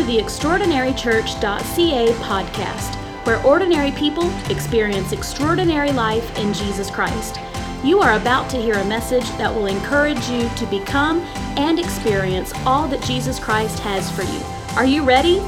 to 0.00 0.06
the 0.06 0.16
extraordinarychurch.ca 0.16 2.06
podcast, 2.22 2.94
where 3.26 3.44
ordinary 3.44 3.90
people 3.90 4.30
experience 4.50 5.12
extraordinary 5.12 5.92
life 5.92 6.38
in 6.38 6.54
Jesus 6.54 6.90
Christ. 6.90 7.38
You 7.84 8.00
are 8.00 8.18
about 8.18 8.48
to 8.50 8.56
hear 8.56 8.76
a 8.76 8.84
message 8.86 9.28
that 9.36 9.54
will 9.54 9.66
encourage 9.66 10.26
you 10.30 10.48
to 10.56 10.64
become 10.70 11.20
and 11.58 11.78
experience 11.78 12.54
all 12.64 12.88
that 12.88 13.04
Jesus 13.04 13.38
Christ 13.38 13.78
has 13.80 14.10
for 14.10 14.22
you. 14.22 14.40
Are 14.74 14.86
you 14.86 15.04
ready? 15.04 15.40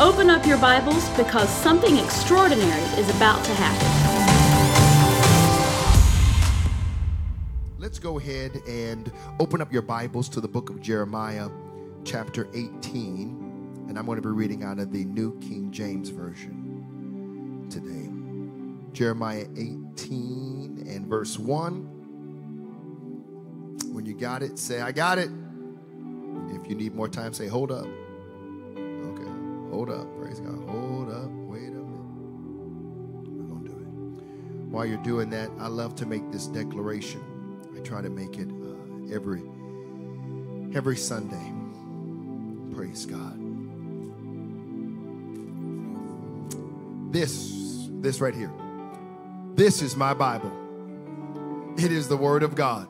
Open 0.00 0.30
up 0.30 0.46
your 0.46 0.56
Bibles 0.56 1.06
because 1.10 1.50
something 1.50 1.98
extraordinary 1.98 2.80
is 2.98 3.14
about 3.14 3.44
to 3.44 3.52
happen. 3.52 3.88
Let's 7.78 7.98
go 7.98 8.18
ahead 8.18 8.62
and 8.66 9.12
open 9.38 9.60
up 9.60 9.70
your 9.70 9.82
Bibles 9.82 10.30
to 10.30 10.40
the 10.40 10.48
book 10.48 10.70
of 10.70 10.80
Jeremiah, 10.80 11.50
chapter 12.04 12.48
18. 12.54 13.47
And 13.88 13.98
I'm 13.98 14.04
going 14.04 14.16
to 14.16 14.22
be 14.22 14.28
reading 14.28 14.62
out 14.64 14.78
of 14.78 14.92
the 14.92 15.04
New 15.06 15.38
King 15.40 15.70
James 15.72 16.10
Version 16.10 17.66
today. 17.70 18.12
Jeremiah 18.92 19.46
18 19.56 20.84
and 20.88 21.06
verse 21.06 21.38
1. 21.38 21.96
When 23.92 24.04
you 24.04 24.14
got 24.14 24.42
it, 24.42 24.58
say, 24.58 24.82
I 24.82 24.92
got 24.92 25.18
it. 25.18 25.30
If 26.50 26.68
you 26.68 26.74
need 26.74 26.94
more 26.94 27.08
time, 27.08 27.32
say, 27.32 27.46
hold 27.46 27.72
up. 27.72 27.86
Okay, 27.86 29.30
hold 29.70 29.90
up. 29.90 30.06
Praise 30.20 30.40
God. 30.40 30.68
Hold 30.68 31.10
up. 31.10 31.30
Wait 31.30 31.68
a 31.68 31.80
minute. 31.80 31.88
We're 33.26 33.46
going 33.46 33.64
to 33.64 33.70
do 33.70 33.76
it. 33.78 33.86
While 34.68 34.84
you're 34.84 35.02
doing 35.02 35.30
that, 35.30 35.50
I 35.58 35.68
love 35.68 35.94
to 35.96 36.06
make 36.06 36.30
this 36.30 36.46
declaration. 36.46 37.22
I 37.74 37.80
try 37.80 38.02
to 38.02 38.10
make 38.10 38.36
it 38.38 38.50
uh, 38.50 39.14
every 39.14 39.42
every 40.74 40.96
Sunday. 40.96 41.52
Praise 42.74 43.06
God. 43.06 43.47
This 47.10 47.88
this 48.00 48.20
right 48.20 48.34
here. 48.34 48.52
This 49.54 49.82
is 49.82 49.96
my 49.96 50.14
Bible. 50.14 50.52
It 51.76 51.92
is 51.92 52.08
the 52.08 52.16
word 52.16 52.42
of 52.42 52.54
God. 52.54 52.88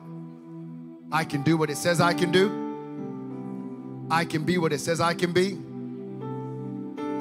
I 1.11 1.23
can 1.23 1.41
do 1.41 1.57
what 1.57 1.69
it 1.69 1.77
says 1.77 1.99
I 1.99 2.13
can 2.13 2.31
do. 2.31 4.07
I 4.11 4.25
can 4.25 4.43
be 4.43 4.57
what 4.57 4.73
it 4.73 4.79
says 4.79 5.01
I 5.01 5.13
can 5.13 5.31
be. 5.31 5.51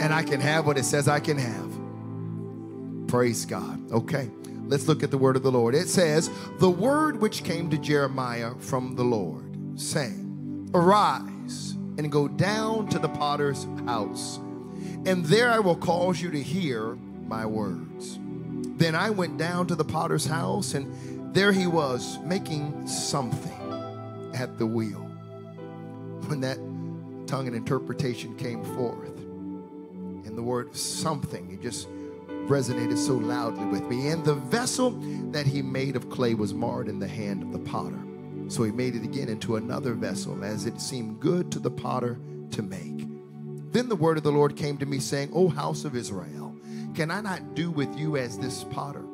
And 0.01 0.15
I 0.15 0.23
can 0.23 0.41
have 0.41 0.67
what 0.67 0.79
it 0.79 0.85
says 0.85 1.09
I 1.09 1.21
can 1.21 1.39
have. 1.39 3.09
Praise 3.09 3.45
God. 3.45 3.91
Okay. 3.91 4.31
Let's 4.67 4.87
look 4.87 5.03
at 5.03 5.11
the 5.11 5.19
word 5.19 5.37
of 5.37 5.43
the 5.43 5.51
Lord. 5.51 5.75
It 5.75 5.89
says, 5.89 6.31
The 6.59 6.71
word 6.71 7.21
which 7.23 7.43
came 7.43 7.71
to 7.71 7.79
Jeremiah 7.79 8.53
from 8.59 8.97
the 8.97 9.03
Lord, 9.03 9.81
saying, 9.81 10.71
Arise 10.75 11.75
and 11.97 12.13
go 12.13 12.29
down 12.29 12.87
to 12.89 12.99
the 12.99 13.09
potter's 13.09 13.67
house, 13.87 14.39
and 15.07 15.25
there 15.25 15.51
I 15.51 15.59
will 15.59 15.77
cause 15.77 16.21
you 16.21 16.31
to 16.31 16.43
hear 16.43 16.97
my 17.27 17.45
words. 17.47 18.19
Then 18.79 18.95
I 18.95 19.11
went 19.11 19.39
down 19.39 19.67
to 19.69 19.75
the 19.75 19.85
potter's 19.85 20.27
house, 20.27 20.75
and 20.75 21.35
there 21.35 21.53
he 21.53 21.67
was 21.67 22.19
making 22.25 22.87
something 22.87 24.33
at 24.35 24.59
the 24.59 24.67
wheel. 24.67 25.01
When 26.27 26.41
that 26.41 26.59
tongue 27.27 27.47
and 27.47 27.57
interpretation 27.57 28.37
came 28.37 28.63
forth, 28.77 29.19
and 29.19 30.37
the 30.37 30.43
word 30.43 30.77
something, 30.77 31.51
it 31.53 31.63
just 31.63 31.89
resonated 32.47 32.97
so 32.97 33.15
loudly 33.15 33.67
with 33.67 33.83
me. 33.85 34.09
And 34.09 34.25
the 34.25 34.35
vessel 34.35 34.91
that 35.33 35.47
he 35.47 35.61
made 35.61 35.97
of 35.97 36.09
clay 36.11 36.35
was 36.35 36.55
marred 36.55 36.89
in 36.89 36.99
the 36.99 37.09
hand 37.09 37.43
of 37.43 37.53
the 37.53 37.59
potter. 37.59 37.99
So 38.49 38.63
he 38.63 38.73
made 38.73 38.95
it 38.95 39.05
again 39.05 39.29
into 39.29 39.57
another 39.57 39.93
vessel 39.93 40.43
as 40.43 40.67
it 40.67 40.81
seemed 40.81 41.21
good 41.21 41.53
to 41.53 41.59
the 41.59 41.71
potter 41.71 42.19
to 42.53 42.63
make. 42.63 43.08
Then 43.71 43.89
the 43.89 43.97
word 43.97 44.17
of 44.17 44.23
the 44.23 44.33
Lord 44.33 44.57
came 44.57 44.79
to 44.79 44.87
me, 44.87 44.99
saying, 44.99 45.31
O 45.35 45.49
house 45.49 45.85
of 45.85 45.95
Israel, 45.95 46.57
can 46.95 47.11
I 47.11 47.21
not 47.21 47.55
do 47.55 47.71
with 47.71 47.97
you 47.99 48.17
as 48.17 48.39
this 48.39 48.65
potter? 48.65 49.05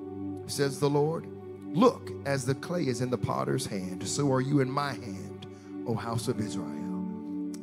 Says 0.46 0.78
the 0.78 0.90
Lord. 0.90 1.26
Look, 1.72 2.12
as 2.24 2.46
the 2.46 2.54
clay 2.54 2.86
is 2.86 3.00
in 3.00 3.10
the 3.10 3.18
potter's 3.18 3.66
hand, 3.66 4.06
so 4.06 4.32
are 4.32 4.40
you 4.40 4.60
in 4.60 4.70
my 4.70 4.92
hand, 4.92 5.46
O 5.88 5.94
house 5.94 6.28
of 6.28 6.38
Israel. 6.38 6.84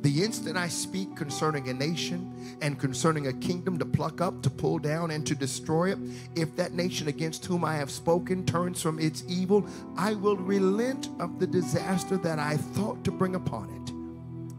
The 0.01 0.23
instant 0.23 0.57
I 0.57 0.67
speak 0.67 1.15
concerning 1.15 1.69
a 1.69 1.73
nation 1.73 2.57
and 2.61 2.79
concerning 2.79 3.27
a 3.27 3.33
kingdom 3.33 3.77
to 3.77 3.85
pluck 3.85 4.19
up, 4.19 4.41
to 4.41 4.49
pull 4.49 4.79
down, 4.79 5.11
and 5.11 5.25
to 5.27 5.35
destroy 5.35 5.91
it, 5.91 5.99
if 6.35 6.55
that 6.55 6.73
nation 6.73 7.07
against 7.07 7.45
whom 7.45 7.63
I 7.63 7.75
have 7.75 7.91
spoken 7.91 8.45
turns 8.45 8.81
from 8.81 8.99
its 8.99 9.23
evil, 9.27 9.65
I 9.95 10.15
will 10.15 10.37
relent 10.37 11.09
of 11.19 11.39
the 11.39 11.47
disaster 11.47 12.17
that 12.17 12.39
I 12.39 12.57
thought 12.57 13.03
to 13.03 13.11
bring 13.11 13.35
upon 13.35 13.69
it. 13.69 14.00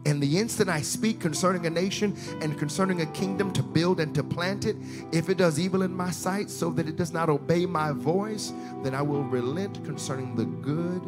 And 0.05 0.21
the 0.21 0.37
instant 0.37 0.69
I 0.69 0.81
speak 0.81 1.19
concerning 1.19 1.65
a 1.65 1.69
nation 1.69 2.15
and 2.41 2.57
concerning 2.57 3.01
a 3.01 3.05
kingdom 3.07 3.53
to 3.53 3.63
build 3.63 3.99
and 3.99 4.13
to 4.15 4.23
plant 4.23 4.65
it, 4.65 4.75
if 5.11 5.29
it 5.29 5.37
does 5.37 5.59
evil 5.59 5.81
in 5.81 5.93
my 5.93 6.11
sight 6.11 6.49
so 6.49 6.69
that 6.71 6.89
it 6.89 6.97
does 6.97 7.13
not 7.13 7.29
obey 7.29 7.65
my 7.65 7.91
voice, 7.91 8.51
then 8.83 8.93
I 8.93 9.01
will 9.01 9.23
relent 9.23 9.83
concerning 9.85 10.35
the 10.35 10.45
good 10.45 11.01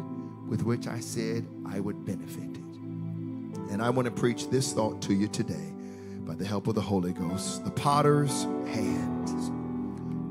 with 0.48 0.62
which 0.62 0.86
I 0.86 1.00
said 1.00 1.46
I 1.66 1.80
would 1.80 2.06
benefit 2.06 2.56
it. 2.56 2.62
And 3.70 3.82
I 3.82 3.90
want 3.90 4.06
to 4.06 4.12
preach 4.12 4.48
this 4.48 4.72
thought 4.72 5.02
to 5.02 5.14
you 5.14 5.28
today 5.28 5.72
by 6.24 6.34
the 6.34 6.46
help 6.46 6.66
of 6.66 6.74
the 6.74 6.80
Holy 6.80 7.12
Ghost. 7.12 7.64
The 7.64 7.70
potter's 7.70 8.44
hands. 8.66 9.50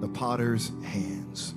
The 0.01 0.07
potter's 0.07 0.71
hands. 0.83 1.53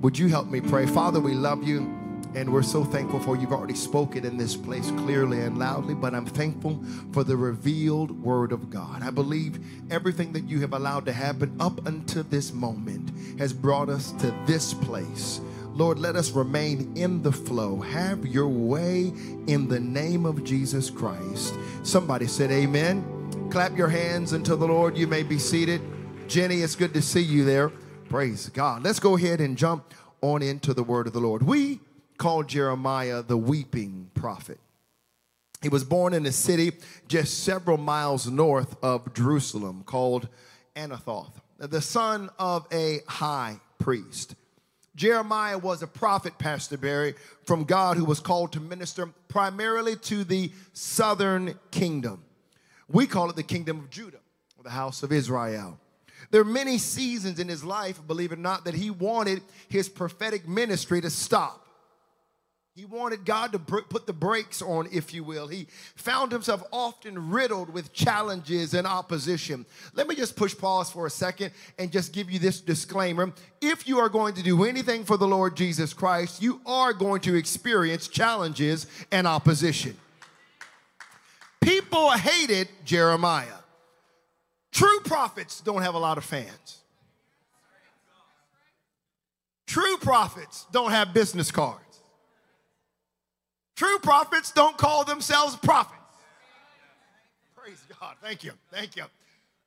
Would 0.00 0.18
you 0.18 0.28
help 0.28 0.48
me 0.48 0.60
pray? 0.60 0.86
Father, 0.86 1.20
we 1.20 1.32
love 1.32 1.66
you. 1.66 2.03
And 2.34 2.52
we're 2.52 2.62
so 2.62 2.84
thankful 2.84 3.20
for 3.20 3.36
you've 3.36 3.52
already 3.52 3.74
spoken 3.74 4.24
in 4.24 4.36
this 4.36 4.56
place 4.56 4.90
clearly 4.90 5.40
and 5.40 5.56
loudly, 5.56 5.94
but 5.94 6.14
I'm 6.14 6.26
thankful 6.26 6.82
for 7.12 7.22
the 7.22 7.36
revealed 7.36 8.10
word 8.22 8.50
of 8.50 8.70
God. 8.70 9.02
I 9.02 9.10
believe 9.10 9.64
everything 9.90 10.32
that 10.32 10.48
you 10.48 10.60
have 10.60 10.72
allowed 10.72 11.06
to 11.06 11.12
happen 11.12 11.56
up 11.60 11.86
until 11.86 12.24
this 12.24 12.52
moment 12.52 13.12
has 13.38 13.52
brought 13.52 13.88
us 13.88 14.10
to 14.12 14.34
this 14.46 14.74
place. 14.74 15.40
Lord, 15.74 15.98
let 15.98 16.16
us 16.16 16.30
remain 16.30 16.92
in 16.96 17.22
the 17.22 17.32
flow. 17.32 17.80
Have 17.80 18.26
your 18.26 18.48
way 18.48 19.12
in 19.46 19.68
the 19.68 19.80
name 19.80 20.26
of 20.26 20.44
Jesus 20.44 20.90
Christ. 20.90 21.54
Somebody 21.82 22.26
said, 22.26 22.50
Amen. 22.50 23.48
Clap 23.50 23.76
your 23.76 23.88
hands 23.88 24.32
until 24.32 24.56
the 24.56 24.66
Lord. 24.66 24.96
You 24.96 25.06
may 25.06 25.22
be 25.22 25.38
seated. 25.38 25.80
Jenny, 26.28 26.62
it's 26.62 26.76
good 26.76 26.94
to 26.94 27.02
see 27.02 27.22
you 27.22 27.44
there. 27.44 27.70
Praise 28.08 28.48
God. 28.48 28.82
Let's 28.82 29.00
go 29.00 29.16
ahead 29.16 29.40
and 29.40 29.56
jump 29.56 29.94
on 30.20 30.42
into 30.42 30.74
the 30.74 30.82
word 30.82 31.06
of 31.06 31.12
the 31.12 31.20
Lord. 31.20 31.42
We 31.42 31.80
call 32.18 32.42
Jeremiah 32.42 33.22
the 33.22 33.36
weeping 33.36 34.10
prophet. 34.14 34.58
He 35.62 35.68
was 35.68 35.84
born 35.84 36.12
in 36.12 36.26
a 36.26 36.32
city 36.32 36.72
just 37.08 37.42
several 37.44 37.78
miles 37.78 38.26
north 38.26 38.76
of 38.82 39.14
Jerusalem 39.14 39.82
called 39.84 40.28
Anathoth, 40.76 41.32
the 41.58 41.80
son 41.80 42.28
of 42.38 42.66
a 42.70 43.00
high 43.08 43.60
priest. 43.78 44.34
Jeremiah 44.94 45.58
was 45.58 45.82
a 45.82 45.86
prophet, 45.86 46.38
Pastor 46.38 46.76
Barry, 46.76 47.14
from 47.44 47.64
God 47.64 47.96
who 47.96 48.04
was 48.04 48.20
called 48.20 48.52
to 48.52 48.60
minister 48.60 49.06
primarily 49.28 49.96
to 49.96 50.22
the 50.22 50.52
southern 50.72 51.58
kingdom. 51.70 52.22
We 52.88 53.06
call 53.06 53.30
it 53.30 53.36
the 53.36 53.42
kingdom 53.42 53.78
of 53.78 53.90
Judah, 53.90 54.20
or 54.56 54.64
the 54.64 54.70
house 54.70 55.02
of 55.02 55.10
Israel. 55.10 55.80
There 56.30 56.40
are 56.40 56.44
many 56.44 56.78
seasons 56.78 57.40
in 57.40 57.48
his 57.48 57.64
life, 57.64 58.00
believe 58.06 58.32
it 58.32 58.38
or 58.38 58.42
not, 58.42 58.64
that 58.66 58.74
he 58.74 58.90
wanted 58.90 59.42
his 59.68 59.88
prophetic 59.88 60.46
ministry 60.46 61.00
to 61.00 61.10
stop. 61.10 61.63
He 62.76 62.84
wanted 62.84 63.24
God 63.24 63.52
to 63.52 63.60
put 63.60 64.04
the 64.04 64.12
brakes 64.12 64.60
on, 64.60 64.88
if 64.90 65.14
you 65.14 65.22
will. 65.22 65.46
He 65.46 65.68
found 65.94 66.32
himself 66.32 66.60
often 66.72 67.30
riddled 67.30 67.70
with 67.70 67.92
challenges 67.92 68.74
and 68.74 68.84
opposition. 68.84 69.64
Let 69.94 70.08
me 70.08 70.16
just 70.16 70.34
push 70.34 70.58
pause 70.58 70.90
for 70.90 71.06
a 71.06 71.10
second 71.10 71.52
and 71.78 71.92
just 71.92 72.12
give 72.12 72.32
you 72.32 72.40
this 72.40 72.60
disclaimer. 72.60 73.32
If 73.60 73.86
you 73.86 74.00
are 74.00 74.08
going 74.08 74.34
to 74.34 74.42
do 74.42 74.64
anything 74.64 75.04
for 75.04 75.16
the 75.16 75.26
Lord 75.26 75.56
Jesus 75.56 75.94
Christ, 75.94 76.42
you 76.42 76.60
are 76.66 76.92
going 76.92 77.20
to 77.22 77.36
experience 77.36 78.08
challenges 78.08 78.88
and 79.12 79.28
opposition. 79.28 79.96
People 81.60 82.10
hated 82.10 82.68
Jeremiah. 82.84 83.46
True 84.72 84.98
prophets 85.04 85.60
don't 85.60 85.82
have 85.82 85.94
a 85.94 85.98
lot 85.98 86.18
of 86.18 86.24
fans. 86.24 86.78
True 89.68 89.96
prophets 89.98 90.66
don't 90.72 90.90
have 90.90 91.14
business 91.14 91.52
cards. 91.52 91.83
True 93.76 93.98
prophets 93.98 94.52
don't 94.52 94.76
call 94.76 95.04
themselves 95.04 95.56
prophets. 95.56 96.00
Praise 97.56 97.82
God. 98.00 98.14
Thank 98.22 98.44
you. 98.44 98.52
Thank 98.70 98.96
you. 98.96 99.04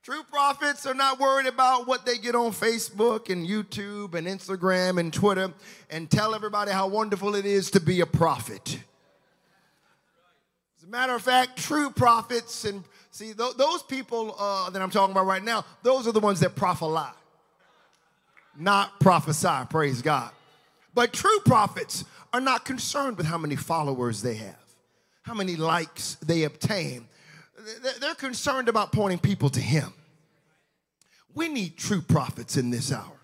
True 0.04 0.24
prophets 0.24 0.86
are 0.86 0.94
not 0.94 1.19
worried 1.19 1.48
about 1.48 1.86
what 1.86 2.06
they 2.06 2.18
get 2.18 2.33
on 2.33 2.51
Facebook 2.51 3.30
and 3.30 3.45
YouTube 3.45 4.13
and 4.13 4.25
Instagram 4.25 5.00
and 5.00 5.12
Twitter 5.12 5.51
and 5.89 6.09
tell 6.09 6.33
everybody 6.33 6.71
how 6.71 6.88
wonderful 6.88 7.36
it 7.36 7.45
is 7.45 7.71
to 7.71 7.81
be 7.81 8.00
a 8.00 8.06
prophet. 8.06 8.80
As 10.77 10.83
a 10.83 10.88
matter 10.88 11.13
of 11.13 11.21
fact, 11.21 11.57
true 11.57 11.89
prophets 11.89 12.63
and 12.63 12.86
see 13.12 13.33
th- 13.33 13.57
those 13.57 13.83
people 13.83 14.36
uh, 14.39 14.69
that 14.69 14.81
I'm 14.81 14.92
talking 14.92 15.12
about 15.12 15.25
right 15.25 15.44
now, 15.44 15.65
those 15.83 16.07
are 16.07 16.13
the 16.13 16.21
ones 16.21 16.39
that 16.39 16.56
prophesy, 16.56 17.12
not 18.57 18.98
prophesy. 19.01 19.65
Praise 19.69 20.01
God. 20.01 20.31
But 20.97 21.13
true 21.13 21.39
prophets 21.45 22.05
are 22.33 22.41
not 22.41 22.65
concerned 22.65 23.17
with 23.17 23.27
how 23.27 23.38
many 23.38 23.55
followers 23.55 24.23
they 24.23 24.33
have, 24.33 24.65
how 25.21 25.35
many 25.35 25.55
likes 25.55 26.15
they 26.25 26.41
obtain. 26.41 27.07
they're 28.01 28.15
concerned 28.15 28.67
about 28.67 28.91
pointing 28.91 29.19
people 29.19 29.51
to 29.51 29.59
Him. 29.59 29.94
We 31.35 31.49
need 31.49 31.77
true 31.77 32.01
prophets 32.01 32.57
in 32.57 32.71
this 32.71 32.91
hour. 32.91 33.17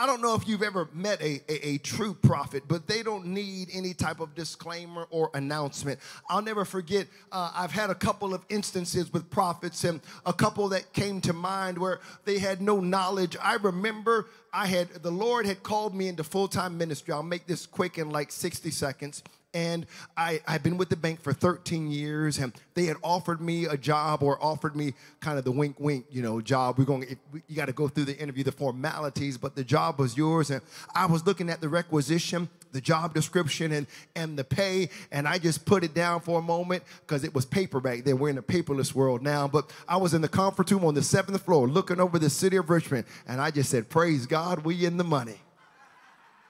I 0.00 0.06
don't 0.06 0.22
know 0.22 0.34
if 0.34 0.46
you've 0.46 0.62
ever 0.62 0.88
met 0.92 1.20
a, 1.20 1.40
a, 1.48 1.68
a, 1.70 1.78
true 1.78 2.14
prophet, 2.14 2.62
but 2.68 2.86
they 2.86 3.02
don't 3.02 3.26
need 3.26 3.68
any 3.72 3.94
type 3.94 4.20
of 4.20 4.32
disclaimer 4.36 5.08
or 5.10 5.28
announcement. 5.34 5.98
I'll 6.28 6.40
never 6.40 6.64
forget, 6.64 7.08
uh, 7.32 7.50
I've 7.52 7.72
had 7.72 7.90
a 7.90 7.96
couple 7.96 8.32
of 8.32 8.44
instances 8.48 9.12
with 9.12 9.28
prophets 9.28 9.82
and 9.82 10.00
a 10.24 10.32
couple 10.32 10.68
that 10.68 10.92
came 10.92 11.20
to 11.22 11.32
mind 11.32 11.78
where 11.78 11.98
they 12.24 12.38
had 12.38 12.62
no 12.62 12.78
knowledge. 12.78 13.36
I 13.42 13.54
remember 13.56 14.26
I 14.52 14.66
had, 14.66 14.88
the 14.88 15.10
Lord 15.10 15.46
had 15.46 15.62
called 15.62 15.94
me 15.94 16.08
into 16.08 16.24
full 16.24 16.48
time 16.48 16.78
ministry. 16.78 17.12
I'll 17.12 17.22
make 17.22 17.46
this 17.46 17.66
quick 17.66 17.98
in 17.98 18.10
like 18.10 18.32
60 18.32 18.70
seconds 18.70 19.22
and 19.54 19.86
I, 20.16 20.40
I've 20.46 20.62
been 20.62 20.76
with 20.76 20.90
the 20.90 20.96
bank 20.96 21.22
for 21.22 21.32
13 21.32 21.90
years, 21.90 22.38
and 22.38 22.52
they 22.74 22.84
had 22.84 22.96
offered 23.02 23.40
me 23.40 23.64
a 23.64 23.76
job 23.76 24.22
or 24.22 24.42
offered 24.42 24.76
me 24.76 24.94
kind 25.20 25.38
of 25.38 25.44
the 25.44 25.50
wink, 25.50 25.80
wink, 25.80 26.04
you 26.10 26.22
know, 26.22 26.40
job. 26.40 26.78
We're 26.78 26.84
going, 26.84 27.16
you 27.46 27.56
got 27.56 27.66
to 27.66 27.72
go 27.72 27.88
through 27.88 28.04
the 28.04 28.18
interview, 28.18 28.44
the 28.44 28.52
formalities, 28.52 29.38
but 29.38 29.56
the 29.56 29.64
job 29.64 29.98
was 29.98 30.16
yours. 30.16 30.50
And 30.50 30.60
I 30.94 31.06
was 31.06 31.26
looking 31.26 31.48
at 31.48 31.60
the 31.60 31.68
requisition, 31.68 32.48
the 32.72 32.80
job 32.80 33.14
description, 33.14 33.72
and 33.72 33.86
and 34.16 34.38
the 34.38 34.44
pay, 34.44 34.90
and 35.10 35.26
I 35.26 35.38
just 35.38 35.64
put 35.64 35.84
it 35.84 35.94
down 35.94 36.20
for 36.20 36.38
a 36.38 36.42
moment 36.42 36.82
because 37.00 37.24
it 37.24 37.34
was 37.34 37.44
paper 37.44 37.80
back 37.80 38.04
then. 38.04 38.18
We're 38.18 38.30
in 38.30 38.38
a 38.38 38.42
paperless 38.42 38.94
world 38.94 39.22
now, 39.22 39.48
but 39.48 39.72
I 39.88 39.96
was 39.96 40.14
in 40.14 40.20
the 40.20 40.28
conference 40.28 40.72
room 40.72 40.84
on 40.84 40.94
the 40.94 41.02
seventh 41.02 41.42
floor, 41.42 41.68
looking 41.68 42.00
over 42.00 42.18
the 42.18 42.30
city 42.30 42.56
of 42.56 42.70
Richmond, 42.70 43.06
and 43.26 43.40
I 43.40 43.50
just 43.50 43.70
said, 43.70 43.88
"Praise 43.88 44.26
God, 44.26 44.64
we 44.64 44.84
in 44.84 44.96
the 44.96 45.04
money." 45.04 45.40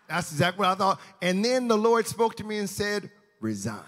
That's 0.09 0.33
exactly 0.33 0.61
what 0.61 0.69
I 0.69 0.75
thought. 0.75 1.01
And 1.21 1.45
then 1.45 1.69
the 1.69 1.77
Lord 1.77 2.07
spoke 2.07 2.35
to 2.37 2.45
me 2.45 2.59
and 2.59 2.69
said, 2.69 3.11
Resign. 3.41 3.79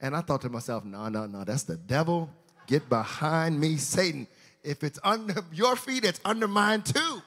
And 0.00 0.16
I 0.16 0.20
thought 0.20 0.42
to 0.42 0.48
myself, 0.48 0.84
no, 0.84 1.08
no, 1.08 1.26
no, 1.26 1.44
that's 1.44 1.62
the 1.62 1.76
devil. 1.76 2.30
Get 2.66 2.88
behind 2.88 3.60
me, 3.60 3.76
Satan. 3.76 4.26
If 4.62 4.82
it's 4.82 4.98
under 5.04 5.44
your 5.52 5.76
feet, 5.76 6.04
it's 6.04 6.20
under 6.24 6.48
mine 6.48 6.82
too. 6.82 7.22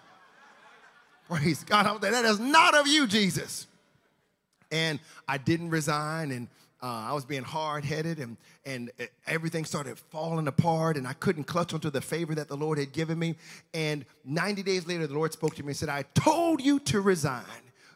Praise 1.29 1.63
God. 1.63 2.01
That 2.01 2.25
is 2.25 2.39
not 2.39 2.75
of 2.75 2.87
you, 2.87 3.07
Jesus. 3.07 3.67
And 4.71 4.99
I 5.27 5.37
didn't 5.37 5.69
resign, 5.69 6.31
and 6.31 6.47
uh, 6.81 7.07
I 7.09 7.13
was 7.13 7.25
being 7.25 7.43
hard 7.43 7.83
headed, 7.83 8.19
and, 8.19 8.37
and 8.65 8.91
everything 9.27 9.65
started 9.65 9.97
falling 9.97 10.47
apart, 10.47 10.95
and 10.95 11.07
I 11.07 11.13
couldn't 11.13 11.45
clutch 11.45 11.73
onto 11.73 11.89
the 11.89 12.01
favor 12.01 12.35
that 12.35 12.47
the 12.47 12.55
Lord 12.55 12.77
had 12.77 12.93
given 12.93 13.19
me. 13.19 13.35
And 13.73 14.05
90 14.25 14.63
days 14.63 14.87
later, 14.87 15.07
the 15.07 15.13
Lord 15.13 15.33
spoke 15.33 15.55
to 15.55 15.63
me 15.63 15.69
and 15.69 15.77
said, 15.77 15.89
I 15.89 16.03
told 16.13 16.61
you 16.61 16.79
to 16.81 17.01
resign 17.01 17.43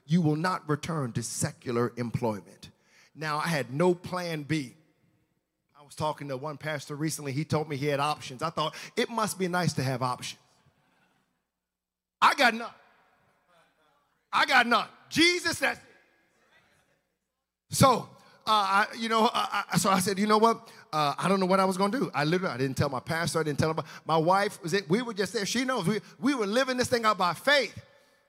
you 0.06 0.22
will 0.22 0.36
not 0.36 0.68
return 0.68 1.12
to 1.14 1.24
secular 1.24 1.94
employment. 1.96 2.72
Now, 3.16 3.38
I 3.38 3.48
had 3.48 3.74
no 3.74 3.94
plan 3.94 4.44
B. 4.44 4.74
I 5.80 5.84
was 5.84 5.96
talking 5.96 6.28
to 6.30 6.38
one 6.38 6.58
pastor 6.58 6.96
recently. 6.96 7.32
He 7.32 7.46
told 7.46 7.70
me 7.70 7.78
he 7.78 7.88
had 7.88 8.00
options. 8.00 8.42
I 8.42 8.50
thought 8.50 8.76
it 8.98 9.10
must 9.10 9.40
be 9.40 9.48
nice 9.48 9.74
to 9.74 9.84
have 9.84 10.02
options. 10.02 10.40
I 12.22 12.34
got 12.36 12.54
none. 12.54 12.72
I 14.32 14.46
got 14.46 14.66
none. 14.66 14.88
Jesus, 15.10 15.60
that's 15.60 15.78
it. 15.78 15.93
So, 17.74 18.08
uh, 18.46 18.52
I, 18.52 18.86
you 18.98 19.10
know, 19.10 19.32
I, 19.34 19.64
I, 19.72 19.78
so 19.78 19.90
I 19.90 20.00
said, 20.00 20.20
you 20.20 20.28
know 20.28 20.38
what? 20.38 20.70
Uh, 20.92 21.16
I 21.18 21.28
don't 21.28 21.40
know 21.40 21.48
what 21.48 21.60
I 21.60 21.66
was 21.66 21.76
going 21.76 21.92
to 21.92 22.00
do. 22.00 22.12
I 22.14 22.24
literally, 22.24 22.54
I 22.54 22.58
didn't 22.58 22.78
tell 22.78 22.88
my 22.88 23.00
pastor. 23.00 23.40
I 23.40 23.44
didn't 23.44 23.58
tell 23.58 23.74
my, 23.74 23.84
my 24.06 24.18
wife. 24.18 24.62
Was 24.62 24.74
it? 24.74 24.88
We 24.88 25.02
were 25.02 25.14
just 25.14 25.34
there. 25.34 25.44
She 25.46 25.66
knows 25.66 25.88
we, 25.88 26.00
we 26.20 26.36
were 26.36 26.46
living 26.46 26.78
this 26.78 26.88
thing 26.88 27.04
out 27.04 27.18
by 27.18 27.34
faith. 27.34 27.76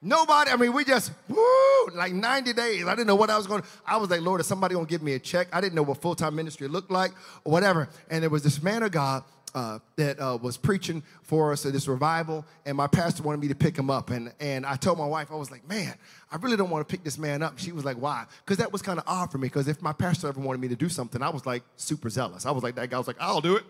Nobody, 0.01 0.51
I 0.51 0.57
mean, 0.57 0.73
we 0.73 0.85
just, 0.85 1.13
woo, 1.29 1.87
like 1.95 2.13
90 2.13 2.55
days. 2.55 2.87
I 2.87 2.91
didn't 2.91 3.07
know 3.07 3.17
what 3.17 3.29
I 3.29 3.37
was 3.37 3.47
going 3.47 3.63
to, 3.63 3.69
I 3.87 3.99
was 3.99 4.09
like, 4.09 4.23
Lord, 4.23 4.41
is 4.41 4.47
somebody 4.47 4.75
going 4.75 4.87
to 4.87 4.91
give 4.91 5.03
me 5.03 5.13
a 5.13 5.19
check? 5.19 5.49
I 5.53 5.61
didn't 5.61 5.75
know 5.75 5.83
what 5.83 6.01
full-time 6.01 6.35
ministry 6.35 6.69
looked 6.69 6.91
like 6.91 7.13
or 7.45 7.53
whatever. 7.53 7.89
And 8.11 8.23
there 8.23 8.31
was 8.31 8.43
this 8.43 8.63
man 8.63 8.83
of 8.83 8.93
God 8.93 9.25
uh, 9.55 9.79
that 9.97 10.19
uh, 10.21 10.37
was 10.41 10.57
preaching 10.57 11.03
for 11.23 11.53
us 11.53 11.65
at 11.65 11.73
this 11.73 11.87
revival, 11.87 12.45
and 12.67 12.77
my 12.77 12.87
pastor 12.87 13.23
wanted 13.23 13.41
me 13.41 13.49
to 13.49 13.55
pick 13.55 13.77
him 13.77 13.91
up. 13.91 14.11
And, 14.11 14.33
and 14.41 14.67
I 14.67 14.77
told 14.77 14.99
my 14.99 15.07
wife, 15.07 15.31
I 15.31 15.37
was 15.37 15.51
like, 15.51 15.69
man, 15.69 15.95
I 16.31 16.37
really 16.37 16.57
don't 16.57 16.71
want 16.71 16.87
to 16.87 16.91
pick 16.91 17.05
this 17.05 17.19
man 17.19 17.43
up. 17.43 17.59
She 17.59 17.73
was 17.73 17.85
like, 17.85 17.97
why? 17.97 18.25
Because 18.45 18.59
that 18.59 18.73
was 18.73 18.83
kind 18.83 18.99
of 18.99 19.05
odd 19.07 19.31
for 19.31 19.39
me, 19.39 19.47
because 19.47 19.69
if 19.69 19.81
my 19.81 19.93
pastor 19.93 20.29
ever 20.29 20.41
wanted 20.41 20.61
me 20.61 20.69
to 20.69 20.77
do 20.77 20.89
something, 20.89 21.23
I 21.23 21.31
was 21.31 21.47
like 21.47 21.63
super 21.77 22.11
zealous. 22.11 22.47
I 22.47 22.51
was 22.51 22.63
like 22.63 22.75
that 22.75 22.91
guy. 22.91 22.97
I 22.97 22.99
was 22.99 23.07
like, 23.07 23.21
I'll 23.21 23.41
do 23.41 23.57
it. 23.57 23.65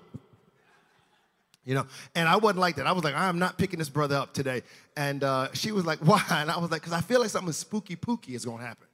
You 1.67 1.75
know, 1.75 1.87
and 2.15 2.29
I 2.29 2.37
wasn't 2.37 2.61
like 2.61 2.77
that. 2.77 2.87
I 2.87 2.93
was 2.93 3.05
like, 3.05 3.15
I'm 3.15 3.39
not 3.39 3.57
picking 3.57 3.79
this 3.79 3.89
brother 3.89 4.17
up 4.17 4.35
today. 4.35 4.63
And 4.97 5.25
uh, 5.25 5.49
she 5.55 5.73
was 5.73 5.87
like, 5.87 5.99
why? 6.07 6.23
And 6.31 6.51
I 6.51 6.59
was 6.59 6.71
like, 6.71 6.83
because 6.83 6.93
I 6.93 7.01
feel 7.01 7.21
like 7.21 7.31
something 7.31 7.53
spooky 7.53 7.97
pooky 7.97 8.35
is 8.35 8.45
going 8.45 8.59
to 8.59 8.67
happen. 8.67 8.87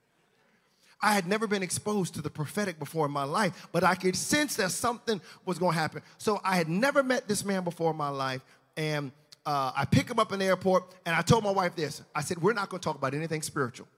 I 1.02 1.14
had 1.14 1.26
never 1.26 1.46
been 1.46 1.62
exposed 1.62 2.14
to 2.14 2.22
the 2.22 2.30
prophetic 2.30 2.78
before 2.78 3.06
in 3.06 3.12
my 3.12 3.24
life, 3.24 3.68
but 3.72 3.84
I 3.84 3.94
could 3.94 4.16
sense 4.16 4.56
that 4.56 4.70
something 4.70 5.20
was 5.46 5.58
going 5.58 5.72
to 5.72 5.78
happen. 5.78 6.02
So 6.18 6.40
I 6.44 6.56
had 6.56 6.68
never 6.68 7.02
met 7.02 7.26
this 7.26 7.44
man 7.44 7.64
before 7.64 7.90
in 7.92 7.96
my 7.96 8.10
life. 8.10 8.42
And 8.76 9.12
uh, 9.46 9.72
I 9.74 9.84
pick 9.84 10.10
him 10.10 10.18
up 10.18 10.32
in 10.32 10.38
the 10.38 10.44
airport, 10.44 10.94
and 11.06 11.14
I 11.14 11.22
told 11.22 11.44
my 11.44 11.50
wife 11.50 11.74
this 11.74 12.02
I 12.14 12.20
said, 12.20 12.40
We're 12.40 12.52
not 12.52 12.68
going 12.68 12.80
to 12.80 12.84
talk 12.84 12.96
about 12.96 13.14
anything 13.14 13.42
spiritual. 13.42 13.88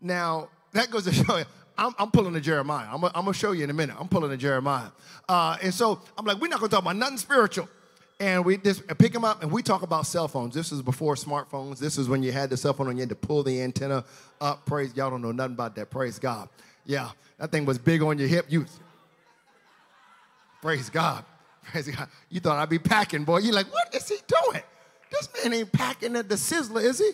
Now, 0.00 0.48
that 0.72 0.90
goes 0.90 1.04
to 1.04 1.12
show 1.24 1.38
you, 1.38 1.44
I'm, 1.76 1.94
I'm 1.98 2.10
pulling 2.10 2.34
a 2.36 2.40
Jeremiah. 2.40 2.88
I'm, 2.92 3.00
going 3.00 3.26
to 3.26 3.32
show 3.32 3.52
you 3.52 3.64
in 3.64 3.70
a 3.70 3.74
minute. 3.74 3.96
I'm 3.98 4.08
pulling 4.08 4.32
a 4.32 4.36
Jeremiah. 4.36 4.88
Uh, 5.28 5.56
and 5.62 5.72
so 5.72 6.00
I'm 6.16 6.24
like, 6.24 6.40
we're 6.40 6.48
not 6.48 6.58
going 6.58 6.70
to 6.70 6.74
talk 6.74 6.82
about 6.82 6.96
nothing 6.96 7.18
spiritual. 7.18 7.68
And 8.20 8.44
we 8.44 8.56
just 8.56 8.86
pick 8.98 9.12
them 9.12 9.24
up 9.24 9.42
and 9.42 9.52
we 9.52 9.62
talk 9.62 9.82
about 9.82 10.04
cell 10.04 10.26
phones. 10.26 10.52
This 10.52 10.72
is 10.72 10.82
before 10.82 11.14
smartphones. 11.14 11.78
This 11.78 11.98
is 11.98 12.08
when 12.08 12.22
you 12.22 12.32
had 12.32 12.50
the 12.50 12.56
cell 12.56 12.72
phone 12.72 12.88
and 12.88 12.98
you 12.98 13.02
had 13.02 13.10
to 13.10 13.14
pull 13.14 13.44
the 13.44 13.62
antenna 13.62 14.04
up. 14.40 14.66
Praise, 14.66 14.96
y'all 14.96 15.10
don't 15.10 15.22
know 15.22 15.30
nothing 15.30 15.52
about 15.52 15.76
that. 15.76 15.90
Praise 15.90 16.18
God. 16.18 16.48
Yeah, 16.84 17.10
that 17.38 17.52
thing 17.52 17.64
was 17.64 17.78
big 17.78 18.02
on 18.02 18.18
your 18.18 18.26
hip. 18.26 18.46
You, 18.48 18.66
praise 20.60 20.90
God. 20.90 21.24
Praise 21.62 21.88
God. 21.88 22.08
You 22.30 22.40
thought 22.40 22.58
I'd 22.58 22.70
be 22.70 22.78
packing, 22.78 23.24
boy. 23.24 23.38
You're 23.38 23.52
like, 23.52 23.70
what 23.70 23.94
is 23.94 24.08
he 24.08 24.16
doing? 24.26 24.62
This 25.10 25.28
man 25.44 25.52
ain't 25.52 25.70
packing 25.70 26.16
at 26.16 26.28
the 26.28 26.36
Sizzler, 26.36 26.82
is 26.82 26.98
he? 26.98 27.10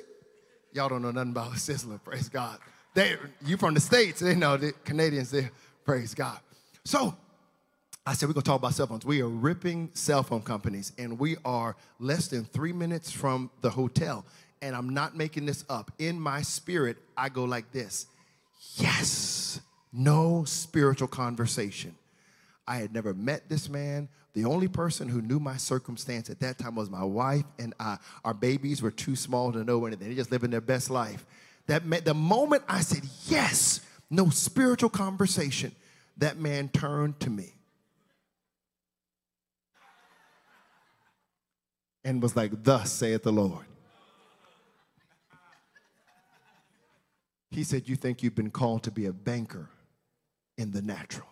Y'all 0.72 0.88
don't 0.88 1.02
know 1.02 1.10
nothing 1.10 1.32
about 1.32 1.52
the 1.52 1.58
Sizzler. 1.58 2.02
Praise 2.02 2.28
God. 2.28 2.58
They, 2.94 3.16
you 3.44 3.56
from 3.56 3.74
the 3.74 3.80
States, 3.80 4.20
they 4.20 4.36
know 4.36 4.56
the 4.56 4.72
Canadians 4.84 5.32
there. 5.32 5.50
Praise 5.84 6.14
God. 6.14 6.38
So 6.84 7.16
I 8.06 8.12
said, 8.12 8.28
we're 8.28 8.34
going 8.34 8.42
to 8.42 8.50
talk 8.50 8.58
about 8.58 8.74
cell 8.74 8.86
phones. 8.86 9.06
We 9.06 9.22
are 9.22 9.28
ripping 9.28 9.88
cell 9.94 10.22
phone 10.22 10.42
companies, 10.42 10.92
and 10.98 11.18
we 11.18 11.36
are 11.42 11.74
less 11.98 12.28
than 12.28 12.44
three 12.44 12.72
minutes 12.72 13.10
from 13.10 13.50
the 13.62 13.70
hotel. 13.70 14.26
And 14.60 14.76
I'm 14.76 14.90
not 14.90 15.16
making 15.16 15.46
this 15.46 15.64
up. 15.70 15.90
In 15.98 16.20
my 16.20 16.42
spirit, 16.42 16.98
I 17.16 17.30
go 17.30 17.44
like 17.44 17.72
this 17.72 18.06
Yes, 18.76 19.60
no 19.90 20.44
spiritual 20.44 21.08
conversation. 21.08 21.94
I 22.66 22.76
had 22.76 22.92
never 22.92 23.14
met 23.14 23.48
this 23.48 23.70
man. 23.70 24.08
The 24.34 24.44
only 24.44 24.68
person 24.68 25.08
who 25.08 25.22
knew 25.22 25.38
my 25.38 25.56
circumstance 25.56 26.28
at 26.28 26.40
that 26.40 26.58
time 26.58 26.74
was 26.74 26.90
my 26.90 27.04
wife 27.04 27.44
and 27.58 27.72
I. 27.80 27.98
Our 28.24 28.34
babies 28.34 28.82
were 28.82 28.90
too 28.90 29.16
small 29.16 29.52
to 29.52 29.64
know 29.64 29.86
anything. 29.86 30.08
They 30.08 30.14
just 30.14 30.32
living 30.32 30.50
their 30.50 30.60
best 30.60 30.90
life. 30.90 31.24
That 31.68 31.86
meant 31.86 32.04
the 32.04 32.14
moment 32.14 32.64
I 32.68 32.80
said 32.80 33.04
yes, 33.28 33.80
no 34.10 34.28
spiritual 34.28 34.90
conversation, 34.90 35.72
that 36.18 36.36
man 36.36 36.68
turned 36.68 37.20
to 37.20 37.30
me 37.30 37.53
and 42.04 42.22
was 42.22 42.36
like, 42.36 42.64
Thus 42.64 42.92
saith 42.92 43.22
the 43.22 43.32
Lord. 43.32 43.66
He 47.50 47.64
said, 47.64 47.88
You 47.88 47.96
think 47.96 48.22
you've 48.22 48.34
been 48.34 48.50
called 48.50 48.82
to 48.84 48.90
be 48.90 49.06
a 49.06 49.12
banker 49.12 49.70
in 50.58 50.72
the 50.72 50.82
natural, 50.82 51.28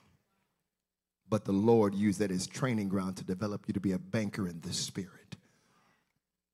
but 1.28 1.44
the 1.44 1.52
Lord 1.52 1.94
used 1.94 2.20
that 2.20 2.30
as 2.30 2.46
training 2.46 2.88
ground 2.88 3.16
to 3.18 3.24
develop 3.24 3.64
you 3.66 3.74
to 3.74 3.80
be 3.80 3.92
a 3.92 3.98
banker 3.98 4.48
in 4.48 4.60
the 4.60 4.72
spirit. 4.72 5.36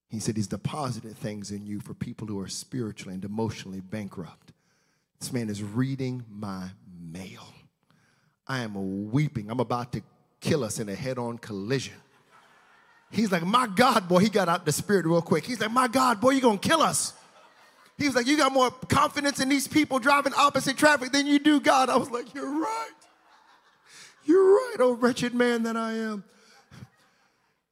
He 0.08 0.20
said 0.20 0.36
he's 0.36 0.46
deposited 0.46 1.16
things 1.16 1.50
in 1.50 1.66
you 1.66 1.80
for 1.80 1.92
people 1.92 2.26
who 2.26 2.40
are 2.40 2.48
spiritually 2.48 3.14
and 3.14 3.24
emotionally 3.24 3.80
bankrupt. 3.80 4.52
This 5.20 5.32
man 5.32 5.50
is 5.50 5.62
reading 5.62 6.24
my 6.30 6.70
mail. 6.98 7.46
I 8.46 8.60
am 8.60 9.10
weeping. 9.10 9.50
I'm 9.50 9.60
about 9.60 9.92
to 9.92 10.02
kill 10.40 10.64
us 10.64 10.78
in 10.78 10.88
a 10.88 10.94
head 10.94 11.18
on 11.18 11.36
collision. 11.36 11.96
He's 13.10 13.32
like, 13.32 13.44
My 13.44 13.66
God, 13.66 14.08
boy, 14.08 14.18
he 14.18 14.28
got 14.28 14.48
out 14.48 14.64
the 14.64 14.72
spirit 14.72 15.06
real 15.06 15.22
quick. 15.22 15.44
He's 15.44 15.60
like, 15.60 15.70
My 15.70 15.88
God, 15.88 16.20
boy, 16.20 16.30
you're 16.30 16.40
going 16.40 16.58
to 16.58 16.68
kill 16.68 16.82
us. 16.82 17.12
He 17.96 18.06
was 18.06 18.14
like, 18.14 18.26
You 18.26 18.36
got 18.36 18.52
more 18.52 18.70
confidence 18.70 19.40
in 19.40 19.48
these 19.48 19.66
people 19.66 19.98
driving 19.98 20.32
opposite 20.36 20.76
traffic 20.76 21.12
than 21.12 21.26
you 21.26 21.38
do 21.38 21.60
God. 21.60 21.88
I 21.88 21.96
was 21.96 22.10
like, 22.10 22.34
You're 22.34 22.60
right. 22.60 22.90
You're 24.24 24.44
right, 24.44 24.76
oh 24.80 24.92
wretched 24.92 25.34
man 25.34 25.62
that 25.62 25.76
I 25.76 25.92
am 25.94 26.22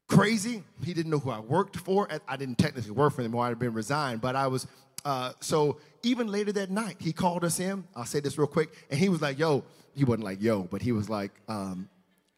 crazy. 0.08 0.62
He 0.84 0.94
didn't 0.94 1.10
know 1.10 1.18
who 1.18 1.30
I 1.30 1.40
worked 1.40 1.76
for. 1.76 2.08
I 2.26 2.36
didn't 2.36 2.56
technically 2.56 2.92
work 2.92 3.14
for 3.14 3.22
him 3.22 3.34
or 3.34 3.44
I'd 3.44 3.50
have 3.50 3.58
been 3.58 3.74
resigned, 3.74 4.20
but 4.20 4.36
I 4.36 4.46
was. 4.46 4.66
Uh, 5.04 5.32
so 5.40 5.78
even 6.02 6.26
later 6.28 6.52
that 6.52 6.70
night, 6.70 6.96
he 6.98 7.12
called 7.12 7.44
us 7.44 7.60
in. 7.60 7.84
I'll 7.94 8.06
say 8.06 8.20
this 8.20 8.38
real 8.38 8.46
quick. 8.46 8.70
And 8.90 8.98
he 8.98 9.08
was 9.08 9.20
like, 9.20 9.38
yo, 9.38 9.64
he 9.94 10.04
wasn't 10.04 10.24
like, 10.24 10.42
yo, 10.42 10.62
but 10.62 10.82
he 10.82 10.92
was 10.92 11.08
like, 11.08 11.32
um, 11.48 11.88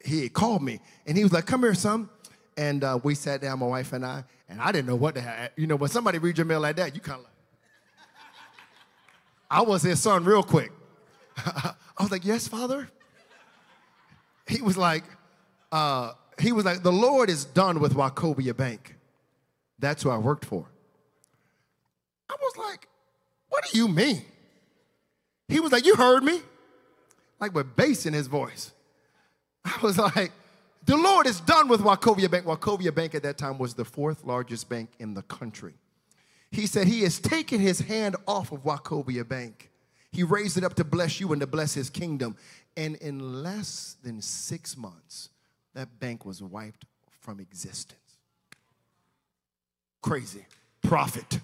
he 0.05 0.29
called 0.29 0.63
me 0.63 0.81
and 1.07 1.17
he 1.17 1.23
was 1.23 1.33
like, 1.33 1.47
come 1.47 1.63
here, 1.63 1.75
son. 1.75 2.09
And 2.59 2.83
uh, 2.83 2.99
we 3.05 3.15
sat 3.15 3.41
down, 3.41 3.61
my 3.61 3.67
wife 3.67 3.93
and 3.93 4.05
I, 4.05 4.25
and 4.49 4.61
I 4.61 4.73
didn't 4.73 4.89
know 4.89 4.97
what 4.97 5.15
to 5.15 5.21
have. 5.21 5.51
You 5.55 5.69
know, 5.69 5.77
when 5.77 5.89
somebody 5.91 6.19
reads 6.19 6.39
your 6.39 6.45
mail 6.45 6.59
like 6.59 6.75
that, 6.75 6.93
you 6.93 7.01
kind 7.01 7.21
of 7.21 7.25
like, 7.25 7.33
I 9.49 9.63
was 9.63 9.83
his 9.83 10.03
son 10.03 10.25
real 10.25 10.43
quick. 10.43 10.73
I 11.37 11.75
was 12.01 12.11
like, 12.11 12.25
yes, 12.25 12.49
father. 12.49 12.91
he 14.49 14.61
was 14.61 14.77
like, 14.77 15.05
uh, 15.71 16.15
he 16.41 16.51
was 16.51 16.65
like, 16.65 16.83
the 16.83 16.91
Lord 16.91 17.31
is 17.31 17.45
done 17.45 17.79
with 17.79 17.95
Wachovia 17.95 18.57
Bank. 18.57 18.97
That's 19.79 20.03
who 20.03 20.11
I 20.11 20.19
worked 20.19 20.45
for. 20.45 20.67
I 22.29 22.35
was 22.43 22.57
like, 22.57 22.89
what 23.51 23.71
do 23.71 23.79
you 23.79 23.87
mean? 23.87 24.23
He 25.47 25.61
was 25.61 25.71
like, 25.71 25.87
you 25.87 25.95
heard 25.95 26.25
me? 26.25 26.41
Like 27.39 27.55
with 27.55 27.77
bass 27.77 28.05
in 28.05 28.15
his 28.15 28.27
voice. 28.27 28.73
I 29.65 29.79
was 29.81 29.97
like, 29.97 30.33
the 30.89 30.97
Lord 30.97 31.27
is 31.27 31.41
done 31.41 31.69
with 31.69 31.83
Wachovia 31.83 32.31
Bank. 32.31 32.47
Wachovia 32.47 32.95
Bank 32.95 33.15
at 33.15 33.23
that 33.23 33.37
time 33.37 33.59
was 33.59 33.75
the 33.75 33.85
fourth 33.85 34.25
largest 34.25 34.71
bank 34.71 34.89
in 34.99 35.13
the 35.13 35.21
country. 35.21 35.75
He 36.51 36.67
said 36.67 36.87
he 36.87 37.03
has 37.03 37.19
taken 37.19 37.61
his 37.61 37.81
hand 37.81 38.17
off 38.27 38.53
of 38.53 38.65
Wachovia 38.65 39.29
Bank. 39.29 39.71
He 40.11 40.23
raised 40.23 40.57
it 40.57 40.65
up 40.65 40.73
to 40.77 40.85
bless 40.85 41.21
you 41.21 41.31
and 41.33 41.43
to 41.43 41.47
bless 41.47 41.75
his 41.75 41.91
kingdom. 41.91 42.37
And 42.75 42.97
in 42.97 43.43
less 43.43 43.97
than 44.03 44.23
six 44.23 44.79
months, 44.79 45.29
that 45.75 46.01
bank 46.01 46.25
was 46.25 46.43
wiped 46.43 46.87
from 47.21 47.39
existence. 47.39 48.01
Crazy. 50.01 50.47
Prophet. 50.83 51.39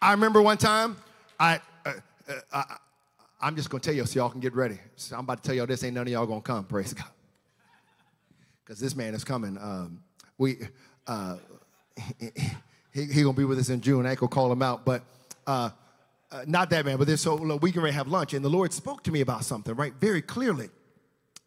I 0.00 0.12
remember 0.12 0.40
one 0.40 0.58
time, 0.58 0.96
I, 1.40 1.60
uh, 1.84 1.92
uh, 2.28 2.34
I 2.52 2.76
I'm 3.40 3.56
just 3.56 3.68
gonna 3.68 3.80
tell 3.80 3.94
you 3.94 4.06
so 4.06 4.20
y'all 4.20 4.30
can 4.30 4.38
get 4.38 4.54
ready. 4.54 4.78
So 4.94 5.16
I'm 5.16 5.24
about 5.24 5.42
to 5.42 5.48
tell 5.48 5.56
y'all 5.56 5.66
this 5.66 5.82
ain't 5.82 5.94
none 5.94 6.06
of 6.06 6.12
y'all 6.12 6.26
gonna 6.26 6.40
come, 6.40 6.64
praise 6.64 6.94
God. 6.94 7.08
Because 8.64 8.80
this 8.80 8.94
man 8.94 9.14
is 9.14 9.24
coming. 9.24 9.58
Um, 9.58 10.02
we 10.38 10.58
uh, 11.06 11.36
he, 12.92 13.04
he 13.04 13.22
gonna 13.22 13.32
be 13.32 13.44
with 13.44 13.58
us 13.58 13.68
in 13.68 13.80
June. 13.80 14.06
I 14.06 14.10
ain't 14.10 14.18
gonna 14.18 14.30
call 14.30 14.50
him 14.52 14.62
out, 14.62 14.84
but 14.84 15.02
uh, 15.46 15.70
uh, 16.30 16.44
not 16.46 16.70
that 16.70 16.84
man, 16.84 16.96
but 16.96 17.06
this 17.06 17.20
so 17.20 17.34
look, 17.34 17.62
we 17.62 17.72
can 17.72 17.84
have 17.84 18.08
lunch, 18.08 18.34
and 18.34 18.44
the 18.44 18.50
Lord 18.50 18.72
spoke 18.72 19.02
to 19.04 19.12
me 19.12 19.20
about 19.20 19.44
something, 19.44 19.74
right, 19.74 19.92
very 20.00 20.22
clearly. 20.22 20.70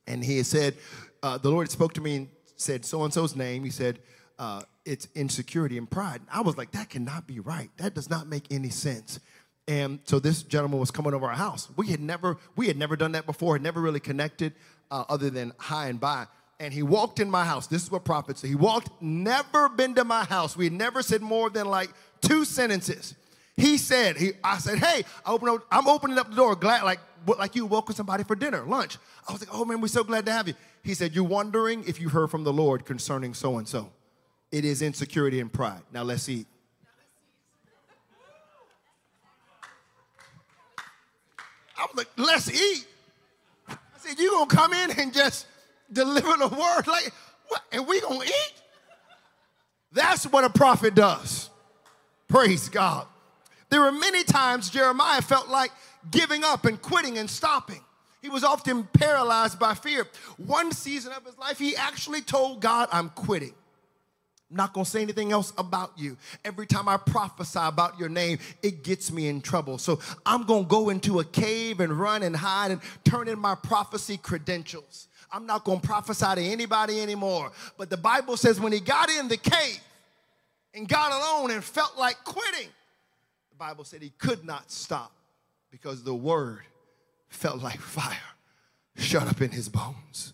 And 0.07 0.23
he 0.23 0.43
said, 0.43 0.75
uh, 1.23 1.37
the 1.37 1.49
Lord 1.49 1.71
spoke 1.71 1.93
to 1.93 2.01
me 2.01 2.15
and 2.15 2.27
said 2.57 2.85
so 2.85 3.03
and 3.03 3.13
so's 3.13 3.35
name. 3.35 3.63
He 3.63 3.71
said, 3.71 3.99
uh, 4.37 4.61
it's 4.85 5.07
insecurity 5.15 5.77
and 5.77 5.89
pride. 5.89 6.21
I 6.31 6.41
was 6.41 6.57
like, 6.57 6.71
that 6.71 6.89
cannot 6.89 7.25
be 7.25 7.39
right. 7.39 7.69
That 7.77 7.95
does 7.95 8.09
not 8.09 8.27
make 8.27 8.45
any 8.51 8.69
sense. 8.69 9.19
And 9.67 9.99
so 10.05 10.19
this 10.19 10.43
gentleman 10.43 10.79
was 10.79 10.91
coming 10.91 11.15
over 11.15 11.25
our 11.25 11.35
house. 11.35 11.69
We 11.75 11.87
had 11.87 11.99
never, 11.99 12.37
we 12.55 12.67
had 12.67 12.77
never 12.77 12.95
done 12.95 13.13
that 13.13 13.25
before. 13.25 13.55
Had 13.55 13.63
never 13.63 13.81
really 13.81 13.99
connected, 13.99 14.53
uh, 14.91 15.05
other 15.09 15.31
than 15.31 15.53
hi 15.57 15.87
and 15.87 15.99
bye. 15.99 16.27
And 16.59 16.73
he 16.73 16.83
walked 16.83 17.19
in 17.19 17.29
my 17.29 17.43
house. 17.43 17.67
This 17.67 17.83
is 17.83 17.91
what 17.91 18.05
prophets 18.05 18.41
say. 18.41 18.47
He 18.47 18.55
walked, 18.55 18.89
never 19.01 19.67
been 19.67 19.93
to 19.95 20.05
my 20.05 20.23
house. 20.23 20.55
We 20.55 20.65
had 20.65 20.73
never 20.73 21.01
said 21.01 21.21
more 21.21 21.49
than 21.49 21.67
like 21.67 21.89
two 22.21 22.45
sentences. 22.45 23.13
He 23.57 23.77
said, 23.77 24.17
he, 24.17 24.31
I 24.43 24.57
said, 24.57 24.79
hey, 24.79 25.03
I 25.25 25.31
open 25.31 25.49
up, 25.49 25.65
I'm 25.71 25.87
opening 25.87 26.17
up 26.17 26.29
the 26.29 26.35
door, 26.35 26.55
glad, 26.55 26.83
like, 26.83 26.99
like 27.37 27.55
you 27.55 27.65
welcome 27.65 27.95
somebody 27.95 28.23
for 28.23 28.35
dinner, 28.35 28.63
lunch. 28.63 28.97
I 29.27 29.31
was 29.31 29.41
like, 29.41 29.49
oh 29.53 29.65
man, 29.65 29.81
we're 29.81 29.87
so 29.87 30.03
glad 30.03 30.25
to 30.25 30.31
have 30.31 30.47
you. 30.47 30.53
He 30.83 30.93
said, 30.93 31.15
you're 31.15 31.23
wondering 31.23 31.83
if 31.87 31.99
you 31.99 32.09
heard 32.09 32.29
from 32.29 32.43
the 32.43 32.53
Lord 32.53 32.85
concerning 32.85 33.33
so 33.33 33.57
and 33.57 33.67
so. 33.67 33.91
It 34.51 34.63
is 34.65 34.81
insecurity 34.81 35.39
and 35.39 35.51
pride. 35.51 35.81
Now 35.91 36.03
let's 36.03 36.29
eat. 36.29 36.47
I 41.77 41.85
was 41.85 41.95
like, 41.95 42.09
let's 42.17 42.49
eat. 42.49 42.87
I 43.67 43.75
said, 43.97 44.19
you 44.19 44.31
gonna 44.31 44.47
come 44.47 44.73
in 44.73 44.91
and 44.99 45.13
just 45.13 45.47
deliver 45.91 46.37
the 46.37 46.47
word 46.47 46.87
like, 46.87 47.11
what? 47.47 47.61
and 47.71 47.87
we 47.87 48.01
gonna 48.01 48.23
eat? 48.23 48.53
That's 49.91 50.25
what 50.25 50.43
a 50.43 50.49
prophet 50.49 50.95
does. 50.95 51.49
Praise 52.27 52.69
God. 52.69 53.07
There 53.69 53.81
were 53.81 53.91
many 53.91 54.23
times 54.23 54.69
Jeremiah 54.69 55.21
felt 55.21 55.49
like 55.49 55.71
giving 56.11 56.43
up 56.43 56.65
and 56.65 56.81
quitting 56.81 57.17
and 57.17 57.29
stopping. 57.29 57.81
He 58.21 58.29
was 58.29 58.43
often 58.43 58.85
paralyzed 58.93 59.59
by 59.59 59.73
fear. 59.75 60.07
One 60.37 60.71
season 60.71 61.11
of 61.13 61.23
his 61.25 61.37
life, 61.37 61.59
he 61.59 61.75
actually 61.75 62.21
told 62.21 62.61
God, 62.61 62.89
I'm 62.91 63.09
quitting. 63.09 63.53
I'm 64.49 64.57
not 64.57 64.73
gonna 64.73 64.85
say 64.85 65.01
anything 65.01 65.31
else 65.31 65.53
about 65.57 65.91
you. 65.97 66.17
Every 66.43 66.67
time 66.67 66.87
I 66.87 66.97
prophesy 66.97 67.59
about 67.61 67.99
your 67.99 68.09
name, 68.09 68.39
it 68.61 68.83
gets 68.83 69.11
me 69.11 69.27
in 69.27 69.41
trouble. 69.41 69.77
So 69.77 69.99
I'm 70.25 70.43
gonna 70.43 70.65
go 70.65 70.89
into 70.89 71.19
a 71.19 71.23
cave 71.23 71.79
and 71.79 71.93
run 71.93 72.23
and 72.23 72.35
hide 72.35 72.71
and 72.71 72.81
turn 73.03 73.27
in 73.27 73.39
my 73.39 73.55
prophecy 73.55 74.17
credentials. 74.17 75.07
I'm 75.31 75.45
not 75.45 75.63
gonna 75.63 75.79
prophesy 75.79 76.35
to 76.35 76.41
anybody 76.41 77.01
anymore. 77.01 77.51
But 77.77 77.89
the 77.89 77.97
Bible 77.97 78.37
says 78.37 78.59
when 78.59 78.71
he 78.71 78.79
got 78.79 79.09
in 79.09 79.27
the 79.27 79.37
cave 79.37 79.81
and 80.73 80.87
got 80.87 81.11
alone 81.11 81.51
and 81.51 81.63
felt 81.63 81.97
like 81.97 82.23
quitting, 82.23 82.69
the 83.49 83.55
Bible 83.57 83.83
said 83.83 84.01
he 84.01 84.11
could 84.17 84.45
not 84.45 84.71
stop 84.71 85.11
because 85.71 86.03
the 86.03 86.15
word 86.15 86.61
felt 87.29 87.61
like 87.61 87.79
fire 87.79 88.17
shut 88.97 89.27
up 89.27 89.41
in 89.41 89.51
his 89.51 89.69
bones. 89.69 90.33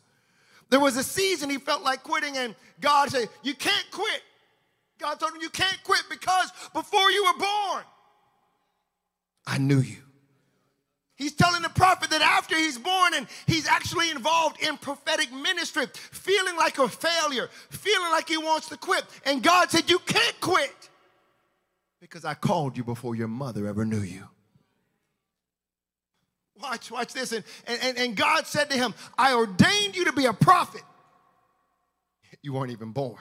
There 0.70 0.80
was 0.80 0.96
a 0.98 1.04
season 1.04 1.50
he 1.50 1.58
felt 1.58 1.84
like 1.84 2.04
quitting, 2.04 2.38
and 2.38 2.56
God 2.80 3.10
said, 3.10 3.28
You 3.44 3.54
can't 3.54 3.92
quit. 3.92 4.22
God 5.00 5.20
told 5.20 5.34
him, 5.34 5.42
You 5.42 5.50
can't 5.50 5.84
quit 5.84 6.04
because 6.10 6.52
before 6.74 7.12
you 7.12 7.26
were 7.26 7.40
born, 7.40 7.84
I 9.46 9.58
knew 9.58 9.80
you. 9.80 9.98
He's 11.16 11.34
telling 11.34 11.61
prophet 11.92 12.10
that 12.12 12.22
after 12.22 12.56
he's 12.56 12.78
born 12.78 13.14
and 13.16 13.28
he's 13.46 13.68
actually 13.68 14.12
involved 14.12 14.62
in 14.64 14.78
prophetic 14.78 15.32
ministry, 15.32 15.86
feeling 15.94 16.56
like 16.56 16.78
a 16.78 16.88
failure, 16.88 17.50
feeling 17.70 18.10
like 18.12 18.30
he 18.30 18.38
wants 18.38 18.70
to 18.70 18.78
quit. 18.78 19.04
And 19.26 19.44
God 19.44 19.70
said, 19.70 19.90
You 19.90 20.00
can't 20.00 20.40
quit 20.40 20.90
because 22.00 22.24
I 22.24 22.34
called 22.34 22.78
you 22.78 22.84
before 22.84 23.16
your 23.16 23.28
mother 23.28 23.68
ever 23.68 23.86
knew 23.86 24.00
you. 24.00 24.28
Watch, 26.62 26.92
watch 26.92 27.14
this. 27.14 27.32
And, 27.32 27.44
and, 27.68 27.98
and 27.98 28.16
God 28.16 28.48
said 28.48 28.70
to 28.70 28.78
him, 28.78 28.94
I 29.18 29.34
ordained 29.34 29.96
you 29.96 30.06
to 30.06 30.14
be 30.14 30.26
a 30.26 30.34
prophet. 30.34 30.84
You 32.42 32.54
weren't 32.54 32.72
even 32.72 32.92
born. 32.92 33.20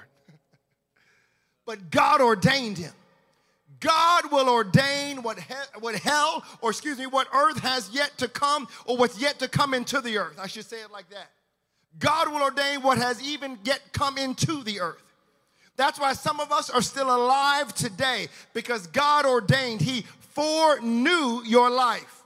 but 1.66 1.90
God 1.90 2.20
ordained 2.20 2.78
him. 2.78 2.92
God 3.80 4.30
will 4.30 4.48
ordain 4.48 5.22
what, 5.22 5.38
he, 5.38 5.54
what 5.80 5.94
hell, 5.96 6.44
or 6.60 6.70
excuse 6.70 6.98
me, 6.98 7.06
what 7.06 7.28
earth 7.34 7.60
has 7.60 7.90
yet 7.90 8.16
to 8.18 8.28
come, 8.28 8.68
or 8.84 8.96
what's 8.96 9.20
yet 9.20 9.38
to 9.38 9.48
come 9.48 9.74
into 9.74 10.00
the 10.00 10.18
earth. 10.18 10.38
I 10.38 10.46
should 10.46 10.66
say 10.66 10.82
it 10.82 10.92
like 10.92 11.08
that. 11.10 11.30
God 11.98 12.28
will 12.28 12.42
ordain 12.42 12.82
what 12.82 12.98
has 12.98 13.22
even 13.22 13.58
yet 13.64 13.80
come 13.92 14.18
into 14.18 14.62
the 14.62 14.80
earth. 14.80 15.02
That's 15.76 15.98
why 15.98 16.12
some 16.12 16.40
of 16.40 16.52
us 16.52 16.68
are 16.68 16.82
still 16.82 17.14
alive 17.14 17.74
today 17.74 18.28
because 18.52 18.86
God 18.86 19.24
ordained, 19.24 19.80
He 19.80 20.02
foreknew 20.34 21.42
your 21.44 21.70
life. 21.70 22.19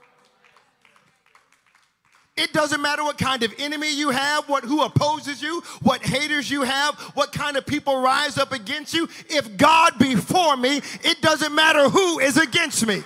It 2.37 2.51
doesn't 2.51 2.81
matter 2.81 3.01
what 3.01 3.17
kind 3.17 3.43
of 3.43 3.53
enemy 3.59 3.95
you 3.95 4.09
have, 4.09 4.49
what 4.49 4.65
who 4.65 4.83
opposes 4.83 5.41
you, 5.41 5.61
what 5.81 6.05
haters 6.05 6.51
you 6.51 6.63
have, 6.63 6.95
what 7.13 7.31
kind 7.31 7.55
of 7.55 7.65
people 7.65 8.01
rise 8.01 8.37
up 8.37 8.51
against 8.51 8.93
you. 8.93 9.07
If 9.29 9.55
God 9.55 9.97
be 9.97 10.15
for 10.15 10.57
me, 10.57 10.81
it 11.03 11.21
doesn't 11.21 11.55
matter 11.55 11.87
who 11.87 12.19
is 12.19 12.37
against 12.37 12.85
me. 12.85 13.03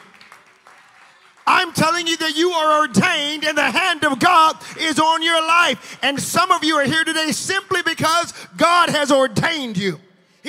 I'm 1.46 1.74
telling 1.74 2.08
you 2.08 2.18
that 2.18 2.36
you 2.36 2.52
are 2.52 2.82
ordained 2.82 3.44
and 3.44 3.58
the 3.58 3.70
hand 3.70 4.04
of 4.04 4.20
God 4.20 4.56
is 4.80 5.00
on 5.00 5.22
your 5.22 5.42
life. 5.42 6.00
And 6.04 6.20
some 6.20 6.52
of 6.52 6.64
you 6.64 6.76
are 6.76 6.86
here 6.86 7.04
today 7.04 7.32
simply 7.32 7.82
because 7.84 8.34
God 8.58 8.90
has 8.90 9.12
ordained 9.12 9.78
you. 9.78 10.00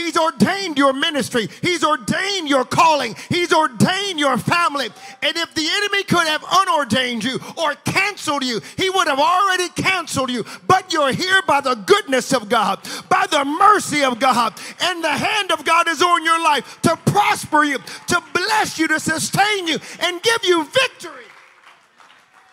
He's 0.01 0.17
ordained 0.17 0.79
your 0.79 0.95
ministry. 0.95 1.49
He's 1.61 1.85
ordained 1.85 2.49
your 2.49 2.65
calling. 2.65 3.15
He's 3.29 3.53
ordained 3.53 4.19
your 4.19 4.39
family. 4.39 4.87
And 5.23 5.37
if 5.37 5.55
the 5.55 5.69
enemy 5.69 6.05
could 6.05 6.27
have 6.27 6.43
unordained 6.43 7.23
you 7.23 7.39
or 7.59 7.75
canceled 7.85 8.43
you, 8.43 8.61
he 8.79 8.89
would 8.89 9.09
have 9.09 9.21
already 9.21 9.69
canceled 9.69 10.31
you. 10.31 10.47
But 10.67 10.93
you're 10.93 11.13
here 11.13 11.43
by 11.47 11.61
the 11.61 11.75
goodness 11.75 12.33
of 12.33 12.49
God, 12.49 12.81
by 13.11 13.27
the 13.31 13.45
mercy 13.45 14.03
of 14.03 14.19
God. 14.19 14.55
And 14.81 15.05
the 15.05 15.11
hand 15.11 15.53
of 15.53 15.65
God 15.67 15.87
is 15.87 16.01
on 16.03 16.25
your 16.25 16.43
life 16.43 16.81
to 16.83 16.97
prosper 16.97 17.65
you, 17.65 17.79
to 18.07 18.23
bless 18.33 18.79
you, 18.79 18.89
to 18.89 18.99
sustain 18.99 19.69
you, 19.69 19.79
and 20.01 20.23
give 20.23 20.45
you 20.45 20.65
victory. 20.65 21.27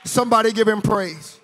Somebody 0.03 0.51
give 0.51 0.67
him 0.67 0.81
praise. 0.81 1.39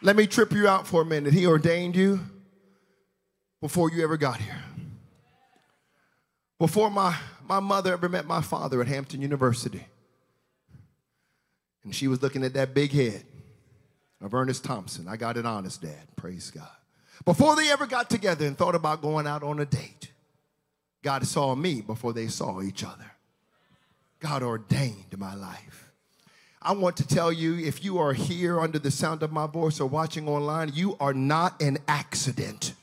Let 0.00 0.16
me 0.16 0.26
trip 0.26 0.52
you 0.52 0.68
out 0.68 0.86
for 0.86 1.02
a 1.02 1.04
minute. 1.04 1.32
He 1.32 1.46
ordained 1.46 1.96
you 1.96 2.20
before 3.60 3.90
you 3.90 4.02
ever 4.04 4.16
got 4.16 4.40
here. 4.40 4.62
Before 6.58 6.90
my, 6.90 7.16
my 7.46 7.60
mother 7.60 7.92
ever 7.92 8.08
met 8.08 8.26
my 8.26 8.40
father 8.40 8.80
at 8.80 8.88
Hampton 8.88 9.22
University. 9.22 9.84
And 11.84 11.94
she 11.94 12.08
was 12.08 12.22
looking 12.22 12.44
at 12.44 12.54
that 12.54 12.74
big 12.74 12.92
head 12.92 13.24
of 14.20 14.34
Ernest 14.34 14.64
Thompson. 14.64 15.08
I 15.08 15.16
got 15.16 15.36
an 15.36 15.46
honest 15.46 15.82
dad, 15.82 16.16
praise 16.16 16.50
God. 16.50 16.68
Before 17.24 17.56
they 17.56 17.70
ever 17.70 17.86
got 17.86 18.10
together 18.10 18.46
and 18.46 18.56
thought 18.56 18.74
about 18.74 19.02
going 19.02 19.26
out 19.26 19.42
on 19.42 19.58
a 19.58 19.64
date, 19.64 20.10
God 21.02 21.26
saw 21.26 21.54
me 21.54 21.80
before 21.80 22.12
they 22.12 22.28
saw 22.28 22.62
each 22.62 22.84
other. 22.84 23.10
God 24.20 24.42
ordained 24.42 25.16
my 25.16 25.34
life. 25.34 25.87
I 26.68 26.72
want 26.72 26.98
to 26.98 27.08
tell 27.08 27.32
you 27.32 27.56
if 27.56 27.82
you 27.82 27.96
are 27.96 28.12
here 28.12 28.60
under 28.60 28.78
the 28.78 28.90
sound 28.90 29.22
of 29.22 29.32
my 29.32 29.46
voice 29.46 29.80
or 29.80 29.88
watching 29.88 30.28
online, 30.28 30.70
you 30.74 30.98
are 31.00 31.14
not 31.14 31.62
an 31.62 31.78
accident. 31.88 32.74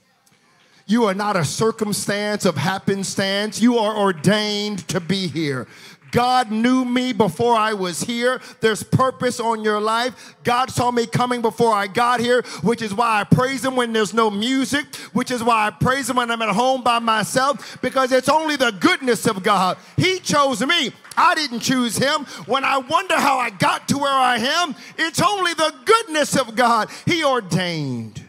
You 0.88 1.04
are 1.04 1.14
not 1.14 1.36
a 1.36 1.46
circumstance 1.46 2.46
of 2.46 2.58
happenstance. 2.58 3.62
You 3.62 3.78
are 3.78 3.96
ordained 3.96 4.88
to 4.88 5.00
be 5.00 5.28
here. 5.28 5.68
God 6.16 6.50
knew 6.50 6.86
me 6.86 7.12
before 7.12 7.56
I 7.56 7.74
was 7.74 8.02
here. 8.02 8.40
There's 8.62 8.82
purpose 8.84 9.42
on 9.42 9.66
your 9.66 9.82
life. 9.82 10.34
God 10.46 10.72
saw 10.72 10.90
me 10.90 11.08
coming 11.08 11.42
before 11.42 11.74
I 11.74 11.88
got 11.88 12.22
here, 12.22 12.42
which 12.64 12.82
is 12.82 12.94
why 12.94 13.20
I 13.20 13.26
praise 13.26 13.66
Him 13.66 13.76
when 13.76 13.92
there's 13.92 14.14
no 14.14 14.32
music, 14.32 14.96
which 15.12 15.30
is 15.30 15.44
why 15.44 15.68
I 15.68 15.72
praise 15.72 16.10
Him 16.10 16.16
when 16.16 16.32
I'm 16.32 16.42
at 16.42 16.56
home 16.56 16.84
by 16.84 17.00
myself, 17.00 17.82
because 17.82 18.14
it's 18.14 18.30
only 18.30 18.56
the 18.56 18.72
goodness 18.72 19.28
of 19.28 19.44
God. 19.44 19.78
He 19.98 20.20
chose 20.20 20.66
me. 20.66 20.94
I 21.18 21.36
didn't 21.36 21.60
choose 21.60 21.98
Him. 21.98 22.24
When 22.46 22.64
I 22.64 22.78
wonder 22.78 23.16
how 23.20 23.38
I 23.38 23.50
got 23.50 23.90
to 23.90 23.98
where 23.98 24.10
I 24.10 24.38
am, 24.38 24.74
it's 24.98 25.22
only 25.22 25.54
the 25.54 25.74
goodness 25.84 26.38
of 26.38 26.56
God. 26.56 26.90
He 27.06 27.26
ordained 27.26 28.24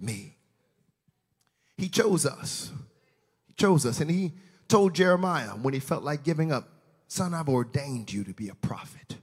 me. 0.00 0.38
He 1.76 1.90
chose 1.90 2.24
us. 2.24 2.70
He 3.48 3.52
chose 3.52 3.84
us. 3.84 4.00
And 4.00 4.10
He 4.10 4.32
told 4.68 4.94
Jeremiah 4.94 5.50
when 5.50 5.74
he 5.74 5.80
felt 5.80 6.02
like 6.02 6.24
giving 6.24 6.50
up, 6.50 6.71
Son, 7.12 7.34
I've 7.34 7.50
ordained 7.50 8.10
you 8.10 8.24
to 8.24 8.32
be 8.32 8.48
a 8.48 8.54
prophet. 8.54 9.16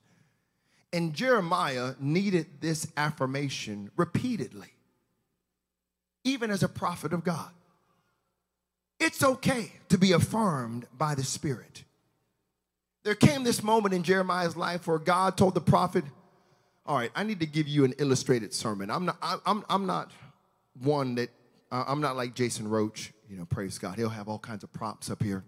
And 0.94 1.12
Jeremiah 1.12 1.96
needed 2.00 2.62
this 2.62 2.86
affirmation 2.96 3.90
repeatedly, 3.96 4.68
even 6.24 6.52
as 6.52 6.62
a 6.62 6.70
prophet 6.70 7.14
of 7.14 7.24
God. 7.24 7.50
It's 9.00 9.24
okay 9.24 9.72
to 9.90 9.98
be 9.98 10.12
affirmed 10.12 10.86
by 10.96 11.16
the 11.16 11.24
Spirit. 11.24 11.84
There 13.02 13.16
came 13.16 13.44
this 13.44 13.64
moment 13.64 13.96
in 13.96 14.04
Jeremiah's 14.04 14.56
life 14.56 14.86
where 14.86 15.00
God 15.00 15.36
told 15.36 15.56
the 15.56 15.62
prophet, 15.62 16.04
All 16.86 16.96
right, 16.96 17.12
I 17.16 17.24
need 17.24 17.40
to 17.40 17.48
give 17.48 17.68
you 17.68 17.86
an 17.86 17.96
illustrated 17.98 18.54
sermon. 18.54 18.92
I'm 18.92 19.06
not, 19.06 19.18
I'm, 19.48 19.66
I'm 19.68 19.88
not 19.88 20.12
one 20.80 21.16
that, 21.16 21.32
uh, 21.72 21.86
I'm 21.88 22.02
not 22.02 22.16
like 22.16 22.36
Jason 22.36 22.68
Roach, 22.68 23.14
you 23.28 23.36
know, 23.36 23.46
praise 23.46 23.80
God. 23.80 23.96
He'll 23.96 24.10
have 24.10 24.28
all 24.28 24.38
kinds 24.38 24.64
of 24.64 24.72
props 24.72 25.10
up 25.10 25.24
here 25.24 25.44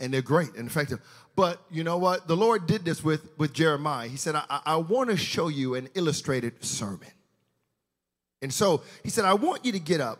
and 0.00 0.12
they're 0.12 0.22
great 0.22 0.54
and 0.56 0.66
effective. 0.66 1.00
But 1.36 1.62
you 1.70 1.84
know 1.84 1.98
what? 1.98 2.26
The 2.26 2.36
Lord 2.36 2.66
did 2.66 2.84
this 2.84 3.04
with, 3.04 3.30
with 3.38 3.52
Jeremiah. 3.52 4.08
He 4.08 4.16
said, 4.16 4.34
I, 4.34 4.60
I 4.66 4.76
want 4.76 5.10
to 5.10 5.16
show 5.16 5.48
you 5.48 5.74
an 5.74 5.88
illustrated 5.94 6.64
sermon. 6.64 7.08
And 8.42 8.52
so 8.52 8.82
he 9.04 9.10
said, 9.10 9.24
I 9.24 9.34
want 9.34 9.64
you 9.64 9.72
to 9.72 9.78
get 9.78 10.00
up 10.00 10.18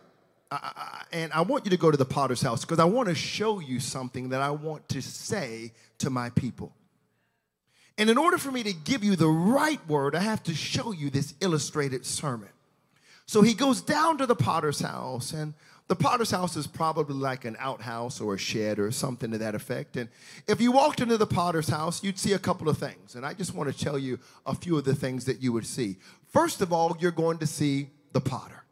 and 1.11 1.31
I 1.33 1.41
want 1.41 1.65
you 1.65 1.71
to 1.71 1.77
go 1.77 1.91
to 1.91 1.97
the 1.97 2.05
potter's 2.05 2.41
house 2.41 2.61
because 2.61 2.79
I 2.79 2.85
want 2.85 3.09
to 3.09 3.15
show 3.15 3.59
you 3.59 3.79
something 3.79 4.29
that 4.29 4.41
I 4.41 4.51
want 4.51 4.87
to 4.89 5.01
say 5.01 5.71
to 5.99 6.09
my 6.09 6.29
people. 6.29 6.73
And 7.97 8.09
in 8.09 8.17
order 8.17 8.37
for 8.37 8.51
me 8.51 8.63
to 8.63 8.73
give 8.73 9.03
you 9.03 9.15
the 9.15 9.27
right 9.27 9.79
word, 9.87 10.15
I 10.15 10.19
have 10.19 10.43
to 10.43 10.53
show 10.53 10.91
you 10.91 11.09
this 11.09 11.33
illustrated 11.39 12.05
sermon. 12.05 12.49
So 13.25 13.41
he 13.41 13.53
goes 13.53 13.81
down 13.81 14.17
to 14.17 14.25
the 14.25 14.35
potter's 14.35 14.81
house 14.81 15.31
and 15.31 15.53
the 15.91 15.95
potter's 15.97 16.31
house 16.31 16.55
is 16.55 16.67
probably 16.67 17.13
like 17.13 17.43
an 17.43 17.57
outhouse 17.59 18.21
or 18.21 18.35
a 18.35 18.37
shed 18.37 18.79
or 18.79 18.91
something 18.91 19.29
to 19.31 19.37
that 19.37 19.55
effect. 19.55 19.97
And 19.97 20.07
if 20.47 20.61
you 20.61 20.71
walked 20.71 21.01
into 21.01 21.17
the 21.17 21.27
potter's 21.27 21.67
house, 21.67 22.01
you'd 22.01 22.17
see 22.17 22.31
a 22.31 22.39
couple 22.39 22.69
of 22.69 22.77
things. 22.77 23.15
And 23.15 23.25
I 23.25 23.33
just 23.33 23.53
want 23.53 23.69
to 23.69 23.77
tell 23.77 23.99
you 23.99 24.17
a 24.45 24.55
few 24.55 24.77
of 24.77 24.85
the 24.85 24.95
things 24.95 25.25
that 25.25 25.41
you 25.41 25.51
would 25.51 25.65
see. 25.65 25.97
First 26.29 26.61
of 26.61 26.71
all, 26.71 26.95
you're 27.01 27.11
going 27.11 27.39
to 27.39 27.45
see 27.45 27.89
the 28.13 28.21
potter. 28.21 28.63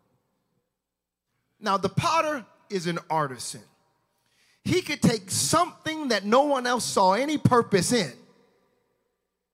Now, 1.60 1.76
the 1.76 1.90
potter 1.90 2.46
is 2.70 2.88
an 2.88 3.00
artisan. 3.10 3.64
He 4.64 4.82
could 4.82 5.02
take 5.02 5.30
something 5.30 6.08
that 6.08 6.24
no 6.24 6.44
one 6.44 6.66
else 6.66 6.86
saw 6.86 7.16
any 7.16 7.38
purpose 7.38 7.92
in. 7.92 8.14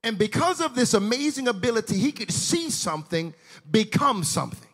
And 0.04 0.20
because 0.20 0.62
of 0.62 0.76
this 0.76 0.94
amazing 0.94 1.48
ability, 1.48 1.98
he 1.98 2.12
could 2.12 2.30
see 2.30 2.70
something 2.70 3.34
become 3.72 4.24
something. 4.24 4.65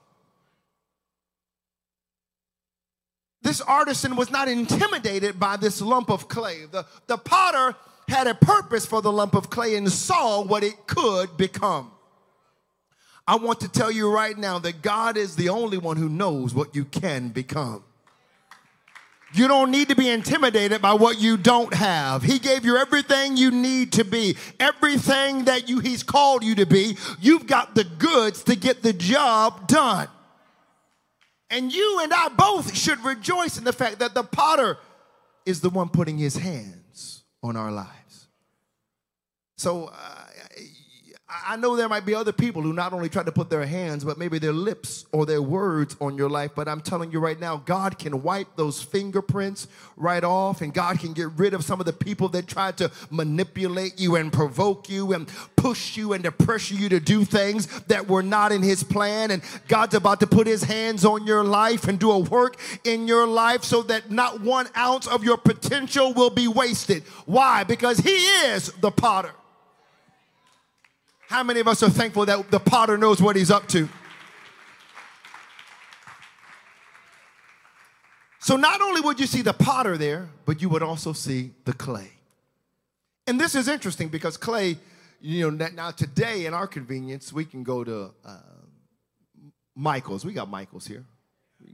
This 3.42 3.62
artisan 3.62 4.16
was 4.16 4.30
not 4.30 4.48
intimidated 4.48 5.40
by 5.40 5.58
this 5.58 5.82
lump 5.82 6.10
of 6.10 6.28
clay. 6.28 6.66
The, 6.72 6.86
the 7.08 7.18
potter 7.18 7.76
had 8.08 8.28
a 8.28 8.36
purpose 8.36 8.86
for 8.86 9.02
the 9.02 9.12
lump 9.12 9.34
of 9.36 9.50
clay 9.50 9.76
and 9.76 9.92
saw 9.92 10.44
what 10.44 10.64
it 10.64 10.86
could 10.86 11.38
become. 11.38 11.92
I 13.28 13.36
want 13.36 13.62
to 13.62 13.70
tell 13.70 13.92
you 13.92 14.12
right 14.12 14.38
now 14.38 14.60
that 14.60 14.82
God 14.82 15.18
is 15.18 15.36
the 15.36 15.50
only 15.50 15.78
one 15.78 15.98
who 15.98 16.10
knows 16.10 16.54
what 16.54 16.76
you 16.76 16.86
can 16.86 17.30
become. 17.30 17.84
You 19.34 19.48
don't 19.48 19.72
need 19.72 19.88
to 19.90 19.96
be 19.96 20.10
intimidated 20.10 20.82
by 20.82 20.94
what 20.94 21.20
you 21.20 21.38
don't 21.38 21.74
have. 21.74 22.22
He 22.22 22.38
gave 22.38 22.66
you 22.66 22.76
everything 22.76 23.38
you 23.38 23.50
need 23.50 23.94
to 23.94 24.04
be, 24.04 24.36
everything 24.60 25.46
that 25.46 25.70
you 25.70 25.80
he's 25.80 26.04
called 26.04 26.44
you 26.44 26.56
to 26.56 26.66
be. 26.66 26.98
You've 27.22 27.48
got 27.48 27.74
the 27.74 27.86
goods 27.86 28.44
to 28.44 28.56
get 28.58 28.84
the 28.84 28.92
job 28.92 29.68
done. 29.68 30.10
And 31.52 31.72
you 31.72 32.00
and 32.02 32.14
I 32.14 32.30
both 32.30 32.76
should 32.76 33.04
rejoice 33.04 33.58
in 33.58 33.66
the 33.66 33.74
fact 33.74 34.00
that 34.00 34.14
the 34.14 34.24
potter 34.24 34.78
is 35.46 35.60
the 35.60 35.70
one 35.70 35.90
putting 35.90 36.18
his 36.18 36.38
hands 36.38 37.24
on 37.44 37.58
our 37.58 37.72
lives. 37.72 38.28
So 39.58 39.92
uh, 39.94 40.21
I 41.48 41.56
know 41.56 41.78
there 41.78 41.88
might 41.88 42.06
be 42.06 42.14
other 42.14 42.34
people 42.34 42.62
who 42.62 42.74
not 42.74 42.92
only 42.92 43.08
try 43.08 43.24
to 43.24 43.32
put 43.32 43.50
their 43.50 43.66
hands, 43.66 44.04
but 44.04 44.18
maybe 44.18 44.38
their 44.38 44.52
lips 44.52 45.06
or 45.14 45.26
their 45.26 45.42
words 45.42 45.96
on 46.02 46.18
your 46.18 46.30
life. 46.30 46.52
But 46.56 46.68
I'm 46.68 46.82
telling 46.82 47.12
you 47.12 47.20
right 47.20 47.40
now, 47.40 47.58
God 47.58 47.98
can 47.98 48.22
wipe 48.22 48.56
those 48.58 48.82
fingerprints 48.82 49.68
right 49.96 50.24
off, 50.24 50.62
and 50.62 50.74
God 50.74 51.00
can 51.00 51.14
get 51.14 51.28
rid 51.38 51.54
of 51.54 51.64
some 51.64 51.80
of 51.80 51.86
the 51.86 51.94
people 51.94 52.28
that 52.30 52.48
tried 52.48 52.78
to 52.78 52.92
manipulate 53.10 54.00
you 54.00 54.18
and 54.18 54.32
provoke 54.32 54.90
you 54.90 55.14
and 55.14 55.30
push 55.56 55.96
you 55.96 56.14
and 56.14 56.24
to 56.26 56.32
pressure 56.32 56.76
you 56.76 56.90
to 56.90 57.00
do 57.00 57.24
things 57.24 57.68
that 57.84 58.08
were 58.10 58.24
not 58.24 58.52
in 58.52 58.62
His 58.62 58.84
plan. 58.84 59.32
And 59.32 59.42
God's 59.70 59.96
about 59.96 60.20
to 60.20 60.28
put 60.28 60.48
His 60.48 60.64
hands 60.64 61.06
on 61.06 61.26
your 61.26 61.44
life 61.44 61.88
and 61.88 61.98
do 61.98 62.12
a 62.12 62.20
work 62.20 62.58
in 62.84 63.08
your 63.08 63.26
life 63.26 63.64
so 63.64 63.84
that 63.84 64.12
not 64.12 64.42
one 64.42 64.68
ounce 64.76 65.08
of 65.08 65.24
your 65.24 65.38
potential 65.38 66.14
will 66.14 66.30
be 66.30 66.48
wasted. 66.50 67.04
Why? 67.26 67.64
Because 67.64 68.00
He 68.00 68.12
is 68.12 68.72
the 68.82 68.92
potter. 68.92 69.32
How 71.32 71.44
many 71.44 71.62
of 71.62 71.68
us 71.70 71.82
are 71.82 71.90
thankful 71.90 72.26
that 72.26 72.52
the 72.52 72.60
potter 72.60 72.98
knows 72.98 73.22
what 73.22 73.38
he's 73.38 73.50
up 73.50 73.66
to? 73.70 73.88
So 78.40 78.58
not 78.58 78.82
only 78.82 79.00
would 79.00 79.18
you 79.18 79.28
see 79.28 79.42
the 79.42 79.54
potter 79.54 79.98
there, 79.98 80.28
but 80.46 80.62
you 80.62 80.68
would 80.68 80.84
also 80.84 81.14
see 81.14 81.52
the 81.64 81.72
clay. 81.72 82.12
And 83.28 83.40
this 83.40 83.56
is 83.56 83.70
interesting 83.70 84.10
because 84.10 84.36
clay, 84.36 84.78
you 85.22 85.50
know, 85.50 85.70
now 85.74 85.92
today 85.92 86.48
in 86.48 86.54
our 86.54 86.68
convenience, 86.68 87.32
we 87.32 87.46
can 87.46 87.64
go 87.64 87.86
to 87.86 88.12
uh, 88.26 88.40
Michael's. 89.74 90.26
We 90.26 90.34
got 90.34 90.50
Michael's 90.50 90.86
here. 90.86 91.06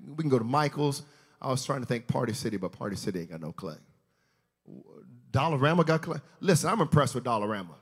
We 0.07 0.17
can 0.17 0.29
go 0.29 0.37
to 0.37 0.45
Michael's. 0.45 1.01
I 1.41 1.49
was 1.49 1.65
trying 1.65 1.79
to 1.79 1.87
think 1.87 2.05
Party 2.05 2.33
City, 2.33 2.57
but 2.57 2.73
Party 2.73 2.95
City 2.95 3.21
ain't 3.21 3.31
got 3.31 3.41
no 3.41 3.53
clay. 3.53 3.77
Dollarama 5.31 5.83
got 5.83 6.03
clay. 6.03 6.19
Listen, 6.41 6.69
I'm 6.69 6.81
impressed 6.81 7.15
with 7.15 7.23
Dollarama. 7.23 7.73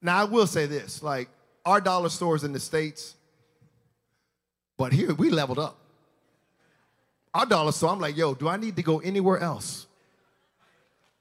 Now, 0.00 0.18
I 0.20 0.24
will 0.24 0.46
say 0.46 0.66
this 0.66 1.02
like, 1.02 1.28
our 1.64 1.80
dollar 1.80 2.08
stores 2.08 2.44
in 2.44 2.52
the 2.52 2.60
States, 2.60 3.14
but 4.76 4.92
here 4.92 5.12
we 5.14 5.28
leveled 5.28 5.58
up. 5.58 5.76
Our 7.34 7.44
dollar 7.44 7.72
store, 7.72 7.90
I'm 7.90 8.00
like, 8.00 8.16
yo, 8.16 8.34
do 8.34 8.48
I 8.48 8.56
need 8.56 8.76
to 8.76 8.82
go 8.82 9.00
anywhere 9.00 9.38
else? 9.38 9.86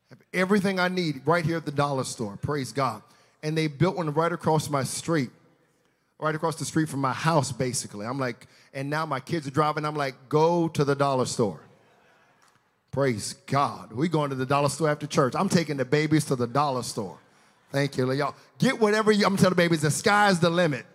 Have 0.09 0.19
everything 0.33 0.79
I 0.79 0.87
need 0.87 1.21
right 1.25 1.45
here 1.45 1.57
at 1.57 1.65
the 1.65 1.71
dollar 1.71 2.05
store. 2.05 2.37
Praise 2.37 2.71
God. 2.71 3.01
And 3.43 3.57
they 3.57 3.67
built 3.67 3.97
one 3.97 4.13
right 4.13 4.31
across 4.31 4.69
my 4.69 4.83
street, 4.83 5.29
right 6.17 6.33
across 6.33 6.55
the 6.55 6.65
street 6.65 6.87
from 6.87 7.01
my 7.01 7.13
house, 7.13 7.51
basically. 7.51 8.05
I'm 8.05 8.19
like, 8.19 8.47
and 8.73 8.89
now 8.89 9.05
my 9.05 9.19
kids 9.19 9.47
are 9.47 9.51
driving. 9.51 9.85
I'm 9.85 9.95
like, 9.95 10.15
go 10.29 10.69
to 10.69 10.85
the 10.85 10.95
dollar 10.95 11.25
store. 11.25 11.59
Praise 12.91 13.33
God. 13.45 13.91
We 13.91 14.07
going 14.07 14.29
to 14.29 14.35
the 14.35 14.45
dollar 14.45 14.69
store 14.69 14.89
after 14.89 15.07
church. 15.07 15.33
I'm 15.35 15.49
taking 15.49 15.77
the 15.77 15.85
babies 15.85 16.25
to 16.25 16.35
the 16.35 16.47
dollar 16.47 16.83
store. 16.83 17.19
Thank 17.71 17.97
you. 17.97 18.11
Y'all 18.13 18.35
get 18.57 18.79
whatever 18.79 19.11
you, 19.11 19.25
I'm 19.25 19.37
telling 19.37 19.51
the 19.51 19.55
babies, 19.55 19.81
the 19.81 19.91
sky's 19.91 20.39
the 20.39 20.49
limit 20.49 20.85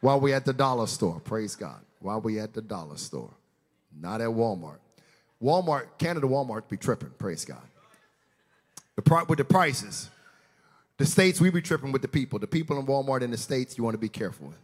while 0.00 0.20
we 0.20 0.32
at 0.32 0.44
the 0.44 0.52
dollar 0.52 0.86
store. 0.86 1.20
Praise 1.20 1.56
God. 1.56 1.80
While 2.00 2.20
we 2.20 2.38
at 2.38 2.54
the 2.54 2.62
dollar 2.62 2.96
store. 2.96 3.30
Not 3.98 4.20
at 4.20 4.28
Walmart. 4.28 4.78
Walmart, 5.42 5.86
Canada 5.98 6.26
Walmart 6.26 6.68
be 6.68 6.76
tripping. 6.76 7.10
Praise 7.18 7.44
God. 7.44 7.62
The 8.96 9.24
with 9.28 9.38
the 9.38 9.44
prices. 9.44 10.08
The 10.98 11.06
states, 11.06 11.40
we 11.40 11.50
be 11.50 11.62
tripping 11.62 11.92
with 11.92 12.02
the 12.02 12.08
people. 12.08 12.38
The 12.38 12.46
people 12.46 12.78
in 12.78 12.86
Walmart 12.86 13.22
in 13.22 13.30
the 13.30 13.36
states, 13.36 13.76
you 13.76 13.84
want 13.84 13.94
to 13.94 13.98
be 13.98 14.08
careful 14.08 14.48
with. 14.48 14.58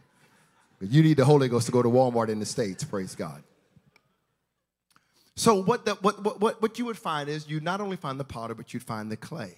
But 0.79 0.89
you 0.89 1.03
need 1.03 1.17
the 1.17 1.25
Holy 1.25 1.49
Ghost 1.49 1.65
to 1.65 1.71
go 1.71 1.81
to 1.81 1.89
Walmart 1.89 2.29
in 2.29 2.39
the 2.39 2.45
states. 2.45 2.83
Praise 2.83 3.15
God. 3.15 3.43
So 5.35 5.61
what, 5.61 5.85
the, 5.85 5.95
what, 5.95 6.39
what, 6.39 6.61
what 6.61 6.79
you 6.79 6.85
would 6.85 6.97
find 6.97 7.29
is 7.29 7.47
you 7.47 7.59
not 7.59 7.81
only 7.81 7.97
find 7.97 8.19
the 8.19 8.25
potter, 8.25 8.53
but 8.53 8.73
you'd 8.73 8.83
find 8.83 9.11
the 9.11 9.17
clay. 9.17 9.55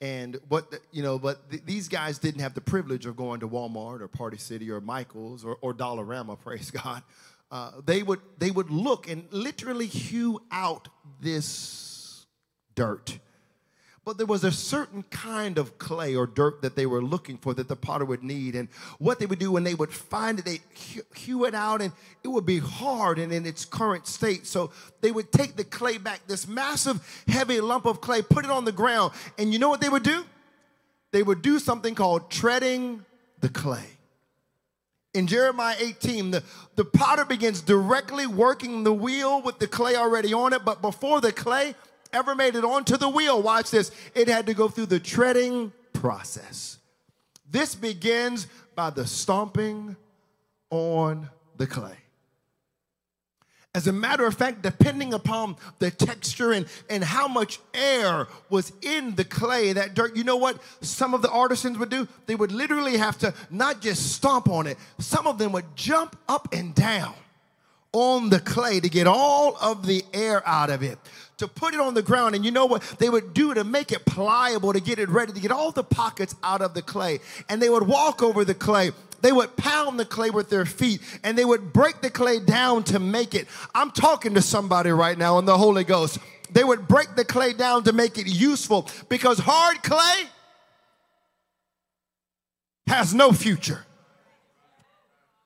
And 0.00 0.38
what 0.48 0.70
the, 0.70 0.80
you 0.92 1.02
know, 1.02 1.18
but 1.18 1.50
th- 1.50 1.64
these 1.64 1.88
guys 1.88 2.18
didn't 2.18 2.40
have 2.40 2.54
the 2.54 2.60
privilege 2.60 3.04
of 3.04 3.16
going 3.16 3.40
to 3.40 3.48
Walmart 3.48 4.00
or 4.00 4.08
Party 4.08 4.36
City 4.36 4.70
or 4.70 4.80
Michaels 4.80 5.44
or, 5.44 5.58
or 5.60 5.74
Dollarama. 5.74 6.38
Praise 6.44 6.70
God. 6.70 7.02
Uh, 7.50 7.72
they 7.84 8.02
would 8.02 8.20
they 8.38 8.50
would 8.50 8.70
look 8.70 9.08
and 9.08 9.26
literally 9.32 9.86
hew 9.86 10.40
out 10.52 10.88
this 11.20 12.26
dirt. 12.74 13.18
But 14.08 14.16
there 14.16 14.26
was 14.26 14.42
a 14.42 14.50
certain 14.50 15.02
kind 15.10 15.58
of 15.58 15.76
clay 15.76 16.16
or 16.16 16.26
dirt 16.26 16.62
that 16.62 16.74
they 16.74 16.86
were 16.86 17.02
looking 17.02 17.36
for 17.36 17.52
that 17.52 17.68
the 17.68 17.76
potter 17.76 18.06
would 18.06 18.22
need. 18.22 18.54
And 18.54 18.70
what 18.98 19.18
they 19.18 19.26
would 19.26 19.38
do 19.38 19.52
when 19.52 19.64
they 19.64 19.74
would 19.74 19.92
find 19.92 20.38
it, 20.38 20.46
they 20.46 20.60
hew 21.14 21.44
it 21.44 21.54
out 21.54 21.82
and 21.82 21.92
it 22.24 22.28
would 22.28 22.46
be 22.46 22.58
hard 22.58 23.18
and 23.18 23.30
in 23.30 23.44
its 23.44 23.66
current 23.66 24.06
state. 24.06 24.46
So 24.46 24.72
they 25.02 25.12
would 25.12 25.30
take 25.30 25.56
the 25.56 25.64
clay 25.64 25.98
back, 25.98 26.26
this 26.26 26.48
massive, 26.48 27.22
heavy 27.28 27.60
lump 27.60 27.84
of 27.84 28.00
clay, 28.00 28.22
put 28.22 28.46
it 28.46 28.50
on 28.50 28.64
the 28.64 28.72
ground. 28.72 29.12
And 29.36 29.52
you 29.52 29.58
know 29.58 29.68
what 29.68 29.82
they 29.82 29.90
would 29.90 30.04
do? 30.04 30.24
They 31.10 31.22
would 31.22 31.42
do 31.42 31.58
something 31.58 31.94
called 31.94 32.30
treading 32.30 33.04
the 33.40 33.50
clay. 33.50 33.84
In 35.12 35.26
Jeremiah 35.26 35.76
18, 35.78 36.30
the, 36.30 36.42
the 36.76 36.86
potter 36.86 37.26
begins 37.26 37.60
directly 37.60 38.26
working 38.26 38.84
the 38.84 38.92
wheel 38.92 39.42
with 39.42 39.58
the 39.58 39.66
clay 39.66 39.96
already 39.96 40.32
on 40.32 40.54
it, 40.54 40.64
but 40.64 40.80
before 40.80 41.20
the 41.20 41.30
clay, 41.30 41.74
ever 42.12 42.34
made 42.34 42.54
it 42.54 42.64
onto 42.64 42.96
the 42.96 43.08
wheel, 43.08 43.42
watch 43.42 43.70
this, 43.70 43.90
it 44.14 44.28
had 44.28 44.46
to 44.46 44.54
go 44.54 44.68
through 44.68 44.86
the 44.86 45.00
treading 45.00 45.72
process. 45.92 46.78
This 47.50 47.74
begins 47.74 48.46
by 48.74 48.90
the 48.90 49.06
stomping 49.06 49.96
on 50.70 51.28
the 51.56 51.66
clay. 51.66 51.96
As 53.74 53.86
a 53.86 53.92
matter 53.92 54.26
of 54.26 54.34
fact, 54.34 54.62
depending 54.62 55.12
upon 55.12 55.56
the 55.78 55.90
texture 55.90 56.52
and, 56.52 56.66
and 56.88 57.04
how 57.04 57.28
much 57.28 57.60
air 57.74 58.26
was 58.48 58.72
in 58.82 59.14
the 59.14 59.24
clay, 59.24 59.72
that 59.74 59.94
dirt, 59.94 60.16
you 60.16 60.24
know 60.24 60.36
what 60.36 60.58
some 60.80 61.14
of 61.14 61.22
the 61.22 61.30
artisans 61.30 61.78
would 61.78 61.90
do? 61.90 62.08
They 62.26 62.34
would 62.34 62.50
literally 62.50 62.96
have 62.96 63.18
to 63.18 63.34
not 63.50 63.80
just 63.80 64.12
stomp 64.12 64.48
on 64.48 64.66
it, 64.66 64.78
some 64.98 65.26
of 65.26 65.38
them 65.38 65.52
would 65.52 65.76
jump 65.76 66.16
up 66.28 66.48
and 66.52 66.74
down 66.74 67.14
on 67.92 68.30
the 68.30 68.40
clay 68.40 68.80
to 68.80 68.88
get 68.88 69.06
all 69.06 69.56
of 69.60 69.86
the 69.86 70.04
air 70.12 70.46
out 70.46 70.70
of 70.70 70.82
it 70.82 70.98
to 71.38 71.48
put 71.48 71.74
it 71.74 71.80
on 71.80 71.94
the 71.94 72.02
ground. 72.02 72.34
And 72.34 72.44
you 72.44 72.50
know 72.50 72.66
what 72.66 72.82
they 72.98 73.08
would 73.08 73.32
do 73.32 73.54
to 73.54 73.64
make 73.64 73.90
it 73.90 74.04
pliable, 74.04 74.72
to 74.72 74.80
get 74.80 74.98
it 74.98 75.08
ready, 75.08 75.32
to 75.32 75.40
get 75.40 75.50
all 75.50 75.72
the 75.72 75.84
pockets 75.84 76.34
out 76.42 76.60
of 76.60 76.74
the 76.74 76.82
clay. 76.82 77.20
And 77.48 77.62
they 77.62 77.70
would 77.70 77.86
walk 77.86 78.22
over 78.22 78.44
the 78.44 78.54
clay. 78.54 78.90
They 79.20 79.32
would 79.32 79.56
pound 79.56 79.98
the 79.98 80.04
clay 80.04 80.30
with 80.30 80.48
their 80.48 80.64
feet 80.64 81.00
and 81.24 81.36
they 81.36 81.44
would 81.44 81.72
break 81.72 82.02
the 82.02 82.10
clay 82.10 82.38
down 82.38 82.84
to 82.84 83.00
make 83.00 83.34
it. 83.34 83.48
I'm 83.74 83.90
talking 83.90 84.34
to 84.34 84.42
somebody 84.42 84.90
right 84.90 85.18
now 85.18 85.38
in 85.38 85.44
the 85.44 85.58
Holy 85.58 85.84
Ghost. 85.84 86.18
They 86.52 86.64
would 86.64 86.86
break 86.86 87.16
the 87.16 87.24
clay 87.24 87.52
down 87.52 87.84
to 87.84 87.92
make 87.92 88.16
it 88.18 88.26
useful 88.26 88.88
because 89.08 89.38
hard 89.38 89.82
clay 89.82 90.28
has 92.86 93.12
no 93.12 93.32
future. 93.32 93.84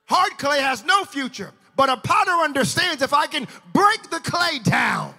Hard 0.07 0.37
clay 0.37 0.61
has 0.61 0.85
no 0.85 1.05
future. 1.05 1.51
But 1.75 1.89
a 1.89 1.97
potter 1.97 2.33
understands 2.33 3.03
if 3.03 3.15
I 3.15 3.27
can 3.27 3.49
break 3.73 4.11
the 4.11 4.21
clay 4.21 4.59
down, 4.63 5.15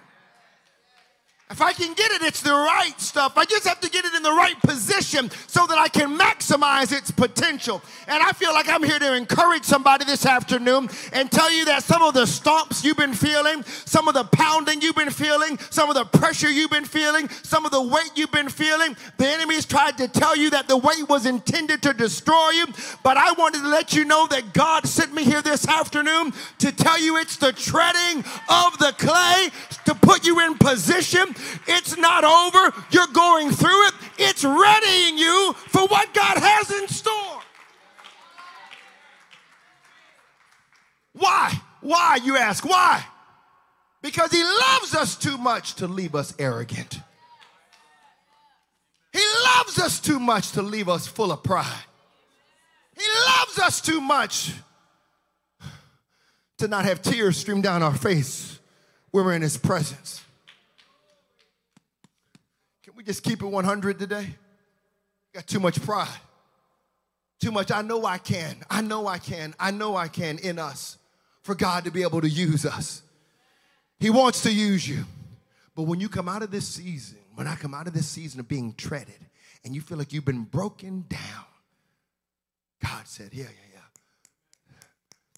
if 1.50 1.60
I 1.60 1.74
can 1.74 1.92
get 1.92 2.10
it, 2.10 2.22
it's 2.22 2.40
the 2.40 2.50
right 2.50 2.94
stuff. 2.96 3.34
I 3.36 3.44
just 3.44 3.66
have 3.68 3.78
to 3.80 3.90
get 3.90 4.06
it 4.06 4.14
in 4.14 4.22
the 4.22 4.32
right 4.32 4.58
position 4.62 5.30
so 5.46 5.66
that 5.66 5.76
I 5.76 5.88
can 5.88 6.18
maximize 6.18 6.90
its 6.90 7.10
potential. 7.10 7.82
And 8.08 8.22
I 8.22 8.32
feel 8.32 8.54
like 8.54 8.66
I'm 8.66 8.82
here 8.82 8.98
to 8.98 9.14
encourage 9.14 9.62
somebody 9.64 10.06
this 10.06 10.24
afternoon 10.24 10.88
and 11.12 11.30
tell 11.30 11.52
you 11.52 11.66
that 11.66 11.82
some 11.82 12.02
of 12.02 12.14
the 12.14 12.22
stomps 12.22 12.82
you've 12.82 12.96
been 12.96 13.12
feeling, 13.12 13.62
some 13.84 14.08
of 14.08 14.14
the 14.14 14.24
pounding 14.24 14.80
you've 14.80 14.96
been 14.96 15.10
feeling, 15.10 15.58
some 15.68 15.90
of 15.90 15.96
the 15.96 16.06
pressure 16.18 16.50
you've 16.50 16.70
been 16.70 16.86
feeling, 16.86 17.28
some 17.28 17.66
of 17.66 17.72
the 17.72 17.82
weight 17.82 18.12
you've 18.16 18.32
been 18.32 18.48
feeling, 18.48 18.96
the 19.18 19.28
enemy's 19.28 19.66
tried 19.66 19.98
to 19.98 20.08
tell 20.08 20.34
you 20.34 20.48
that 20.48 20.66
the 20.66 20.78
weight 20.78 21.06
was 21.10 21.26
intended 21.26 21.82
to 21.82 21.92
destroy 21.92 22.50
you. 22.50 22.66
But 23.02 23.18
I 23.18 23.32
wanted 23.32 23.60
to 23.60 23.68
let 23.68 23.92
you 23.92 24.06
know 24.06 24.26
that 24.28 24.54
God 24.54 24.86
sent 24.86 25.12
me 25.12 25.24
here 25.24 25.42
this 25.42 25.68
afternoon 25.68 26.32
to 26.60 26.72
tell 26.72 26.98
you 26.98 27.18
it's 27.18 27.36
the 27.36 27.52
treading 27.52 28.24
of 28.48 28.78
the 28.78 28.94
clay 28.96 29.50
to 29.84 29.94
put 29.94 30.24
you 30.24 30.40
in 30.40 30.56
position 30.56 31.34
it's 31.66 31.96
not 31.96 32.24
over. 32.24 32.74
You're 32.90 33.06
going 33.12 33.50
through 33.50 33.86
it. 33.88 33.94
It's 34.18 34.44
readying 34.44 35.18
you 35.18 35.54
for 35.68 35.86
what 35.86 36.12
God 36.14 36.38
has 36.38 36.70
in 36.70 36.88
store. 36.88 37.40
Why? 41.12 41.52
Why, 41.80 42.18
you 42.24 42.36
ask? 42.36 42.64
Why? 42.64 43.04
Because 44.02 44.32
He 44.32 44.42
loves 44.42 44.94
us 44.94 45.16
too 45.16 45.38
much 45.38 45.74
to 45.76 45.86
leave 45.86 46.14
us 46.14 46.34
arrogant. 46.38 46.98
He 49.12 49.24
loves 49.56 49.78
us 49.78 50.00
too 50.00 50.18
much 50.18 50.52
to 50.52 50.62
leave 50.62 50.88
us 50.88 51.06
full 51.06 51.30
of 51.30 51.42
pride. 51.42 51.84
He 52.96 53.04
loves 53.26 53.58
us 53.58 53.80
too 53.80 54.00
much 54.00 54.52
to 56.58 56.68
not 56.68 56.84
have 56.84 57.02
tears 57.02 57.36
stream 57.36 57.60
down 57.60 57.82
our 57.82 57.94
face 57.94 58.58
when 59.10 59.24
we're 59.24 59.34
in 59.34 59.42
His 59.42 59.56
presence 59.56 60.23
just 63.04 63.22
keep 63.22 63.42
it 63.42 63.46
100 63.46 63.98
today? 63.98 64.26
Got 65.34 65.46
too 65.46 65.60
much 65.60 65.80
pride. 65.82 66.08
Too 67.40 67.50
much, 67.50 67.70
I 67.70 67.82
know 67.82 68.04
I 68.06 68.18
can. 68.18 68.56
I 68.70 68.80
know 68.80 69.06
I 69.06 69.18
can. 69.18 69.54
I 69.58 69.70
know 69.70 69.96
I 69.96 70.08
can 70.08 70.38
in 70.38 70.58
us 70.58 70.96
for 71.42 71.54
God 71.54 71.84
to 71.84 71.90
be 71.90 72.02
able 72.02 72.20
to 72.20 72.28
use 72.28 72.64
us. 72.64 73.02
He 73.98 74.10
wants 74.10 74.42
to 74.42 74.52
use 74.52 74.88
you. 74.88 75.04
But 75.74 75.82
when 75.82 76.00
you 76.00 76.08
come 76.08 76.28
out 76.28 76.42
of 76.42 76.50
this 76.50 76.66
season, 76.66 77.18
when 77.34 77.46
I 77.46 77.56
come 77.56 77.74
out 77.74 77.86
of 77.86 77.92
this 77.92 78.06
season 78.06 78.40
of 78.40 78.48
being 78.48 78.74
treaded, 78.74 79.18
and 79.64 79.74
you 79.74 79.80
feel 79.80 79.98
like 79.98 80.12
you've 80.12 80.24
been 80.24 80.44
broken 80.44 81.04
down, 81.08 81.44
God 82.82 83.06
said, 83.06 83.30
Yeah, 83.32 83.44
yeah, 83.44 83.74
yeah. 83.74 84.76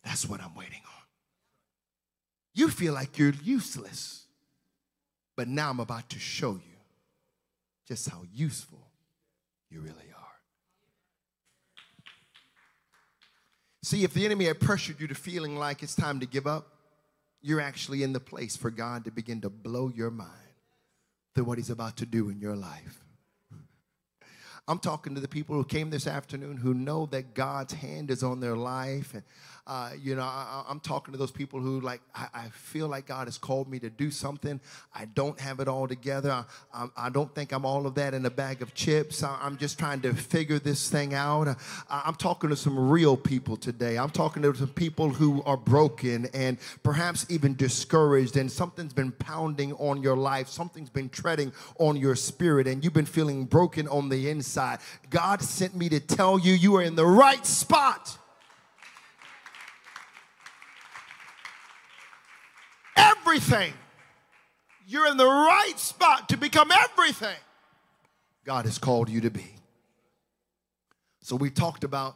That's 0.04 0.28
what 0.28 0.42
I'm 0.42 0.54
waiting 0.54 0.82
on. 0.84 1.02
You 2.54 2.68
feel 2.68 2.92
like 2.92 3.18
you're 3.18 3.34
useless, 3.42 4.26
but 5.36 5.48
now 5.48 5.70
I'm 5.70 5.80
about 5.80 6.08
to 6.10 6.18
show 6.18 6.52
you 6.52 6.75
just 7.86 8.08
how 8.08 8.22
useful 8.32 8.90
you 9.70 9.80
really 9.80 9.94
are. 10.16 10.26
See, 13.82 14.02
if 14.02 14.12
the 14.12 14.24
enemy 14.24 14.46
had 14.46 14.58
pressured 14.58 15.00
you 15.00 15.06
to 15.06 15.14
feeling 15.14 15.56
like 15.56 15.82
it's 15.82 15.94
time 15.94 16.20
to 16.20 16.26
give 16.26 16.46
up, 16.46 16.72
you're 17.40 17.60
actually 17.60 18.02
in 18.02 18.12
the 18.12 18.20
place 18.20 18.56
for 18.56 18.70
God 18.70 19.04
to 19.04 19.12
begin 19.12 19.40
to 19.42 19.50
blow 19.50 19.92
your 19.94 20.10
mind 20.10 20.30
through 21.34 21.44
what 21.44 21.58
He's 21.58 21.70
about 21.70 21.96
to 21.98 22.06
do 22.06 22.28
in 22.28 22.40
your 22.40 22.56
life. 22.56 23.04
I'm 24.68 24.80
talking 24.80 25.14
to 25.14 25.20
the 25.20 25.28
people 25.28 25.54
who 25.54 25.64
came 25.64 25.90
this 25.90 26.08
afternoon 26.08 26.56
who 26.56 26.74
know 26.74 27.06
that 27.06 27.34
God's 27.34 27.74
hand 27.74 28.10
is 28.10 28.24
on 28.24 28.40
their 28.40 28.56
life. 28.56 29.14
And, 29.14 29.22
uh, 29.66 29.90
you 30.00 30.14
know, 30.14 30.22
I, 30.22 30.64
am 30.68 30.78
talking 30.78 31.10
to 31.10 31.18
those 31.18 31.32
people 31.32 31.60
who, 31.60 31.80
like, 31.80 32.00
I, 32.14 32.28
I, 32.32 32.48
feel 32.50 32.86
like 32.86 33.06
God 33.06 33.26
has 33.26 33.36
called 33.36 33.68
me 33.68 33.80
to 33.80 33.90
do 33.90 34.12
something. 34.12 34.60
I 34.94 35.06
don't 35.06 35.40
have 35.40 35.58
it 35.58 35.66
all 35.66 35.88
together. 35.88 36.30
I, 36.30 36.44
I, 36.72 36.86
I 36.96 37.10
don't 37.10 37.34
think 37.34 37.50
I'm 37.50 37.66
all 37.66 37.84
of 37.84 37.96
that 37.96 38.14
in 38.14 38.24
a 38.26 38.30
bag 38.30 38.62
of 38.62 38.74
chips. 38.74 39.24
I, 39.24 39.44
am 39.44 39.56
just 39.56 39.76
trying 39.76 40.02
to 40.02 40.14
figure 40.14 40.60
this 40.60 40.88
thing 40.88 41.14
out. 41.14 41.48
I, 41.48 42.02
I'm 42.06 42.14
talking 42.14 42.48
to 42.50 42.56
some 42.56 42.78
real 42.90 43.16
people 43.16 43.56
today. 43.56 43.98
I'm 43.98 44.10
talking 44.10 44.40
to 44.42 44.54
some 44.54 44.68
people 44.68 45.08
who 45.08 45.42
are 45.42 45.56
broken 45.56 46.26
and 46.32 46.58
perhaps 46.84 47.26
even 47.28 47.56
discouraged, 47.56 48.36
and 48.36 48.50
something's 48.50 48.92
been 48.92 49.10
pounding 49.10 49.72
on 49.74 50.00
your 50.00 50.16
life. 50.16 50.46
Something's 50.48 50.90
been 50.90 51.08
treading 51.08 51.52
on 51.80 51.96
your 51.96 52.14
spirit, 52.14 52.68
and 52.68 52.84
you've 52.84 52.92
been 52.92 53.04
feeling 53.04 53.46
broken 53.46 53.88
on 53.88 54.10
the 54.10 54.30
inside. 54.30 54.78
God 55.10 55.42
sent 55.42 55.74
me 55.74 55.88
to 55.88 55.98
tell 55.98 56.38
you 56.38 56.52
you 56.52 56.76
are 56.76 56.82
in 56.82 56.94
the 56.94 57.06
right 57.06 57.44
spot. 57.44 58.16
Everything. 63.26 63.72
You're 64.86 65.08
in 65.08 65.16
the 65.16 65.26
right 65.26 65.74
spot 65.76 66.28
to 66.28 66.36
become 66.36 66.70
everything 66.70 67.34
God 68.44 68.66
has 68.66 68.78
called 68.78 69.08
you 69.08 69.20
to 69.22 69.30
be. 69.30 69.56
So 71.22 71.34
we 71.34 71.50
talked 71.50 71.82
about 71.82 72.14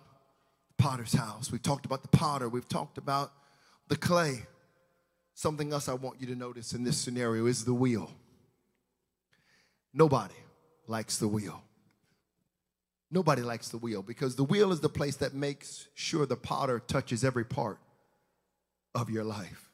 the 0.68 0.80
potter's 0.80 1.12
house. 1.12 1.50
We've 1.50 1.60
talked 1.60 1.84
about 1.84 2.02
the 2.02 2.08
potter. 2.16 2.48
We've 2.48 2.68
talked 2.68 2.96
about 2.96 3.32
the 3.88 3.96
clay. 3.96 4.42
Something 5.34 5.72
else 5.72 5.88
I 5.88 5.94
want 5.94 6.20
you 6.20 6.28
to 6.28 6.36
notice 6.36 6.74
in 6.74 6.84
this 6.84 6.96
scenario 6.96 7.46
is 7.46 7.64
the 7.64 7.74
wheel. 7.74 8.12
Nobody 9.92 10.34
likes 10.86 11.16
the 11.16 11.26
wheel. 11.26 11.60
Nobody 13.10 13.42
likes 13.42 13.70
the 13.70 13.78
wheel 13.78 14.02
because 14.02 14.36
the 14.36 14.44
wheel 14.44 14.70
is 14.70 14.78
the 14.78 14.88
place 14.88 15.16
that 15.16 15.34
makes 15.34 15.88
sure 15.94 16.24
the 16.24 16.36
potter 16.36 16.78
touches 16.78 17.24
every 17.24 17.44
part 17.44 17.80
of 18.94 19.10
your 19.10 19.24
life. 19.24 19.69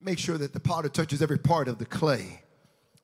Make 0.00 0.18
sure 0.18 0.38
that 0.38 0.52
the 0.52 0.60
potter 0.60 0.88
touches 0.88 1.20
every 1.22 1.38
part 1.38 1.68
of 1.68 1.78
the 1.78 1.84
clay. 1.84 2.42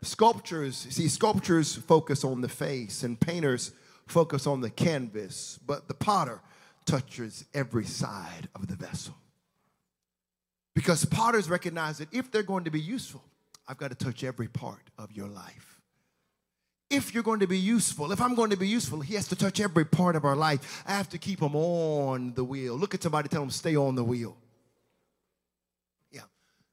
Sculptures, 0.02 0.86
see, 0.90 1.08
sculptures 1.08 1.74
focus 1.74 2.24
on 2.24 2.40
the 2.40 2.48
face 2.48 3.02
and 3.02 3.18
painters 3.18 3.72
focus 4.06 4.46
on 4.46 4.60
the 4.60 4.70
canvas, 4.70 5.58
but 5.66 5.88
the 5.88 5.94
potter 5.94 6.40
touches 6.84 7.44
every 7.52 7.84
side 7.84 8.48
of 8.54 8.68
the 8.68 8.76
vessel. 8.76 9.14
Because 10.74 11.04
potters 11.04 11.48
recognize 11.48 11.98
that 11.98 12.12
if 12.12 12.30
they're 12.30 12.42
going 12.42 12.64
to 12.64 12.70
be 12.70 12.80
useful, 12.80 13.24
I've 13.66 13.78
got 13.78 13.88
to 13.88 13.96
touch 13.96 14.22
every 14.22 14.48
part 14.48 14.90
of 14.98 15.10
your 15.12 15.26
life 15.26 15.76
if 16.90 17.12
you're 17.12 17.22
going 17.22 17.40
to 17.40 17.46
be 17.46 17.58
useful, 17.58 18.12
if 18.12 18.20
I'm 18.20 18.34
going 18.34 18.50
to 18.50 18.56
be 18.56 18.68
useful, 18.68 19.00
he 19.00 19.14
has 19.14 19.26
to 19.28 19.36
touch 19.36 19.60
every 19.60 19.84
part 19.84 20.16
of 20.16 20.24
our 20.24 20.36
life. 20.36 20.84
I 20.86 20.92
have 20.92 21.08
to 21.10 21.18
keep 21.18 21.40
him 21.40 21.56
on 21.56 22.34
the 22.34 22.44
wheel. 22.44 22.76
Look 22.76 22.94
at 22.94 23.02
somebody, 23.02 23.28
tell 23.28 23.42
him, 23.42 23.50
stay 23.50 23.76
on 23.76 23.94
the 23.96 24.04
wheel. 24.04 24.36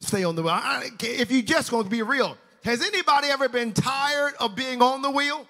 Stay 0.04 0.24
on 0.26 0.36
the 0.36 0.44
wheel. 0.44 0.52
I, 0.52 0.90
if 1.00 1.32
you 1.32 1.42
just 1.42 1.72
going 1.72 1.86
to 1.86 1.90
be 1.90 2.02
real, 2.02 2.38
Has 2.66 2.82
anybody 2.82 3.28
ever 3.30 3.50
been 3.50 3.74
tired 3.74 4.34
of 4.40 4.56
being 4.56 4.82
on 4.82 5.02
the 5.02 5.10
wheel? 5.10 5.48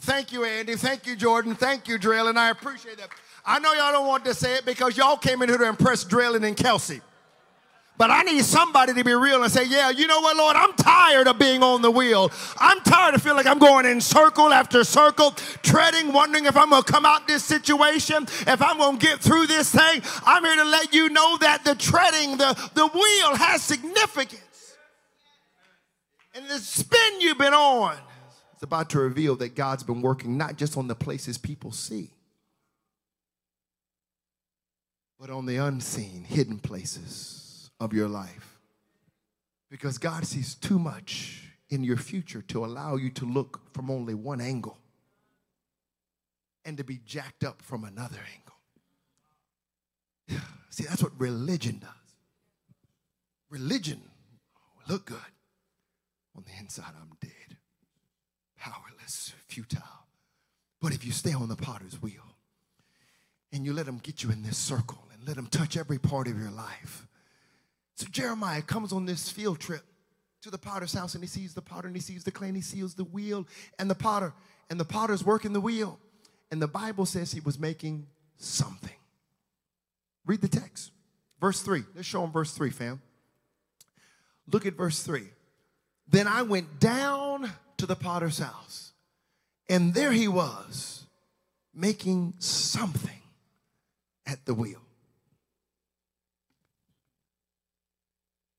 Thank 0.00 0.32
you, 0.32 0.44
Andy. 0.44 0.74
Thank 0.74 1.06
you, 1.06 1.16
Jordan. 1.16 1.54
Thank 1.54 1.88
you, 1.88 1.98
Drell, 1.98 2.28
and 2.28 2.38
I 2.38 2.50
appreciate 2.50 2.98
that. 2.98 3.10
I 3.44 3.58
know 3.58 3.72
y'all 3.72 3.92
don't 3.92 4.06
want 4.06 4.24
to 4.26 4.34
say 4.34 4.54
it 4.54 4.64
because 4.64 4.96
y'all 4.96 5.16
came 5.16 5.42
in 5.42 5.48
here 5.48 5.58
to 5.58 5.68
impress 5.68 6.04
Drell 6.04 6.42
and 6.42 6.56
Kelsey. 6.56 7.00
But 7.98 8.12
I 8.12 8.22
need 8.22 8.44
somebody 8.44 8.94
to 8.94 9.02
be 9.02 9.12
real 9.12 9.42
and 9.42 9.52
say, 9.52 9.64
yeah, 9.64 9.90
you 9.90 10.06
know 10.06 10.20
what, 10.20 10.36
Lord, 10.36 10.54
I'm 10.54 10.72
tired 10.74 11.26
of 11.26 11.36
being 11.36 11.64
on 11.64 11.82
the 11.82 11.90
wheel. 11.90 12.30
I'm 12.56 12.80
tired 12.82 13.16
of 13.16 13.22
feeling 13.22 13.38
like 13.38 13.46
I'm 13.46 13.58
going 13.58 13.86
in 13.86 14.00
circle 14.00 14.52
after 14.52 14.84
circle, 14.84 15.32
treading, 15.62 16.12
wondering 16.12 16.46
if 16.46 16.56
I'm 16.56 16.70
going 16.70 16.84
to 16.84 16.92
come 16.92 17.04
out 17.04 17.26
this 17.26 17.42
situation, 17.42 18.22
if 18.46 18.62
I'm 18.62 18.78
going 18.78 18.98
to 18.98 19.04
get 19.04 19.18
through 19.18 19.48
this 19.48 19.72
thing. 19.72 20.02
I'm 20.24 20.44
here 20.44 20.54
to 20.54 20.64
let 20.64 20.94
you 20.94 21.08
know 21.08 21.38
that 21.38 21.64
the 21.64 21.74
treading, 21.74 22.38
the, 22.38 22.70
the 22.74 22.86
wheel 22.86 23.34
has 23.34 23.64
significance. 23.64 24.76
And 26.36 26.48
the 26.48 26.58
spin 26.58 27.20
you've 27.20 27.38
been 27.38 27.52
on 27.52 27.96
is 28.56 28.62
about 28.62 28.90
to 28.90 29.00
reveal 29.00 29.34
that 29.36 29.56
God's 29.56 29.82
been 29.82 30.02
working 30.02 30.38
not 30.38 30.56
just 30.56 30.76
on 30.76 30.86
the 30.86 30.94
places 30.94 31.36
people 31.36 31.72
see, 31.72 32.10
but 35.18 35.30
on 35.30 35.46
the 35.46 35.56
unseen, 35.56 36.22
hidden 36.22 36.60
places 36.60 37.47
of 37.80 37.92
your 37.92 38.08
life. 38.08 38.58
Because 39.70 39.98
God 39.98 40.26
sees 40.26 40.54
too 40.54 40.78
much 40.78 41.44
in 41.68 41.84
your 41.84 41.96
future 41.96 42.42
to 42.42 42.64
allow 42.64 42.96
you 42.96 43.10
to 43.10 43.24
look 43.24 43.60
from 43.72 43.90
only 43.90 44.14
one 44.14 44.40
angle 44.40 44.78
and 46.64 46.76
to 46.76 46.84
be 46.84 46.98
jacked 47.04 47.44
up 47.44 47.62
from 47.62 47.84
another 47.84 48.18
angle. 50.28 50.42
See, 50.70 50.84
that's 50.84 51.02
what 51.02 51.18
religion 51.18 51.78
does. 51.80 51.90
Religion 53.50 54.02
oh, 54.56 54.92
look 54.92 55.06
good. 55.06 55.18
On 56.36 56.44
the 56.44 56.52
inside, 56.60 56.92
I'm 57.00 57.16
dead, 57.20 57.56
powerless, 58.56 59.32
futile. 59.46 59.82
But 60.80 60.92
if 60.92 61.04
you 61.04 61.10
stay 61.10 61.32
on 61.32 61.48
the 61.48 61.56
potter's 61.56 62.00
wheel 62.00 62.22
and 63.52 63.64
you 63.64 63.72
let 63.72 63.88
him 63.88 63.98
get 63.98 64.22
you 64.22 64.30
in 64.30 64.42
this 64.42 64.56
circle 64.56 65.02
and 65.12 65.26
let 65.26 65.36
him 65.36 65.46
touch 65.46 65.76
every 65.76 65.98
part 65.98 66.28
of 66.28 66.38
your 66.38 66.50
life. 66.50 67.06
So 67.98 68.06
Jeremiah 68.12 68.62
comes 68.62 68.92
on 68.92 69.06
this 69.06 69.28
field 69.28 69.58
trip 69.58 69.82
to 70.42 70.52
the 70.52 70.58
potter's 70.58 70.92
house 70.92 71.16
and 71.16 71.24
he 71.24 71.26
sees 71.26 71.54
the 71.54 71.60
potter 71.60 71.88
and 71.88 71.96
he 71.96 72.00
sees 72.00 72.22
the 72.22 72.30
clay 72.30 72.46
and 72.46 72.56
he 72.56 72.62
sees 72.62 72.94
the 72.94 73.02
wheel 73.02 73.44
and 73.76 73.90
the 73.90 73.96
potter 73.96 74.32
and 74.70 74.78
the 74.78 74.84
potter's 74.84 75.24
working 75.24 75.52
the 75.52 75.60
wheel. 75.60 75.98
And 76.52 76.62
the 76.62 76.68
Bible 76.68 77.06
says 77.06 77.32
he 77.32 77.40
was 77.40 77.58
making 77.58 78.06
something. 78.36 78.94
Read 80.24 80.40
the 80.40 80.48
text. 80.48 80.92
Verse 81.40 81.60
3. 81.60 81.82
Let's 81.96 82.06
show 82.06 82.22
him 82.22 82.30
verse 82.30 82.52
3, 82.52 82.70
fam. 82.70 83.02
Look 84.46 84.64
at 84.64 84.74
verse 84.74 85.02
3. 85.02 85.24
Then 86.06 86.28
I 86.28 86.42
went 86.42 86.78
down 86.78 87.50
to 87.78 87.86
the 87.86 87.96
potter's 87.96 88.38
house, 88.38 88.92
and 89.68 89.92
there 89.92 90.12
he 90.12 90.28
was 90.28 91.04
making 91.74 92.34
something 92.38 93.20
at 94.24 94.46
the 94.46 94.54
wheel. 94.54 94.87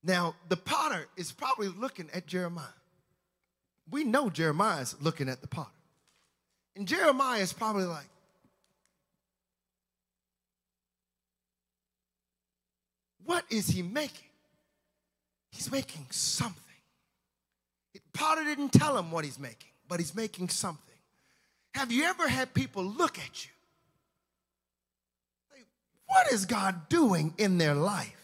Now, 0.02 0.34
the 0.48 0.56
potter 0.56 1.06
is 1.16 1.30
probably 1.32 1.68
looking 1.68 2.08
at 2.14 2.26
Jeremiah. 2.26 2.64
We 3.90 4.04
know 4.04 4.30
Jeremiah's 4.30 4.96
looking 5.00 5.28
at 5.28 5.40
the 5.40 5.48
potter. 5.48 5.70
And 6.76 6.86
Jeremiah 6.86 7.40
is 7.40 7.52
probably 7.52 7.84
like, 7.84 8.08
what 13.24 13.44
is 13.50 13.68
he 13.68 13.82
making? 13.82 14.28
He's 15.50 15.70
making 15.70 16.06
something. 16.10 16.62
Potter 18.12 18.44
didn't 18.44 18.72
tell 18.72 18.98
him 18.98 19.10
what 19.10 19.24
he's 19.24 19.38
making, 19.38 19.70
but 19.88 19.98
he's 19.98 20.14
making 20.14 20.48
something. 20.48 20.94
Have 21.74 21.90
you 21.90 22.04
ever 22.04 22.28
had 22.28 22.52
people 22.52 22.84
look 22.84 23.18
at 23.18 23.44
you? 23.44 23.50
Like, 25.52 25.66
what 26.06 26.32
is 26.32 26.44
God 26.44 26.88
doing 26.88 27.32
in 27.38 27.58
their 27.58 27.74
life? 27.74 28.19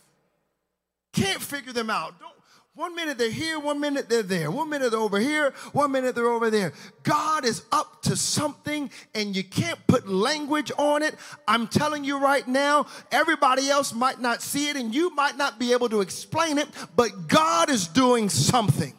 Can't 1.17 1.41
figure 1.41 1.73
them 1.73 1.89
out. 1.91 2.21
Don't, 2.21 2.33
one 2.75 2.95
minute 2.95 3.17
they're 3.17 3.31
here, 3.31 3.59
one 3.59 3.81
minute 3.81 4.11
they're 4.11 4.23
there. 4.23 4.51
One 4.51 4.69
minute 4.69 4.91
they're 4.91 5.01
over 5.01 5.19
here, 5.19 5.55
one 5.73 5.93
minute 5.93 6.15
they're 6.15 6.29
over 6.29 6.51
there. 6.51 6.75
God 7.05 7.47
is 7.47 7.63
up 7.73 8.03
to 8.03 8.17
something 8.17 8.91
and 9.15 9.35
you 9.35 9.43
can't 9.43 9.79
put 9.87 10.07
language 10.07 10.71
on 10.77 11.03
it. 11.03 11.15
I'm 11.49 11.69
telling 11.69 12.05
you 12.05 12.19
right 12.19 12.47
now, 12.47 12.87
everybody 13.11 13.71
else 13.71 13.95
might 13.95 14.21
not 14.21 14.43
see 14.43 14.69
it 14.69 14.77
and 14.77 14.95
you 14.95 15.09
might 15.15 15.39
not 15.39 15.59
be 15.59 15.73
able 15.73 15.89
to 15.89 16.03
explain 16.03 16.59
it, 16.59 16.69
but 16.95 17.29
God 17.29 17.71
is 17.71 17.89
doing 17.89 18.29
something. 18.29 18.93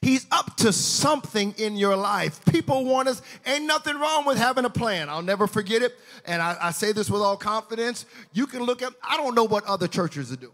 He's 0.00 0.26
up 0.30 0.56
to 0.58 0.72
something 0.72 1.54
in 1.58 1.76
your 1.76 1.96
life. 1.96 2.44
People 2.46 2.84
want 2.84 3.08
us, 3.08 3.20
ain't 3.46 3.64
nothing 3.64 3.98
wrong 3.98 4.24
with 4.26 4.38
having 4.38 4.64
a 4.64 4.70
plan. 4.70 5.08
I'll 5.08 5.22
never 5.22 5.46
forget 5.46 5.82
it. 5.82 5.96
And 6.24 6.40
I, 6.40 6.56
I, 6.60 6.70
say 6.70 6.92
this 6.92 7.10
with 7.10 7.20
all 7.20 7.36
confidence. 7.36 8.06
You 8.32 8.46
can 8.46 8.62
look 8.62 8.80
at, 8.80 8.92
I 9.02 9.16
don't 9.16 9.34
know 9.34 9.44
what 9.44 9.64
other 9.64 9.88
churches 9.88 10.32
are 10.32 10.36
doing. 10.36 10.52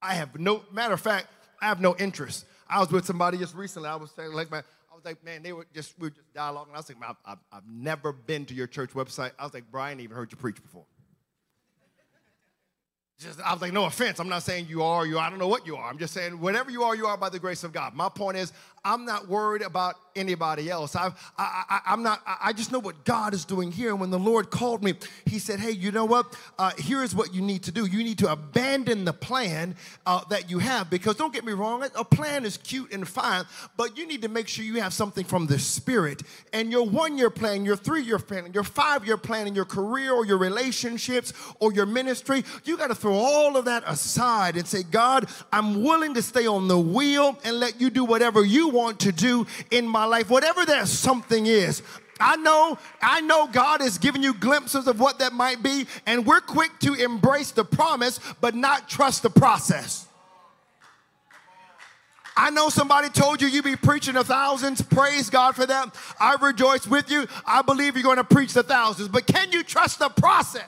I 0.00 0.14
have 0.14 0.38
no, 0.38 0.62
matter 0.72 0.94
of 0.94 1.00
fact, 1.00 1.26
I 1.60 1.66
have 1.66 1.80
no 1.80 1.94
interest. 1.96 2.46
I 2.68 2.80
was 2.80 2.90
with 2.90 3.04
somebody 3.04 3.36
just 3.36 3.54
recently. 3.54 3.88
I 3.88 3.96
was 3.96 4.10
saying, 4.12 4.32
like, 4.32 4.50
man, 4.50 4.64
I 4.90 4.94
was 4.94 5.04
like, 5.04 5.22
man, 5.22 5.42
they 5.42 5.52
were 5.52 5.66
just, 5.74 5.98
we 5.98 6.06
were 6.06 6.14
just 6.14 6.32
dialoguing. 6.32 6.72
I 6.72 6.78
was 6.78 6.88
like, 6.88 6.98
man, 6.98 7.14
I've, 7.26 7.38
I've 7.52 7.68
never 7.68 8.12
been 8.12 8.46
to 8.46 8.54
your 8.54 8.66
church 8.66 8.90
website. 8.90 9.32
I 9.38 9.44
was 9.44 9.52
like, 9.52 9.64
Brian 9.70 10.00
even 10.00 10.16
heard 10.16 10.32
you 10.32 10.38
preach 10.38 10.62
before. 10.62 10.84
Just, 13.22 13.40
I 13.40 13.52
was 13.52 13.62
like, 13.62 13.72
no 13.72 13.84
offense. 13.84 14.18
I'm 14.18 14.28
not 14.28 14.42
saying 14.42 14.66
you 14.68 14.82
are, 14.82 15.06
you. 15.06 15.18
I 15.18 15.30
don't 15.30 15.38
know 15.38 15.48
what 15.48 15.66
you 15.66 15.76
are. 15.76 15.88
I'm 15.88 15.98
just 15.98 16.12
saying 16.12 16.40
whatever 16.40 16.70
you 16.70 16.82
are, 16.82 16.96
you 16.96 17.06
are 17.06 17.16
by 17.16 17.28
the 17.28 17.38
grace 17.38 17.62
of 17.62 17.72
God. 17.72 17.94
My 17.94 18.08
point 18.08 18.36
is, 18.36 18.52
I'm 18.84 19.04
not 19.04 19.28
worried 19.28 19.62
about 19.62 19.94
anybody 20.16 20.68
else. 20.68 20.96
I've, 20.96 21.14
I, 21.38 21.80
I, 21.86 21.92
am 21.92 22.02
not. 22.02 22.20
I 22.26 22.52
just 22.52 22.72
know 22.72 22.80
what 22.80 23.04
God 23.04 23.32
is 23.32 23.44
doing 23.44 23.70
here. 23.70 23.90
And 23.90 24.00
when 24.00 24.10
the 24.10 24.18
Lord 24.18 24.50
called 24.50 24.82
me, 24.82 24.94
He 25.24 25.38
said, 25.38 25.60
"Hey, 25.60 25.70
you 25.70 25.92
know 25.92 26.04
what? 26.04 26.36
Uh, 26.58 26.72
here's 26.76 27.14
what 27.14 27.32
you 27.32 27.42
need 27.42 27.62
to 27.64 27.70
do. 27.70 27.86
You 27.86 28.02
need 28.02 28.18
to 28.18 28.32
abandon 28.32 29.04
the 29.04 29.12
plan 29.12 29.76
uh, 30.04 30.24
that 30.30 30.50
you 30.50 30.58
have. 30.58 30.90
Because 30.90 31.14
don't 31.14 31.32
get 31.32 31.44
me 31.44 31.52
wrong, 31.52 31.84
a 31.94 32.04
plan 32.04 32.44
is 32.44 32.56
cute 32.56 32.92
and 32.92 33.06
fine, 33.06 33.44
but 33.76 33.96
you 33.96 34.04
need 34.06 34.22
to 34.22 34.28
make 34.28 34.48
sure 34.48 34.64
you 34.64 34.80
have 34.80 34.92
something 34.92 35.24
from 35.24 35.46
the 35.46 35.60
Spirit. 35.60 36.22
And 36.52 36.72
your 36.72 36.84
one-year 36.84 37.30
plan, 37.30 37.64
your 37.64 37.76
three-year 37.76 38.18
plan, 38.18 38.52
your 38.52 38.64
five-year 38.64 39.16
plan, 39.16 39.46
in 39.46 39.54
your 39.54 39.64
career 39.64 40.12
or 40.12 40.26
your 40.26 40.38
relationships 40.38 41.32
or 41.60 41.72
your 41.72 41.86
ministry, 41.86 42.44
you 42.64 42.76
got 42.76 42.88
to 42.88 42.94
throw 42.96 43.11
all 43.12 43.56
of 43.56 43.66
that 43.66 43.84
aside 43.86 44.56
and 44.56 44.66
say, 44.66 44.82
God, 44.82 45.28
I'm 45.52 45.82
willing 45.82 46.14
to 46.14 46.22
stay 46.22 46.46
on 46.46 46.68
the 46.68 46.78
wheel 46.78 47.38
and 47.44 47.60
let 47.60 47.80
you 47.80 47.90
do 47.90 48.04
whatever 48.04 48.44
you 48.44 48.68
want 48.68 49.00
to 49.00 49.12
do 49.12 49.46
in 49.70 49.86
my 49.86 50.04
life, 50.04 50.30
whatever 50.30 50.64
that 50.66 50.88
something 50.88 51.46
is. 51.46 51.82
I 52.20 52.36
know, 52.36 52.78
I 53.00 53.20
know 53.20 53.48
God 53.48 53.82
is 53.82 53.98
giving 53.98 54.22
you 54.22 54.34
glimpses 54.34 54.86
of 54.86 55.00
what 55.00 55.18
that 55.18 55.32
might 55.32 55.62
be, 55.62 55.86
and 56.06 56.24
we're 56.24 56.40
quick 56.40 56.70
to 56.80 56.94
embrace 56.94 57.50
the 57.50 57.64
promise, 57.64 58.20
but 58.40 58.54
not 58.54 58.88
trust 58.88 59.22
the 59.22 59.30
process. 59.30 60.06
I 62.36 62.50
know 62.50 62.68
somebody 62.68 63.08
told 63.10 63.42
you 63.42 63.48
you'd 63.48 63.64
be 63.64 63.76
preaching 63.76 64.14
the 64.14 64.24
thousands. 64.24 64.80
Praise 64.80 65.28
God 65.28 65.54
for 65.54 65.66
that. 65.66 65.94
I 66.18 66.36
rejoice 66.40 66.86
with 66.86 67.10
you. 67.10 67.26
I 67.44 67.62
believe 67.62 67.94
you're 67.94 68.02
going 68.02 68.16
to 68.16 68.24
preach 68.24 68.54
the 68.54 68.62
thousands, 68.62 69.08
but 69.08 69.26
can 69.26 69.52
you 69.52 69.62
trust 69.62 69.98
the 69.98 70.08
process? 70.08 70.64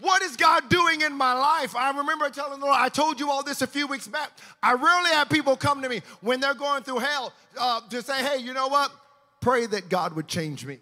What 0.00 0.22
is 0.22 0.36
God 0.36 0.68
doing 0.70 1.02
in 1.02 1.12
my 1.12 1.34
life? 1.34 1.76
I 1.76 1.90
remember 1.90 2.30
telling 2.30 2.58
the 2.58 2.66
Lord, 2.66 2.78
I 2.78 2.88
told 2.88 3.20
you 3.20 3.30
all 3.30 3.42
this 3.42 3.60
a 3.60 3.66
few 3.66 3.86
weeks 3.86 4.08
back. 4.08 4.30
I 4.62 4.72
rarely 4.72 5.10
have 5.10 5.28
people 5.28 5.56
come 5.56 5.82
to 5.82 5.88
me 5.88 6.00
when 6.22 6.40
they're 6.40 6.54
going 6.54 6.82
through 6.82 7.00
hell 7.00 7.34
uh, 7.58 7.80
to 7.90 8.02
say, 8.02 8.24
hey, 8.24 8.38
you 8.38 8.54
know 8.54 8.68
what? 8.68 8.90
Pray 9.40 9.66
that 9.66 9.88
God 9.90 10.14
would 10.16 10.26
change 10.26 10.64
me. 10.64 10.78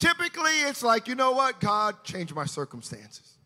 Typically, 0.00 0.52
it's 0.62 0.82
like, 0.82 1.06
you 1.08 1.14
know 1.14 1.32
what? 1.32 1.60
God, 1.60 2.02
change 2.04 2.34
my 2.34 2.46
circumstances. 2.46 3.36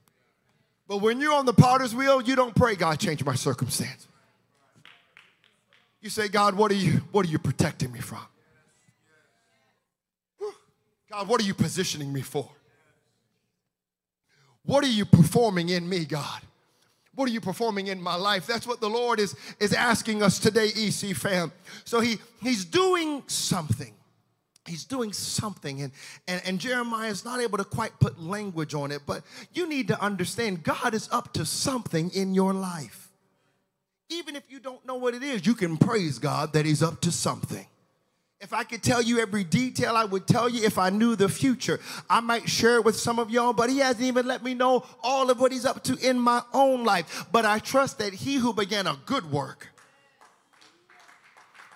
But 0.88 0.98
when 0.98 1.20
you're 1.20 1.34
on 1.34 1.44
the 1.44 1.52
potter's 1.52 1.94
wheel, 1.94 2.22
you 2.22 2.36
don't 2.36 2.54
pray, 2.54 2.76
God, 2.76 3.00
change 3.00 3.24
my 3.24 3.34
circumstances. 3.34 4.06
You 6.00 6.10
say, 6.10 6.28
God, 6.28 6.54
what 6.54 6.70
are 6.70 6.76
you, 6.76 7.02
what 7.10 7.26
are 7.26 7.28
you 7.28 7.40
protecting 7.40 7.90
me 7.92 7.98
from? 8.00 8.20
God, 11.10 11.28
what 11.28 11.40
are 11.40 11.44
you 11.44 11.54
positioning 11.54 12.12
me 12.12 12.20
for? 12.20 12.48
What 14.66 14.84
are 14.84 14.88
you 14.88 15.04
performing 15.04 15.70
in 15.70 15.88
me, 15.88 16.04
God? 16.04 16.42
What 17.14 17.28
are 17.28 17.32
you 17.32 17.40
performing 17.40 17.86
in 17.86 18.02
my 18.02 18.16
life? 18.16 18.46
That's 18.46 18.66
what 18.66 18.80
the 18.80 18.90
Lord 18.90 19.18
is, 19.18 19.34
is 19.58 19.72
asking 19.72 20.22
us 20.22 20.38
today, 20.38 20.68
EC 20.76 21.16
fam. 21.16 21.50
So 21.84 22.00
he, 22.00 22.18
he's 22.42 22.64
doing 22.64 23.22
something. 23.26 23.94
He's 24.66 24.84
doing 24.84 25.12
something, 25.12 25.82
and, 25.82 25.92
and, 26.26 26.42
and 26.44 26.58
Jeremiah 26.58 27.08
is 27.08 27.24
not 27.24 27.40
able 27.40 27.56
to 27.58 27.64
quite 27.64 27.98
put 28.00 28.20
language 28.20 28.74
on 28.74 28.90
it, 28.90 29.02
but 29.06 29.22
you 29.52 29.68
need 29.68 29.86
to 29.88 30.02
understand 30.02 30.64
God 30.64 30.92
is 30.92 31.08
up 31.12 31.32
to 31.34 31.46
something 31.46 32.10
in 32.10 32.34
your 32.34 32.52
life. 32.52 33.12
Even 34.08 34.34
if 34.34 34.42
you 34.48 34.58
don't 34.58 34.84
know 34.84 34.96
what 34.96 35.14
it 35.14 35.22
is, 35.22 35.46
you 35.46 35.54
can 35.54 35.76
praise 35.76 36.18
God 36.18 36.52
that 36.54 36.66
He's 36.66 36.82
up 36.82 37.00
to 37.02 37.12
something. 37.12 37.66
If 38.38 38.52
I 38.52 38.64
could 38.64 38.82
tell 38.82 39.00
you 39.00 39.18
every 39.18 39.44
detail, 39.44 39.96
I 39.96 40.04
would 40.04 40.26
tell 40.26 40.48
you 40.48 40.64
if 40.64 40.76
I 40.76 40.90
knew 40.90 41.16
the 41.16 41.28
future. 41.28 41.80
I 42.08 42.20
might 42.20 42.48
share 42.48 42.76
it 42.76 42.84
with 42.84 42.96
some 42.96 43.18
of 43.18 43.30
y'all, 43.30 43.54
but 43.54 43.70
he 43.70 43.78
hasn't 43.78 44.04
even 44.04 44.26
let 44.26 44.44
me 44.44 44.52
know 44.52 44.84
all 45.02 45.30
of 45.30 45.40
what 45.40 45.52
he's 45.52 45.64
up 45.64 45.82
to 45.84 45.96
in 45.96 46.18
my 46.18 46.42
own 46.52 46.84
life. 46.84 47.26
But 47.32 47.46
I 47.46 47.58
trust 47.58 47.98
that 47.98 48.12
he 48.12 48.34
who 48.36 48.52
began 48.52 48.86
a 48.86 48.98
good 49.06 49.30
work 49.32 49.68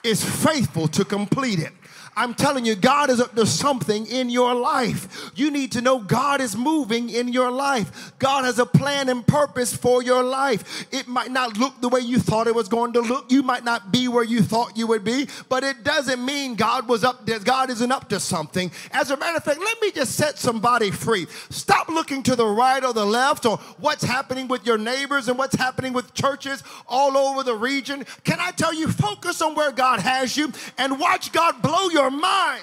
is 0.05 0.23
faithful 0.23 0.87
to 0.88 1.05
complete 1.05 1.59
it. 1.59 1.73
I'm 2.16 2.35
telling 2.35 2.64
you, 2.64 2.75
God 2.75 3.09
is 3.11 3.20
up 3.20 3.35
to 3.37 3.46
something 3.46 4.07
in 4.07 4.31
your 4.31 4.55
life. 4.55 5.31
You 5.35 5.51
need 5.51 5.73
to 5.73 5.81
know 5.81 5.99
God 6.01 6.40
is 6.40 6.57
moving 6.57 7.09
in 7.09 7.29
your 7.29 7.51
life. 7.51 8.12
God 8.18 8.44
has 8.44 8.59
a 8.59 8.66
plan 8.66 9.09
and 9.09 9.27
purpose 9.27 9.75
for 9.75 10.03
your 10.03 10.23
life. 10.23 10.87
It 10.92 11.07
might 11.09 11.31
not 11.31 11.57
look 11.57 11.81
the 11.81 11.88
way 11.88 12.01
you 12.01 12.18
thought 12.18 12.46
it 12.46 12.55
was 12.55 12.68
going 12.68 12.92
to 12.94 13.01
look. 13.01 13.31
You 13.31 13.42
might 13.42 13.64
not 13.64 13.92
be 13.92 14.09
where 14.09 14.25
you 14.25 14.42
thought 14.42 14.77
you 14.77 14.87
would 14.88 15.05
be, 15.05 15.29
but 15.49 15.62
it 15.64 15.85
doesn't 15.85 16.25
mean 16.25 16.57
God 16.57 16.88
was 16.88 17.05
up 17.05 17.27
there. 17.27 17.38
God 17.38 17.70
isn't 17.70 17.92
up 17.92 18.09
to 18.09 18.20
something. 18.20 18.70
As 18.92 19.11
a 19.11 19.16
matter 19.16 19.37
of 19.37 19.44
fact, 19.44 19.61
let 19.61 19.81
me 19.81 19.90
just 19.92 20.16
set 20.16 20.38
somebody 20.38 20.90
free. 20.90 21.27
Stop 21.49 21.88
looking 21.88 22.23
to 22.25 22.37
the 22.37 22.46
right 22.46 22.83
or 22.85 22.92
the 22.92 23.07
left 23.07 23.46
or 23.46 23.59
what's 23.79 24.05
happening 24.05 24.49
with 24.49 24.66
your 24.66 24.79
neighbors 24.79 25.29
and 25.29 25.38
what's 25.38 25.55
happening 25.55 25.92
with 25.92 26.12
churches 26.14 26.62
all 26.88 27.16
over 27.16 27.42
the 27.42 27.55
region. 27.55 28.05
Can 28.25 28.38
I 28.40 28.51
tell 28.51 28.75
you, 28.75 28.88
focus 28.88 29.40
on 29.40 29.55
where 29.55 29.73
God 29.73 30.01
has 30.01 30.37
you 30.37 30.53
and 30.77 30.99
watch 30.99 31.33
God 31.33 31.62
blow 31.62 31.88
your 31.88 32.00
your 32.01 32.11
mind. 32.11 32.63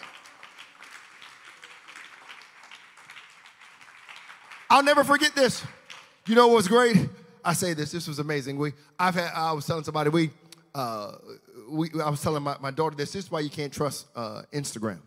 I'll 4.70 4.84
never 4.84 5.04
forget 5.04 5.36
this. 5.36 5.64
You 6.26 6.36
know 6.36 6.48
what 6.48 6.56
was 6.56 6.68
great? 6.68 6.98
I 7.46 7.54
say 7.54 7.74
this. 7.74 7.92
This 7.92 8.08
was 8.08 8.20
amazing. 8.20 8.58
We, 8.58 8.74
I've 9.00 9.16
had. 9.16 9.32
I 9.34 9.54
was 9.54 9.66
telling 9.66 9.84
somebody 9.84 10.10
we, 10.10 10.32
uh, 10.76 11.14
we. 11.70 11.90
I 12.04 12.10
was 12.10 12.22
telling 12.22 12.44
my, 12.44 12.58
my 12.60 12.72
daughter 12.72 12.96
this. 12.96 13.14
This 13.14 13.26
is 13.26 13.32
why 13.32 13.40
you 13.40 13.50
can't 13.50 13.72
trust 13.72 14.08
uh, 14.16 14.42
Instagram. 14.52 15.00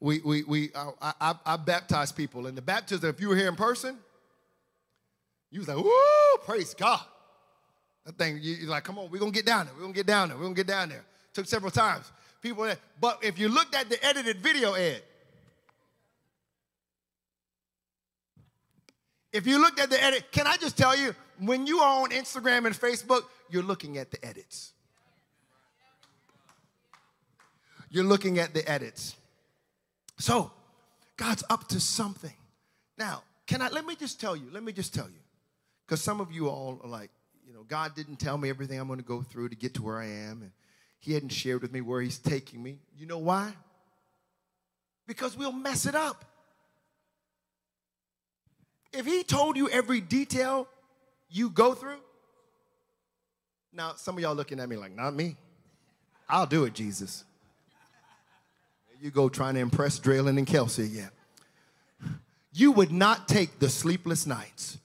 We, 0.00 0.20
we, 0.20 0.42
we. 0.44 0.70
I, 0.74 1.12
I, 1.20 1.34
I 1.44 1.56
baptize 1.56 2.12
people, 2.12 2.46
and 2.46 2.56
the 2.56 2.62
baptism. 2.62 3.10
If 3.10 3.20
you 3.20 3.28
were 3.28 3.36
here 3.36 3.48
in 3.48 3.56
person, 3.56 3.98
you 5.50 5.60
was 5.60 5.68
like, 5.68 5.76
"Woo, 5.76 6.44
praise 6.46 6.72
God." 6.72 7.00
That 8.06 8.16
thing, 8.16 8.38
you, 8.40 8.54
you're 8.54 8.70
like, 8.70 8.84
"Come 8.84 8.98
on, 8.98 9.10
we're 9.10 9.18
gonna 9.18 9.32
get 9.32 9.46
down 9.46 9.66
there. 9.66 9.74
We're 9.74 9.82
gonna 9.82 9.92
get 9.92 10.06
down 10.06 10.28
there. 10.28 10.38
We're 10.38 10.44
gonna 10.44 10.54
get 10.54 10.68
down 10.68 10.88
there." 10.88 11.04
Took 11.36 11.44
several 11.44 11.70
times. 11.70 12.10
People, 12.40 12.72
but 12.98 13.18
if 13.22 13.38
you 13.38 13.50
looked 13.50 13.74
at 13.74 13.90
the 13.90 14.02
edited 14.02 14.38
video, 14.38 14.72
Ed, 14.72 15.02
if 19.34 19.46
you 19.46 19.60
looked 19.60 19.78
at 19.78 19.90
the 19.90 20.02
edit, 20.02 20.32
can 20.32 20.46
I 20.46 20.56
just 20.56 20.78
tell 20.78 20.96
you, 20.96 21.14
when 21.38 21.66
you 21.66 21.80
are 21.80 22.04
on 22.04 22.08
Instagram 22.08 22.64
and 22.64 22.74
Facebook, 22.74 23.24
you're 23.50 23.62
looking 23.62 23.98
at 23.98 24.10
the 24.10 24.24
edits. 24.24 24.72
You're 27.90 28.04
looking 28.04 28.38
at 28.38 28.54
the 28.54 28.66
edits. 28.66 29.14
So, 30.18 30.50
God's 31.18 31.44
up 31.50 31.68
to 31.68 31.80
something. 31.80 32.32
Now, 32.96 33.24
can 33.46 33.60
I 33.60 33.68
let 33.68 33.84
me 33.84 33.94
just 33.94 34.18
tell 34.18 34.36
you, 34.36 34.46
let 34.52 34.62
me 34.62 34.72
just 34.72 34.94
tell 34.94 35.08
you, 35.08 35.20
because 35.84 36.00
some 36.00 36.22
of 36.22 36.32
you 36.32 36.48
all 36.48 36.80
are 36.82 36.88
like, 36.88 37.10
you 37.46 37.52
know, 37.52 37.64
God 37.68 37.94
didn't 37.94 38.16
tell 38.16 38.38
me 38.38 38.48
everything 38.48 38.80
I'm 38.80 38.86
going 38.86 39.00
to 39.00 39.04
go 39.04 39.20
through 39.20 39.50
to 39.50 39.54
get 39.54 39.74
to 39.74 39.82
where 39.82 39.98
I 39.98 40.06
am. 40.06 40.40
And 40.40 40.52
he 40.98 41.12
hadn't 41.12 41.30
shared 41.30 41.62
with 41.62 41.72
me 41.72 41.80
where 41.80 42.00
he's 42.00 42.18
taking 42.18 42.62
me. 42.62 42.78
You 42.96 43.06
know 43.06 43.18
why? 43.18 43.52
Because 45.06 45.36
we'll 45.36 45.52
mess 45.52 45.86
it 45.86 45.94
up. 45.94 46.24
If 48.92 49.06
he 49.06 49.22
told 49.22 49.56
you 49.56 49.68
every 49.68 50.00
detail 50.00 50.68
you 51.28 51.50
go 51.50 51.74
through, 51.74 51.98
now 53.72 53.92
some 53.96 54.16
of 54.16 54.22
y'all 54.22 54.34
looking 54.34 54.58
at 54.58 54.68
me 54.68 54.76
like, 54.76 54.96
not 54.96 55.14
me. 55.14 55.36
I'll 56.28 56.46
do 56.46 56.64
it, 56.64 56.74
Jesus. 56.74 57.24
There 58.88 59.04
you 59.04 59.10
go 59.10 59.28
trying 59.28 59.54
to 59.54 59.60
impress 59.60 60.00
Draylen 60.00 60.38
and 60.38 60.46
Kelsey 60.46 60.84
again. 60.84 61.10
You 62.52 62.72
would 62.72 62.90
not 62.90 63.28
take 63.28 63.58
the 63.58 63.68
sleepless 63.68 64.26
nights 64.26 64.78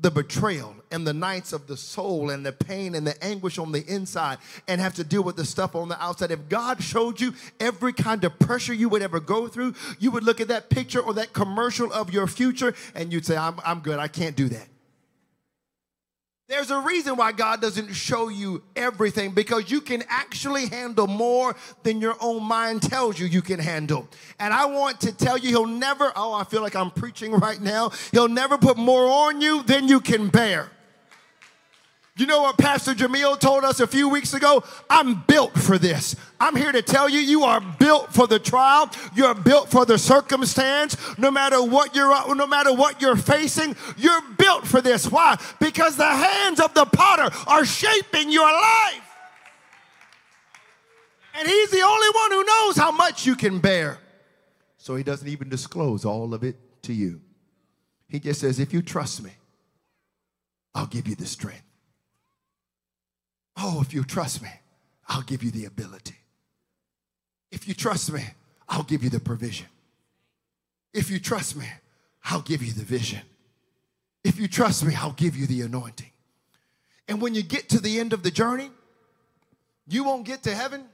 the 0.00 0.10
betrayal 0.10 0.74
and 0.90 1.06
the 1.06 1.12
nights 1.12 1.52
of 1.52 1.66
the 1.66 1.76
soul 1.76 2.30
and 2.30 2.46
the 2.46 2.52
pain 2.52 2.94
and 2.94 3.06
the 3.06 3.22
anguish 3.24 3.58
on 3.58 3.72
the 3.72 3.84
inside 3.86 4.38
and 4.68 4.80
have 4.80 4.94
to 4.94 5.04
deal 5.04 5.22
with 5.22 5.36
the 5.36 5.44
stuff 5.44 5.74
on 5.74 5.88
the 5.88 6.02
outside. 6.02 6.30
If 6.30 6.48
God 6.48 6.82
showed 6.82 7.20
you 7.20 7.34
every 7.58 7.92
kind 7.92 8.22
of 8.24 8.38
pressure 8.38 8.72
you 8.72 8.88
would 8.88 9.02
ever 9.02 9.20
go 9.20 9.48
through, 9.48 9.74
you 9.98 10.10
would 10.12 10.22
look 10.22 10.40
at 10.40 10.48
that 10.48 10.70
picture 10.70 11.00
or 11.00 11.14
that 11.14 11.32
commercial 11.32 11.92
of 11.92 12.12
your 12.12 12.26
future 12.26 12.74
and 12.94 13.12
you'd 13.12 13.26
say, 13.26 13.36
I'm, 13.36 13.60
I'm 13.64 13.80
good. 13.80 13.98
I 13.98 14.08
can't 14.08 14.36
do 14.36 14.48
that. 14.50 14.68
There's 16.48 16.70
a 16.70 16.80
reason 16.80 17.16
why 17.16 17.32
God 17.32 17.60
doesn't 17.60 17.92
show 17.92 18.30
you 18.30 18.62
everything 18.74 19.32
because 19.32 19.70
you 19.70 19.82
can 19.82 20.02
actually 20.08 20.66
handle 20.66 21.06
more 21.06 21.54
than 21.82 22.00
your 22.00 22.16
own 22.22 22.42
mind 22.42 22.80
tells 22.80 23.20
you 23.20 23.26
you 23.26 23.42
can 23.42 23.60
handle. 23.60 24.08
And 24.40 24.54
I 24.54 24.64
want 24.64 24.98
to 25.02 25.12
tell 25.12 25.36
you, 25.36 25.50
He'll 25.50 25.66
never, 25.66 26.10
oh, 26.16 26.32
I 26.32 26.44
feel 26.44 26.62
like 26.62 26.74
I'm 26.74 26.90
preaching 26.90 27.32
right 27.32 27.60
now. 27.60 27.90
He'll 28.12 28.28
never 28.28 28.56
put 28.56 28.78
more 28.78 29.06
on 29.06 29.42
you 29.42 29.62
than 29.62 29.88
you 29.88 30.00
can 30.00 30.28
bear. 30.28 30.70
You 32.18 32.26
know 32.26 32.42
what 32.42 32.58
Pastor 32.58 32.94
Jamil 32.94 33.38
told 33.38 33.64
us 33.64 33.78
a 33.78 33.86
few 33.86 34.08
weeks 34.08 34.34
ago? 34.34 34.64
I'm 34.90 35.22
built 35.28 35.56
for 35.56 35.78
this. 35.78 36.16
I'm 36.40 36.56
here 36.56 36.72
to 36.72 36.82
tell 36.82 37.08
you, 37.08 37.20
you 37.20 37.44
are 37.44 37.60
built 37.60 38.12
for 38.12 38.26
the 38.26 38.40
trial. 38.40 38.90
You're 39.14 39.36
built 39.36 39.70
for 39.70 39.86
the 39.86 39.98
circumstance. 39.98 40.96
No 41.16 41.30
matter 41.30 41.62
what 41.62 41.94
you're, 41.94 42.34
no 42.34 42.46
matter 42.48 42.74
what 42.74 43.00
you're 43.00 43.14
facing, 43.14 43.76
you're 43.96 44.20
built 44.36 44.66
for 44.66 44.80
this. 44.80 45.08
Why? 45.08 45.38
Because 45.60 45.96
the 45.96 46.08
hands 46.08 46.58
of 46.58 46.74
the 46.74 46.86
potter 46.86 47.30
are 47.46 47.64
shaping 47.64 48.32
your 48.32 48.50
life. 48.50 49.02
And 51.34 51.46
he's 51.46 51.70
the 51.70 51.82
only 51.82 52.08
one 52.14 52.30
who 52.32 52.44
knows 52.44 52.76
how 52.76 52.90
much 52.90 53.26
you 53.26 53.36
can 53.36 53.60
bear. 53.60 53.98
So 54.76 54.96
he 54.96 55.04
doesn't 55.04 55.28
even 55.28 55.48
disclose 55.48 56.04
all 56.04 56.34
of 56.34 56.42
it 56.42 56.56
to 56.82 56.92
you. 56.92 57.20
He 58.08 58.18
just 58.18 58.40
says, 58.40 58.58
if 58.58 58.72
you 58.72 58.82
trust 58.82 59.22
me, 59.22 59.30
I'll 60.74 60.86
give 60.86 61.06
you 61.06 61.14
the 61.14 61.26
strength. 61.26 61.62
Oh, 63.58 63.80
if 63.80 63.92
you 63.92 64.04
trust 64.04 64.42
me, 64.42 64.50
I'll 65.08 65.22
give 65.22 65.42
you 65.42 65.50
the 65.50 65.64
ability. 65.64 66.16
If 67.50 67.66
you 67.66 67.74
trust 67.74 68.12
me, 68.12 68.22
I'll 68.68 68.84
give 68.84 69.02
you 69.02 69.10
the 69.10 69.20
provision. 69.20 69.66
If 70.94 71.10
you 71.10 71.18
trust 71.18 71.56
me, 71.56 71.66
I'll 72.24 72.42
give 72.42 72.62
you 72.62 72.72
the 72.72 72.84
vision. 72.84 73.20
If 74.22 74.38
you 74.38 74.48
trust 74.48 74.84
me, 74.84 74.94
I'll 74.94 75.12
give 75.12 75.36
you 75.36 75.46
the 75.46 75.62
anointing. 75.62 76.10
And 77.08 77.20
when 77.20 77.34
you 77.34 77.42
get 77.42 77.68
to 77.70 77.80
the 77.80 77.98
end 77.98 78.12
of 78.12 78.22
the 78.22 78.30
journey, 78.30 78.70
you 79.86 80.04
won't 80.04 80.24
get 80.24 80.42
to 80.44 80.54
heaven 80.54 80.84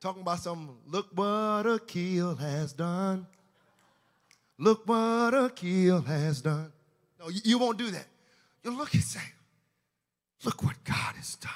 talking 0.00 0.22
about 0.22 0.38
some, 0.38 0.76
look 0.86 1.08
what 1.14 1.66
Akil 1.66 2.36
has 2.36 2.72
done. 2.72 3.26
Look 4.58 4.86
what 4.86 5.34
Akil 5.34 6.02
has 6.02 6.40
done. 6.42 6.72
No, 7.18 7.28
you, 7.28 7.58
won't 7.58 7.78
do 7.78 7.90
that. 7.90 8.06
You'll 8.62 8.74
look 8.74 8.94
and 8.94 9.02
say, 9.02 9.20
look 10.44 10.62
what 10.62 10.76
God 10.84 11.14
has 11.16 11.36
done. 11.36 11.52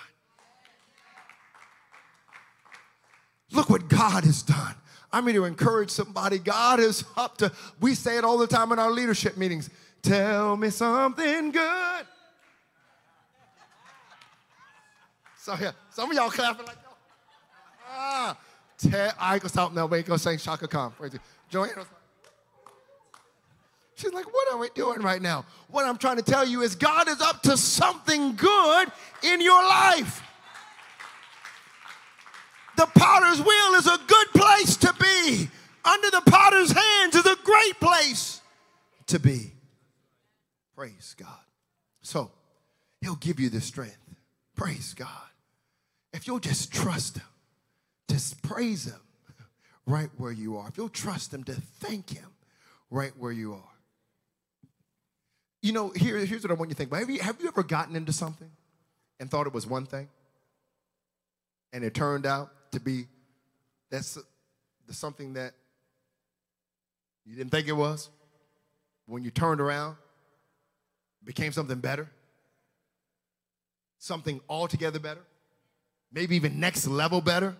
Look 3.52 3.70
what 3.70 3.88
God 3.88 4.24
has 4.24 4.42
done. 4.42 4.74
I'm 5.12 5.24
here 5.24 5.34
to 5.34 5.44
encourage 5.44 5.90
somebody. 5.90 6.38
God 6.38 6.80
is 6.80 7.04
up 7.16 7.36
to, 7.38 7.52
we 7.80 7.94
say 7.94 8.16
it 8.16 8.24
all 8.24 8.38
the 8.38 8.46
time 8.46 8.72
in 8.72 8.78
our 8.78 8.90
leadership 8.90 9.36
meetings. 9.36 9.68
Tell 10.00 10.56
me 10.56 10.70
something 10.70 11.50
good. 11.50 12.06
So 15.38 15.54
yeah, 15.60 15.72
some 15.90 16.10
of 16.10 16.16
y'all 16.16 16.30
clapping 16.30 16.66
like, 16.66 16.76
ah, 17.88 18.36
tell, 18.78 19.12
I 19.18 19.38
go 19.38 19.48
stop 19.48 19.72
now. 19.72 19.86
Wait, 19.86 20.06
go 20.06 20.16
sing 20.16 20.38
Chaka 20.38 20.68
Khan. 20.68 20.92
Joanne 21.50 21.70
She's 23.96 24.12
like, 24.12 24.32
what 24.32 24.52
are 24.52 24.58
we 24.58 24.68
doing 24.74 25.00
right 25.00 25.20
now? 25.20 25.44
What 25.70 25.84
I'm 25.84 25.98
trying 25.98 26.16
to 26.16 26.22
tell 26.22 26.46
you 26.46 26.62
is 26.62 26.74
God 26.74 27.08
is 27.08 27.20
up 27.20 27.42
to 27.42 27.56
something 27.56 28.34
good 28.34 28.88
in 29.22 29.40
your 29.40 29.62
life. 29.62 30.22
The 32.82 32.98
potter's 32.98 33.40
wheel 33.40 33.74
is 33.74 33.86
a 33.86 33.96
good 34.08 34.26
place 34.34 34.76
to 34.78 34.92
be. 35.00 35.48
Under 35.84 36.10
the 36.10 36.22
potter's 36.26 36.72
hands 36.72 37.14
is 37.14 37.24
a 37.24 37.36
great 37.44 37.78
place 37.78 38.40
to 39.06 39.20
be. 39.20 39.52
Praise 40.74 41.14
God. 41.16 41.28
So, 42.00 42.32
He'll 43.00 43.14
give 43.14 43.38
you 43.38 43.50
the 43.50 43.60
strength. 43.60 44.00
Praise 44.56 44.94
God. 44.94 45.08
If 46.12 46.26
you'll 46.26 46.40
just 46.40 46.72
trust 46.72 47.18
Him, 47.18 47.26
just 48.10 48.42
praise 48.42 48.86
Him 48.86 49.00
right 49.86 50.10
where 50.16 50.32
you 50.32 50.56
are. 50.56 50.66
If 50.66 50.76
you'll 50.76 50.88
trust 50.88 51.32
Him 51.32 51.44
to 51.44 51.52
thank 51.52 52.10
Him 52.10 52.30
right 52.90 53.12
where 53.16 53.30
you 53.30 53.52
are. 53.52 53.76
You 55.60 55.72
know, 55.72 55.90
here, 55.90 56.18
here's 56.18 56.42
what 56.42 56.50
I 56.50 56.54
want 56.54 56.70
you 56.70 56.74
to 56.74 56.78
think 56.78 56.90
about. 56.90 56.98
Have 56.98 57.10
you, 57.10 57.20
have 57.20 57.40
you 57.40 57.46
ever 57.46 57.62
gotten 57.62 57.94
into 57.94 58.12
something 58.12 58.50
and 59.20 59.30
thought 59.30 59.46
it 59.46 59.52
was 59.52 59.68
one 59.68 59.86
thing? 59.86 60.08
And 61.72 61.84
it 61.84 61.94
turned 61.94 62.26
out 62.26 62.50
to 62.72 62.80
be 62.80 63.06
that's 63.90 64.18
something 64.90 65.34
that 65.34 65.52
you 67.24 67.36
didn't 67.36 67.50
think 67.50 67.68
it 67.68 67.72
was. 67.72 68.10
When 69.06 69.22
you 69.22 69.30
turned 69.30 69.60
around, 69.60 69.96
became 71.24 71.52
something 71.52 71.78
better, 71.78 72.10
something 73.98 74.40
altogether 74.48 74.98
better. 74.98 75.20
maybe 76.12 76.36
even 76.36 76.60
next 76.60 76.86
level 76.86 77.20
better. 77.20 77.56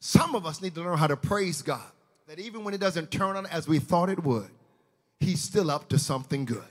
Some 0.00 0.34
of 0.34 0.46
us 0.46 0.60
need 0.62 0.74
to 0.74 0.82
learn 0.82 0.98
how 0.98 1.06
to 1.06 1.16
praise 1.16 1.62
God, 1.62 1.92
that 2.26 2.38
even 2.38 2.64
when 2.64 2.74
it 2.74 2.80
doesn't 2.80 3.10
turn 3.10 3.36
out 3.36 3.46
as 3.50 3.68
we 3.68 3.78
thought 3.78 4.08
it 4.08 4.22
would, 4.22 4.50
He's 5.20 5.40
still 5.40 5.70
up 5.70 5.88
to 5.90 5.98
something 5.98 6.44
good. 6.44 6.64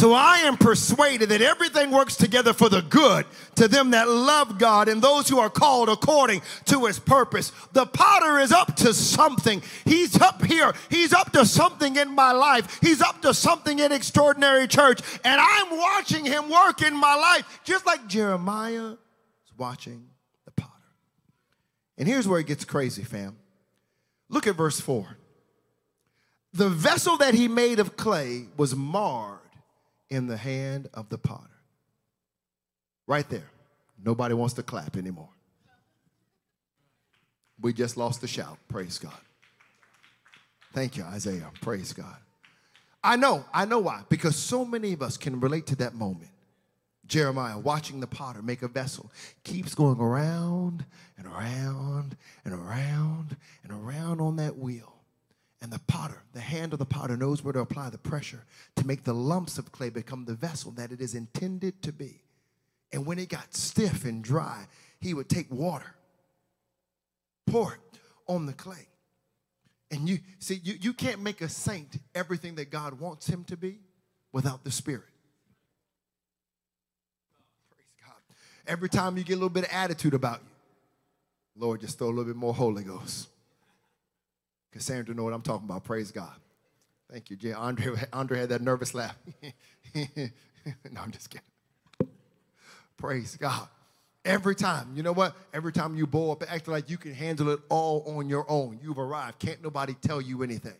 So 0.00 0.14
I 0.14 0.38
am 0.44 0.56
persuaded 0.56 1.28
that 1.28 1.42
everything 1.42 1.90
works 1.90 2.16
together 2.16 2.54
for 2.54 2.70
the 2.70 2.80
good 2.80 3.26
to 3.56 3.68
them 3.68 3.90
that 3.90 4.08
love 4.08 4.58
God 4.58 4.88
and 4.88 5.02
those 5.02 5.28
who 5.28 5.38
are 5.38 5.50
called 5.50 5.90
according 5.90 6.40
to 6.64 6.86
his 6.86 6.98
purpose. 6.98 7.52
The 7.74 7.84
potter 7.84 8.38
is 8.38 8.50
up 8.50 8.76
to 8.76 8.94
something. 8.94 9.62
He's 9.84 10.18
up 10.18 10.42
here. 10.42 10.72
He's 10.88 11.12
up 11.12 11.32
to 11.32 11.44
something 11.44 11.96
in 11.96 12.14
my 12.14 12.32
life. 12.32 12.78
He's 12.80 13.02
up 13.02 13.20
to 13.20 13.34
something 13.34 13.78
in 13.78 13.92
extraordinary 13.92 14.66
church. 14.66 15.02
And 15.22 15.38
I'm 15.38 15.76
watching 15.76 16.24
him 16.24 16.48
work 16.48 16.80
in 16.80 16.96
my 16.96 17.14
life, 17.16 17.60
just 17.64 17.84
like 17.84 18.06
Jeremiah 18.06 18.92
is 18.92 19.52
watching 19.58 20.06
the 20.46 20.50
potter. 20.52 20.72
And 21.98 22.08
here's 22.08 22.26
where 22.26 22.40
it 22.40 22.46
gets 22.46 22.64
crazy, 22.64 23.02
fam. 23.02 23.36
Look 24.30 24.46
at 24.46 24.56
verse 24.56 24.80
4. 24.80 25.18
The 26.54 26.70
vessel 26.70 27.18
that 27.18 27.34
he 27.34 27.48
made 27.48 27.78
of 27.78 27.98
clay 27.98 28.46
was 28.56 28.74
marred 28.74 29.39
in 30.10 30.26
the 30.26 30.36
hand 30.36 30.88
of 30.92 31.08
the 31.08 31.18
potter. 31.18 31.46
Right 33.06 33.28
there. 33.28 33.50
Nobody 34.02 34.34
wants 34.34 34.54
to 34.54 34.62
clap 34.62 34.96
anymore. 34.96 35.28
We 37.60 37.72
just 37.72 37.96
lost 37.96 38.20
the 38.20 38.28
shout. 38.28 38.58
Praise 38.68 38.98
God. 38.98 39.12
Thank 40.72 40.96
you, 40.96 41.04
Isaiah. 41.04 41.50
Praise 41.60 41.92
God. 41.92 42.16
I 43.02 43.16
know, 43.16 43.44
I 43.52 43.64
know 43.64 43.78
why. 43.78 44.02
Because 44.08 44.36
so 44.36 44.64
many 44.64 44.92
of 44.92 45.02
us 45.02 45.16
can 45.16 45.40
relate 45.40 45.66
to 45.68 45.76
that 45.76 45.94
moment. 45.94 46.30
Jeremiah 47.06 47.58
watching 47.58 47.98
the 47.98 48.06
potter 48.06 48.40
make 48.40 48.62
a 48.62 48.68
vessel 48.68 49.10
keeps 49.42 49.74
going 49.74 49.98
around 49.98 50.84
and 51.18 51.26
around 51.26 52.16
and 52.44 52.54
around 52.54 53.36
and 53.64 53.72
around 53.72 54.20
on 54.20 54.36
that 54.36 54.56
wheel. 54.56 54.99
And 55.62 55.70
the 55.70 55.80
potter, 55.80 56.22
the 56.32 56.40
hand 56.40 56.72
of 56.72 56.78
the 56.78 56.86
potter, 56.86 57.16
knows 57.16 57.44
where 57.44 57.52
to 57.52 57.60
apply 57.60 57.90
the 57.90 57.98
pressure 57.98 58.44
to 58.76 58.86
make 58.86 59.04
the 59.04 59.12
lumps 59.12 59.58
of 59.58 59.72
clay 59.72 59.90
become 59.90 60.24
the 60.24 60.34
vessel 60.34 60.70
that 60.72 60.90
it 60.90 61.00
is 61.00 61.14
intended 61.14 61.82
to 61.82 61.92
be. 61.92 62.22
And 62.92 63.04
when 63.04 63.18
it 63.18 63.28
got 63.28 63.54
stiff 63.54 64.04
and 64.04 64.24
dry, 64.24 64.66
he 65.00 65.14
would 65.14 65.28
take 65.28 65.50
water, 65.50 65.94
pour 67.46 67.74
it 67.74 68.00
on 68.26 68.46
the 68.46 68.52
clay. 68.52 68.88
And 69.90 70.08
you 70.08 70.18
see, 70.38 70.60
you, 70.62 70.74
you 70.80 70.92
can't 70.92 71.20
make 71.20 71.40
a 71.40 71.48
saint 71.48 71.98
everything 72.14 72.54
that 72.56 72.70
God 72.70 73.00
wants 73.00 73.26
him 73.26 73.44
to 73.44 73.56
be 73.56 73.80
without 74.32 74.62
the 74.62 74.70
Spirit. 74.70 75.08
Praise 77.70 77.88
God. 78.04 78.14
Every 78.66 78.88
time 78.88 79.16
you 79.16 79.24
get 79.24 79.34
a 79.34 79.36
little 79.36 79.48
bit 79.48 79.64
of 79.64 79.70
attitude 79.72 80.14
about 80.14 80.40
you, 80.42 81.60
Lord, 81.60 81.80
just 81.80 81.98
throw 81.98 82.06
a 82.06 82.10
little 82.10 82.24
bit 82.24 82.36
more 82.36 82.54
Holy 82.54 82.84
Ghost. 82.84 83.29
Cassandra 84.72 85.14
know 85.14 85.24
what 85.24 85.32
I'm 85.32 85.42
talking 85.42 85.68
about. 85.68 85.84
Praise 85.84 86.10
God. 86.10 86.34
Thank 87.10 87.30
you, 87.30 87.36
Jay. 87.36 87.52
Andre, 87.52 87.94
Andre 88.12 88.38
had 88.38 88.48
that 88.50 88.62
nervous 88.62 88.94
laugh. 88.94 89.16
no, 89.94 91.00
I'm 91.00 91.10
just 91.10 91.30
kidding. 91.30 91.46
Praise 92.96 93.36
God. 93.36 93.66
Every 94.24 94.54
time, 94.54 94.92
you 94.94 95.02
know 95.02 95.12
what? 95.12 95.34
Every 95.54 95.72
time 95.72 95.96
you 95.96 96.06
bow 96.06 96.32
up 96.32 96.44
acting 96.46 96.72
like 96.74 96.90
you 96.90 96.98
can 96.98 97.14
handle 97.14 97.48
it 97.50 97.60
all 97.70 98.04
on 98.06 98.28
your 98.28 98.44
own, 98.50 98.78
you've 98.82 98.98
arrived. 98.98 99.38
Can't 99.38 99.62
nobody 99.62 99.94
tell 99.94 100.20
you 100.20 100.42
anything. 100.42 100.76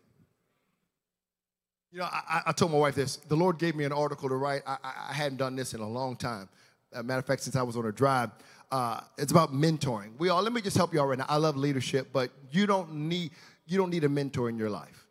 You 1.90 2.00
know, 2.00 2.04
I, 2.04 2.42
I 2.46 2.52
told 2.52 2.70
my 2.70 2.78
wife 2.78 2.94
this. 2.94 3.16
The 3.16 3.34
Lord 3.34 3.58
gave 3.58 3.74
me 3.74 3.84
an 3.84 3.92
article 3.92 4.28
to 4.28 4.36
write. 4.36 4.62
I, 4.66 4.76
I 4.84 5.12
hadn't 5.12 5.38
done 5.38 5.56
this 5.56 5.74
in 5.74 5.80
a 5.80 5.88
long 5.88 6.16
time. 6.16 6.48
A 6.92 7.02
matter 7.02 7.18
of 7.18 7.26
fact, 7.26 7.42
since 7.42 7.56
I 7.56 7.62
was 7.62 7.76
on 7.76 7.86
a 7.86 7.92
drive, 7.92 8.30
uh, 8.70 9.00
it's 9.18 9.32
about 9.32 9.52
mentoring. 9.52 10.10
We 10.18 10.28
all, 10.28 10.42
let 10.42 10.52
me 10.52 10.60
just 10.60 10.76
help 10.76 10.92
you 10.92 11.00
all 11.00 11.06
right 11.06 11.18
now. 11.18 11.26
I 11.28 11.38
love 11.38 11.56
leadership, 11.56 12.08
but 12.12 12.30
you 12.52 12.66
don't 12.66 12.92
need, 12.92 13.30
you 13.70 13.78
don't 13.78 13.90
need 13.90 14.02
a 14.02 14.08
mentor 14.08 14.48
in 14.48 14.58
your 14.58 14.68
life. 14.68 15.06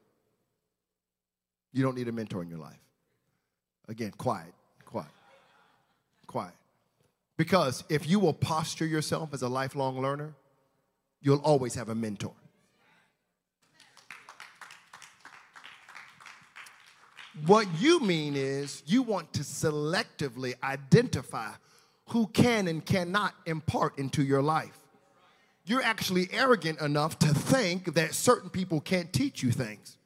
You 1.72 1.82
don't 1.82 1.96
need 1.96 2.10
a 2.10 2.12
mentor 2.12 2.44
in 2.44 2.50
your 2.50 2.60
life. 2.60 2.82
Again, 3.88 4.12
quiet, 4.18 4.54
quiet, 4.84 5.08
quiet. 6.28 6.54
Because 7.38 7.86
if 7.88 8.06
you 8.06 8.20
will 8.20 8.34
posture 8.34 8.86
yourself 8.86 9.34
as 9.34 9.44
a 9.44 9.48
lifelong 9.48 10.02
learner, 10.02 10.34
you'll 11.22 11.40
always 11.40 11.74
have 11.76 11.88
a 11.88 11.96
mentor. 11.96 12.34
What 17.46 17.66
you 17.80 18.02
mean 18.02 18.36
is 18.36 18.84
you 18.86 19.04
want 19.04 19.32
to 19.34 19.44
selectively 19.44 20.56
identify 20.62 21.52
who 22.10 22.28
can 22.28 22.68
and 22.68 22.86
cannot 22.86 23.36
impart 23.46 23.98
into 23.98 24.22
your 24.22 24.42
life 24.42 24.79
you're 25.70 25.84
actually 25.84 26.28
arrogant 26.34 26.82
enough 26.82 27.20
to 27.20 27.28
think 27.28 27.94
that 27.94 28.16
certain 28.16 28.50
people 28.50 28.82
can't 28.82 29.14
teach 29.14 29.44
you 29.44 29.52
things 29.52 29.98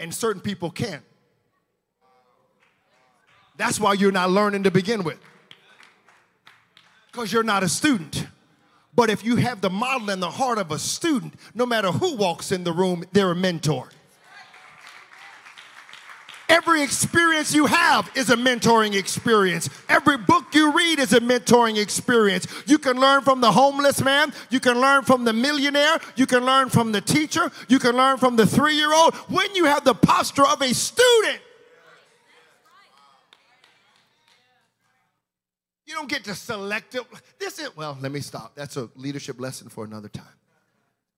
and 0.00 0.12
certain 0.12 0.42
people 0.42 0.72
can. 0.72 1.00
That's 3.56 3.78
why 3.78 3.92
you're 3.92 4.10
not 4.10 4.30
learning 4.30 4.64
to 4.64 4.72
begin 4.72 5.04
with. 5.04 5.20
Because 7.12 7.32
you're 7.32 7.44
not 7.44 7.62
a 7.62 7.68
student. 7.68 8.26
But 8.92 9.08
if 9.08 9.24
you 9.24 9.36
have 9.36 9.60
the 9.60 9.70
model 9.70 10.10
and 10.10 10.20
the 10.20 10.30
heart 10.30 10.58
of 10.58 10.72
a 10.72 10.80
student, 10.80 11.34
no 11.54 11.64
matter 11.64 11.92
who 11.92 12.16
walks 12.16 12.50
in 12.50 12.64
the 12.64 12.72
room, 12.72 13.04
they're 13.12 13.30
a 13.30 13.36
mentor. 13.36 13.90
Every 16.48 16.82
experience 16.82 17.54
you 17.54 17.66
have 17.66 18.10
is 18.14 18.30
a 18.30 18.36
mentoring 18.36 18.94
experience. 18.94 19.70
Every 19.88 20.18
book 20.18 20.44
you 20.52 20.72
read 20.72 20.98
is 20.98 21.12
a 21.12 21.20
mentoring 21.20 21.80
experience. 21.80 22.46
You 22.66 22.78
can 22.78 23.00
learn 23.00 23.22
from 23.22 23.40
the 23.40 23.50
homeless 23.50 24.02
man. 24.02 24.32
You 24.50 24.60
can 24.60 24.80
learn 24.80 25.04
from 25.04 25.24
the 25.24 25.32
millionaire. 25.32 25.98
You 26.16 26.26
can 26.26 26.44
learn 26.44 26.68
from 26.68 26.92
the 26.92 27.00
teacher. 27.00 27.50
You 27.68 27.78
can 27.78 27.96
learn 27.96 28.18
from 28.18 28.36
the 28.36 28.46
three 28.46 28.76
year 28.76 28.92
old 28.92 29.14
when 29.30 29.54
you 29.54 29.64
have 29.64 29.84
the 29.84 29.94
posture 29.94 30.46
of 30.46 30.60
a 30.60 30.74
student. 30.74 31.40
You 35.86 35.94
don't 35.94 36.08
get 36.08 36.24
to 36.24 36.34
select 36.34 36.94
it. 36.94 37.02
This 37.38 37.58
is, 37.58 37.74
well, 37.76 37.96
let 38.00 38.10
me 38.10 38.20
stop. 38.20 38.54
That's 38.54 38.76
a 38.76 38.88
leadership 38.96 39.38
lesson 39.40 39.68
for 39.68 39.84
another 39.84 40.08
time. 40.08 40.24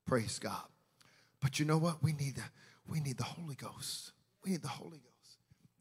Praise 0.06 0.38
God. 0.38 0.62
But 1.40 1.58
you 1.58 1.64
know 1.64 1.78
what? 1.78 2.02
We 2.02 2.12
need 2.12 2.36
the, 2.36 2.44
we 2.88 3.00
need 3.00 3.16
the 3.16 3.24
Holy 3.24 3.54
Ghost. 3.54 4.12
We 4.44 4.52
need 4.52 4.62
the 4.62 4.68
Holy 4.68 4.98
Ghost. 4.98 5.05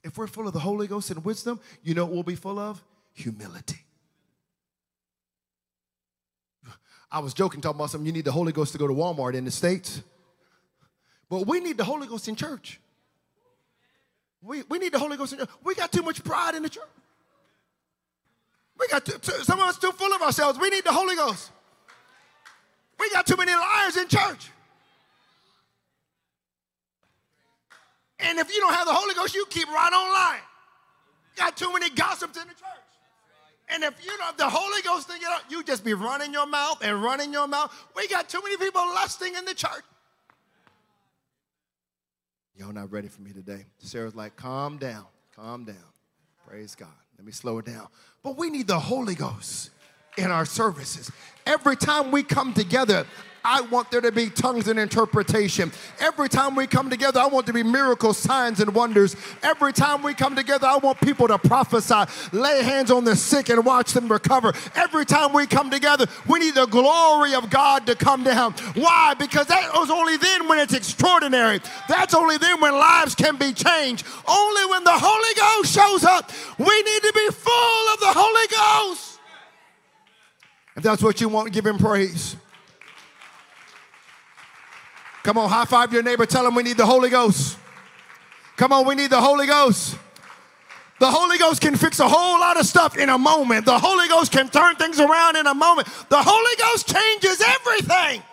If 0.05 0.19
we're 0.19 0.27
full 0.27 0.45
of 0.45 0.53
the 0.53 0.59
Holy 0.59 0.85
Ghost 0.85 1.09
and 1.09 1.25
wisdom, 1.25 1.59
you 1.83 1.95
know 1.95 2.05
what 2.05 2.13
we'll 2.13 2.23
be 2.23 2.35
full 2.35 2.59
of? 2.59 2.81
Humility. 3.13 3.79
I 7.11 7.19
was 7.19 7.33
joking 7.33 7.59
talking 7.59 7.79
about 7.79 7.89
something. 7.89 8.05
You 8.05 8.11
need 8.11 8.25
the 8.25 8.31
Holy 8.31 8.51
Ghost 8.51 8.71
to 8.73 8.77
go 8.77 8.87
to 8.87 8.93
Walmart 8.93 9.33
in 9.33 9.45
the 9.45 9.51
States. 9.51 10.03
But 11.27 11.47
we 11.47 11.59
need 11.59 11.77
the 11.77 11.83
Holy 11.83 12.05
Ghost 12.05 12.27
in 12.27 12.35
church. 12.35 12.79
We, 14.43 14.61
we 14.69 14.77
need 14.77 14.93
the 14.93 14.99
Holy 14.99 15.17
Ghost 15.17 15.33
in 15.33 15.39
church. 15.39 15.49
We 15.63 15.73
got 15.73 15.91
too 15.91 16.03
much 16.03 16.23
pride 16.23 16.53
in 16.53 16.61
the 16.61 16.69
church. 16.69 16.83
We 18.77 18.87
got 18.89 19.05
too, 19.05 19.17
too, 19.17 19.43
some 19.43 19.59
of 19.59 19.67
us 19.67 19.79
too 19.79 19.91
full 19.91 20.13
of 20.13 20.21
ourselves. 20.21 20.59
We 20.59 20.69
need 20.69 20.83
the 20.83 20.93
Holy 20.93 21.15
Ghost. 21.15 21.49
We 22.99 23.09
got 23.09 23.25
too 23.25 23.37
many 23.37 23.53
liars 23.53 23.97
in 23.97 24.07
church. 24.07 24.51
And 28.19 28.39
if 28.39 28.53
you 28.53 28.59
don't 28.59 28.73
have 28.73 28.87
the 28.87 28.93
Holy 28.93 29.13
Ghost, 29.13 29.35
you 29.35 29.45
keep 29.49 29.67
right 29.67 29.91
on 29.93 30.13
lying. 30.13 30.41
Got 31.35 31.57
too 31.57 31.71
many 31.73 31.89
gossips 31.89 32.37
in 32.37 32.47
the 32.47 32.53
church. 32.53 32.85
And 33.67 33.83
if 33.83 34.03
you 34.03 34.11
don't 34.11 34.21
have 34.21 34.37
the 34.37 34.49
Holy 34.49 34.81
Ghost 34.83 35.07
get 35.09 35.19
you 35.49 35.63
just 35.63 35.83
be 35.83 35.93
running 35.93 36.31
your 36.31 36.45
mouth 36.45 36.79
and 36.81 37.01
running 37.01 37.33
your 37.33 37.47
mouth. 37.47 37.73
We 37.95 38.07
got 38.07 38.29
too 38.29 38.41
many 38.43 38.57
people 38.57 38.81
lusting 38.81 39.35
in 39.35 39.45
the 39.45 39.53
church. 39.53 39.83
Y'all 42.57 42.71
not 42.71 42.91
ready 42.91 43.07
for 43.07 43.21
me 43.21 43.31
today. 43.31 43.65
Sarah's 43.79 44.15
like, 44.15 44.35
calm 44.35 44.77
down, 44.77 45.05
calm 45.35 45.65
down. 45.65 45.75
Praise 46.47 46.75
God. 46.75 46.87
Let 47.17 47.25
me 47.25 47.31
slow 47.31 47.57
it 47.57 47.65
down. 47.65 47.87
But 48.23 48.37
we 48.37 48.49
need 48.49 48.67
the 48.67 48.79
Holy 48.79 49.15
Ghost 49.15 49.71
in 50.17 50.31
our 50.31 50.45
services. 50.45 51.11
Every 51.45 51.75
time 51.75 52.11
we 52.11 52.23
come 52.23 52.53
together, 52.53 53.05
I 53.45 53.61
want 53.61 53.91
there 53.91 54.01
to 54.01 54.11
be 54.11 54.31
tongues 54.31 54.67
and 54.67 54.79
interpretation. 54.79 55.71
Every 55.99 56.27
time 56.27 56.55
we 56.55 56.65
come 56.65 56.89
together, 56.89 57.19
I 57.19 57.27
want 57.27 57.45
to 57.45 57.53
be 57.53 57.61
miracles, 57.61 58.17
signs, 58.17 58.59
and 58.59 58.73
wonders. 58.73 59.15
Every 59.43 59.71
time 59.71 60.01
we 60.01 60.15
come 60.15 60.35
together, 60.35 60.65
I 60.65 60.77
want 60.77 60.99
people 60.99 61.27
to 61.27 61.37
prophesy, 61.37 62.05
lay 62.31 62.63
hands 62.63 62.89
on 62.89 63.03
the 63.03 63.15
sick, 63.15 63.49
and 63.49 63.63
watch 63.63 63.93
them 63.93 64.11
recover. 64.11 64.51
Every 64.73 65.05
time 65.05 65.31
we 65.31 65.45
come 65.45 65.69
together, 65.69 66.07
we 66.27 66.39
need 66.39 66.55
the 66.55 66.65
glory 66.65 67.35
of 67.35 67.51
God 67.51 67.85
to 67.85 67.93
come 67.93 68.23
down. 68.23 68.53
Why? 68.73 69.13
Because 69.13 69.45
that 69.45 69.69
was 69.75 69.91
only 69.91 70.17
then 70.17 70.47
when 70.47 70.57
it's 70.57 70.73
extraordinary. 70.73 71.59
That's 71.87 72.15
only 72.15 72.39
then 72.39 72.59
when 72.59 72.73
lives 72.73 73.13
can 73.13 73.35
be 73.35 73.53
changed. 73.53 74.07
Only 74.27 74.65
when 74.71 74.83
the 74.83 74.91
Holy 74.91 75.35
Ghost 75.35 75.71
shows 75.71 76.03
up, 76.03 76.31
we 76.57 76.81
need 76.81 77.01
to 77.03 77.13
be 77.13 77.27
full 77.29 77.93
of 77.93 77.99
the 77.99 78.11
Holy 78.11 78.47
Ghost. 78.89 79.14
If 80.75 80.83
that's 80.83 81.01
what 81.01 81.21
you 81.21 81.29
want, 81.29 81.53
give 81.53 81.65
him 81.65 81.77
praise. 81.77 82.35
Come 85.23 85.37
on, 85.37 85.49
high 85.49 85.65
five 85.65 85.91
your 85.91 86.03
neighbor. 86.03 86.25
Tell 86.25 86.43
them 86.43 86.55
we 86.55 86.63
need 86.63 86.77
the 86.77 86.85
Holy 86.85 87.09
Ghost. 87.09 87.57
Come 88.57 88.71
on, 88.71 88.85
we 88.85 88.95
need 88.95 89.09
the 89.09 89.21
Holy 89.21 89.47
Ghost. 89.47 89.97
The 90.99 91.11
Holy 91.11 91.37
Ghost 91.37 91.61
can 91.61 91.75
fix 91.75 91.99
a 91.99 92.07
whole 92.07 92.39
lot 92.39 92.59
of 92.59 92.65
stuff 92.65 92.97
in 92.97 93.09
a 93.09 93.17
moment. 93.17 93.65
The 93.65 93.77
Holy 93.77 94.07
Ghost 94.07 94.31
can 94.31 94.47
turn 94.49 94.75
things 94.75 94.99
around 94.99 95.35
in 95.35 95.45
a 95.45 95.53
moment. 95.53 95.87
The 96.09 96.21
Holy 96.21 96.55
Ghost 96.57 96.87
changes 96.87 97.41
everything. 97.41 98.23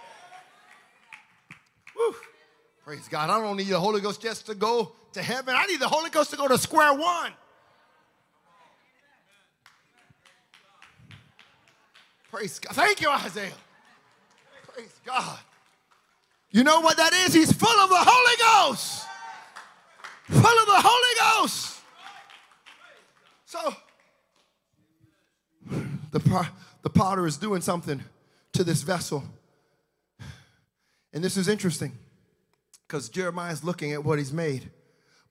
Whew. 1.94 2.14
Praise 2.84 3.08
God. 3.08 3.30
I 3.30 3.40
don't 3.40 3.56
need 3.56 3.68
the 3.68 3.80
Holy 3.80 4.00
Ghost 4.00 4.20
just 4.20 4.46
to 4.46 4.54
go 4.54 4.92
to 5.12 5.22
heaven. 5.22 5.54
I 5.56 5.66
need 5.66 5.80
the 5.80 5.88
Holy 5.88 6.10
Ghost 6.10 6.30
to 6.30 6.36
go 6.36 6.46
to 6.46 6.58
square 6.58 6.94
one. 6.94 7.32
Praise 12.32 12.58
God. 12.58 12.74
Thank 12.74 13.02
you, 13.02 13.10
Isaiah. 13.10 13.52
Praise 14.72 15.00
God. 15.04 15.38
You 16.50 16.64
know 16.64 16.80
what 16.80 16.96
that 16.96 17.12
is? 17.12 17.34
He's 17.34 17.52
full 17.52 17.68
of 17.68 17.90
the 17.90 17.96
Holy 17.98 18.70
Ghost. 18.70 19.06
Full 20.30 20.40
of 20.40 20.66
the 20.66 20.80
Holy 20.82 21.42
Ghost. 21.42 21.80
So, 23.44 23.74
the, 26.10 26.48
the 26.80 26.88
potter 26.88 27.26
is 27.26 27.36
doing 27.36 27.60
something 27.60 28.02
to 28.54 28.64
this 28.64 28.80
vessel. 28.80 29.24
And 31.12 31.22
this 31.22 31.36
is 31.36 31.48
interesting 31.48 31.92
because 32.88 33.10
Jeremiah 33.10 33.52
is 33.52 33.62
looking 33.62 33.92
at 33.92 34.04
what 34.04 34.18
he's 34.18 34.32
made. 34.32 34.70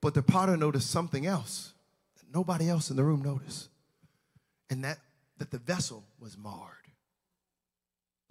But 0.02 0.14
the 0.14 0.22
potter 0.22 0.56
noticed 0.56 0.92
something 0.92 1.26
else 1.26 1.74
that 2.18 2.32
nobody 2.32 2.70
else 2.70 2.92
in 2.92 2.96
the 2.96 3.04
room 3.04 3.24
noticed. 3.24 3.70
And 4.70 4.84
that, 4.84 5.00
that 5.40 5.50
the 5.50 5.58
vessel 5.58 6.04
was 6.20 6.38
marred. 6.38 6.81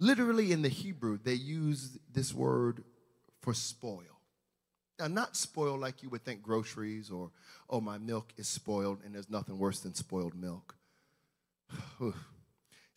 Literally 0.01 0.51
in 0.51 0.63
the 0.63 0.67
Hebrew, 0.67 1.19
they 1.23 1.35
use 1.35 1.99
this 2.11 2.33
word 2.33 2.83
for 3.39 3.53
spoil. 3.53 4.19
Now, 4.99 5.05
not 5.05 5.37
spoil 5.37 5.77
like 5.77 6.01
you 6.01 6.09
would 6.09 6.25
think 6.25 6.41
groceries 6.41 7.11
or, 7.11 7.29
oh, 7.69 7.81
my 7.81 7.99
milk 7.99 8.33
is 8.35 8.47
spoiled, 8.47 9.01
and 9.05 9.13
there's 9.13 9.29
nothing 9.29 9.59
worse 9.59 9.79
than 9.81 9.93
spoiled 9.93 10.33
milk. 10.33 10.75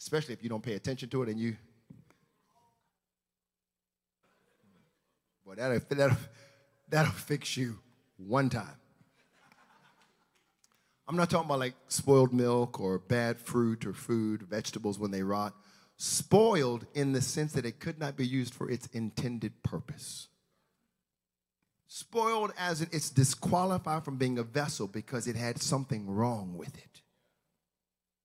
Especially 0.01 0.33
if 0.33 0.43
you 0.43 0.49
don't 0.49 0.63
pay 0.63 0.73
attention 0.73 1.11
to 1.11 1.23
it 1.23 1.29
and 1.29 1.39
you. 1.39 1.57
Boy, 5.45 5.57
that'll, 5.57 5.81
that'll, 5.91 6.17
that'll 6.89 7.13
fix 7.13 7.55
you 7.55 7.79
one 8.17 8.49
time. 8.49 8.77
I'm 11.07 11.17
not 11.17 11.29
talking 11.29 11.45
about 11.45 11.59
like 11.59 11.75
spoiled 11.89 12.33
milk 12.33 12.81
or 12.81 12.99
bad 12.99 13.39
fruit 13.39 13.85
or 13.85 13.93
food, 13.93 14.45
vegetables 14.45 14.99
when 14.99 15.11
they 15.11 15.23
rot 15.23 15.55
spoiled 15.97 16.87
in 16.95 17.13
the 17.13 17.23
sense 17.23 17.53
that 17.53 17.67
it 17.67 17.81
could 17.81 17.99
not 17.99 18.17
be 18.17 18.27
used 18.27 18.55
for 18.55 18.71
its 18.71 18.87
intended 18.89 19.63
purpose. 19.63 20.29
Spoiled 21.87 22.53
as 22.59 22.81
in 22.81 22.89
it's 22.93 23.11
disqualified 23.11 24.05
from 24.05 24.17
being 24.17 24.39
a 24.39 24.43
vessel 24.43 24.89
because 24.89 25.27
it 25.29 25.37
had 25.37 25.63
something 25.63 26.11
wrong 26.11 26.57
with 26.57 26.77
it. 26.77 27.03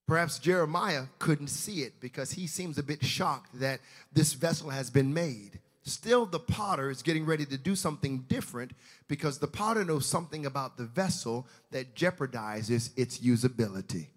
Perhaps 0.08 0.40
Jeremiah 0.40 1.04
couldn't 1.20 1.50
see 1.50 1.84
it 1.84 2.00
because 2.00 2.32
he 2.32 2.48
seems 2.48 2.80
a 2.80 2.84
bit 2.84 3.06
shocked 3.06 3.60
that 3.60 3.80
this 4.12 4.34
vessel 4.34 4.72
has 4.72 4.90
been 4.90 5.14
made. 5.14 5.60
Still, 5.84 6.26
the 6.26 6.40
potter 6.40 6.90
is 6.90 7.04
getting 7.04 7.26
ready 7.26 7.46
to 7.46 7.58
do 7.58 7.76
something 7.76 8.26
different 8.28 8.72
because 9.08 9.38
the 9.38 9.48
potter 9.48 9.86
knows 9.86 10.08
something 10.08 10.48
about 10.48 10.78
the 10.78 10.86
vessel 10.86 11.48
that 11.70 11.96
jeopardizes 11.96 12.90
its 12.98 13.20
usability. 13.20 14.08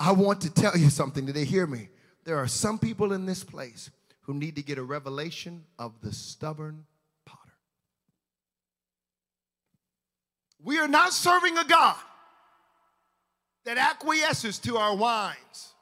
I 0.00 0.12
want 0.12 0.40
to 0.40 0.50
tell 0.50 0.78
you 0.78 0.88
something. 0.88 1.26
Did 1.26 1.36
they 1.36 1.44
hear 1.44 1.66
me? 1.66 1.90
There 2.24 2.38
are 2.38 2.48
some 2.48 2.78
people 2.78 3.12
in 3.12 3.26
this 3.26 3.44
place 3.44 3.90
who 4.22 4.32
need 4.32 4.56
to 4.56 4.62
get 4.62 4.78
a 4.78 4.82
revelation 4.82 5.64
of 5.78 6.00
the 6.00 6.10
stubborn 6.10 6.86
potter. 7.26 7.52
We 10.62 10.78
are 10.78 10.88
not 10.88 11.12
serving 11.12 11.58
a 11.58 11.64
God 11.64 11.96
that 13.66 13.76
acquiesces 13.76 14.58
to 14.60 14.78
our 14.78 14.96
whines 14.96 15.74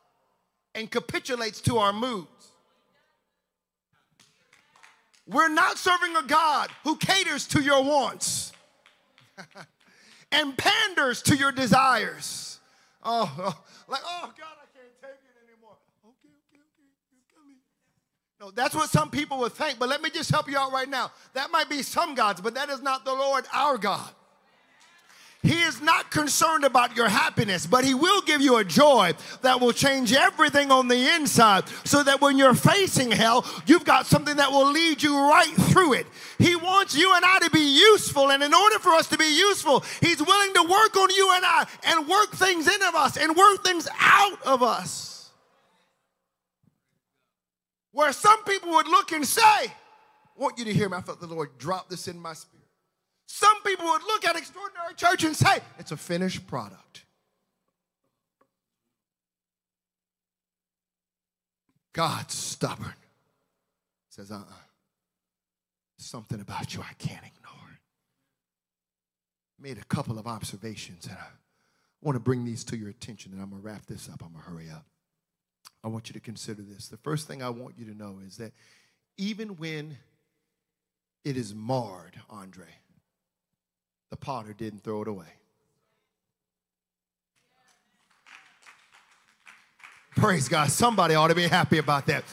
and 0.75 0.91
capitulates 0.91 1.61
to 1.63 1.79
our 1.79 1.93
moods. 1.93 2.29
We're 5.29 5.49
not 5.49 5.79
serving 5.79 6.17
a 6.17 6.23
God 6.23 6.71
who 6.83 6.97
caters 6.97 7.47
to 7.49 7.63
your 7.63 7.85
wants 7.85 8.53
and 10.33 10.59
panders 10.59 11.23
to 11.23 11.37
your 11.37 11.53
desires. 11.53 12.58
Oh, 13.11 13.33
oh, 13.39 13.57
like, 13.89 14.03
oh 14.05 14.31
God, 14.37 14.57
I 14.61 14.69
can't 14.77 14.93
take 15.01 15.09
it 15.09 15.49
anymore. 15.49 15.79
Okay, 16.05 16.29
okay, 16.29 16.61
okay, 16.61 16.89
you're 17.11 17.25
coming. 17.35 17.57
No, 18.39 18.51
that's 18.51 18.75
what 18.75 18.91
some 18.91 19.11
people 19.11 19.39
would 19.39 19.53
think, 19.53 19.79
but 19.79 19.89
let 19.89 20.03
me 20.03 20.11
just 20.11 20.31
help 20.31 20.47
you 20.47 20.59
out 20.59 20.73
right 20.73 20.89
now. 20.89 21.11
That 21.33 21.51
might 21.51 21.71
be 21.71 21.83
some 21.83 22.15
gods, 22.15 22.43
but 22.43 22.53
that 22.53 22.69
is 22.69 22.83
not 22.83 23.07
the 23.07 23.15
Lord 23.15 23.47
our 23.55 23.79
God. 23.79 24.11
He 25.43 25.61
is 25.63 25.81
not 25.81 26.11
concerned 26.11 26.65
about 26.65 26.97
your 26.97 27.09
happiness, 27.09 27.65
but 27.65 27.85
He 27.85 27.95
will 27.95 28.23
give 28.23 28.41
you 28.41 28.57
a 28.57 28.65
joy 28.65 29.13
that 29.43 29.61
will 29.61 29.73
change 29.73 30.13
everything 30.13 30.73
on 30.73 30.89
the 30.89 31.15
inside 31.15 31.65
so 31.85 32.03
that 32.03 32.21
when 32.21 32.37
you're 32.39 32.55
facing 32.55 33.13
hell, 33.13 33.47
you've 33.65 33.85
got 33.85 34.07
something 34.07 34.37
that 34.37 34.51
will 34.51 34.73
lead 34.73 35.01
you 35.01 35.17
right 35.17 35.55
through 35.71 35.95
it. 35.95 36.07
He 36.39 36.57
wants 36.57 36.97
you 36.97 37.15
and 37.15 37.25
I 37.25 37.39
to 37.41 37.51
be 37.51 37.61
useful, 37.61 38.31
and 38.31 38.43
in 38.43 38.53
order 38.53 38.81
for 38.81 38.91
us 38.91 39.07
to 39.09 39.17
be 39.17 39.39
useful, 39.39 39.85
He's 40.01 40.21
willing 40.21 40.55
to 40.55 40.63
work 40.63 40.97
on 40.97 41.11
you 41.11 41.33
and 41.35 41.45
I 41.45 41.67
and 41.85 42.09
work 42.09 42.33
things 42.33 42.67
in 42.67 42.83
of 42.83 42.97
us 42.97 43.17
and 43.17 43.37
work 43.37 43.65
things 43.65 43.87
out 44.01 44.43
of 44.45 44.65
us. 44.65 45.31
Where 47.93 48.13
some 48.13 48.43
people 48.43 48.71
would 48.71 48.89
look 48.89 49.13
and 49.13 49.25
say, 49.25 49.41
I 49.41 49.73
want 50.37 50.59
you 50.59 50.65
to 50.65 50.73
hear 50.73 50.89
me. 50.89 50.97
I 50.97 51.01
felt 51.01 51.21
the 51.21 51.27
Lord 51.27 51.59
drop 51.59 51.89
this 51.89 52.09
in 52.09 52.19
my 52.19 52.35
spirit. 52.35 52.58
Some 53.31 53.61
people 53.63 53.85
would 53.85 54.03
look 54.05 54.25
at 54.25 54.37
Extraordinary 54.37 54.95
Church 54.97 55.23
and 55.23 55.37
say, 55.37 55.61
it's 55.79 55.93
a 55.93 55.99
finished 55.99 56.47
product. 56.47 57.05
God's 61.93 62.35
stubborn. 62.35 62.95
Says, 64.09 64.31
uh 64.31 64.37
uh-uh. 64.37 64.41
uh 64.41 64.55
Something 65.99 66.41
about 66.41 66.75
you 66.75 66.81
I 66.81 66.95
can't 66.95 67.25
ignore. 67.27 67.79
Made 69.61 69.77
a 69.77 69.85
couple 69.85 70.19
of 70.19 70.27
observations, 70.27 71.07
and 71.07 71.17
I 71.19 71.27
want 72.01 72.17
to 72.17 72.21
bring 72.21 72.47
these 72.47 72.65
to 72.65 72.79
your 72.79 72.89
attention, 72.89 73.33
and 73.33 73.43
I'm 73.43 73.51
going 73.51 73.61
to 73.61 73.67
wrap 73.67 73.85
this 73.87 74.09
up. 74.09 74.23
I'm 74.23 74.33
going 74.33 74.43
to 74.43 74.51
hurry 74.51 74.71
up. 74.71 74.87
I 75.85 75.89
want 75.89 76.09
you 76.09 76.15
to 76.15 76.21
consider 76.21 76.63
this. 76.63 76.89
The 76.89 76.97
first 76.97 77.29
thing 77.29 77.43
I 77.43 77.51
want 77.51 77.75
you 77.77 77.85
to 77.87 77.95
know 77.95 78.21
is 78.25 78.39
that 78.39 78.53
even 79.19 79.57
when 79.57 79.99
it 81.25 81.37
is 81.37 81.55
marred, 81.55 82.19
Andre, 82.31 82.69
the 84.11 84.17
potter 84.17 84.53
didn't 84.53 84.83
throw 84.83 85.03
it 85.03 85.09
away. 85.09 85.27
Praise 90.17 90.49
God. 90.49 90.71
Somebody 90.71 91.15
ought 91.15 91.29
to 91.29 91.35
be 91.35 91.47
happy 91.47 91.79
about 91.79 92.07
that. 92.07 92.25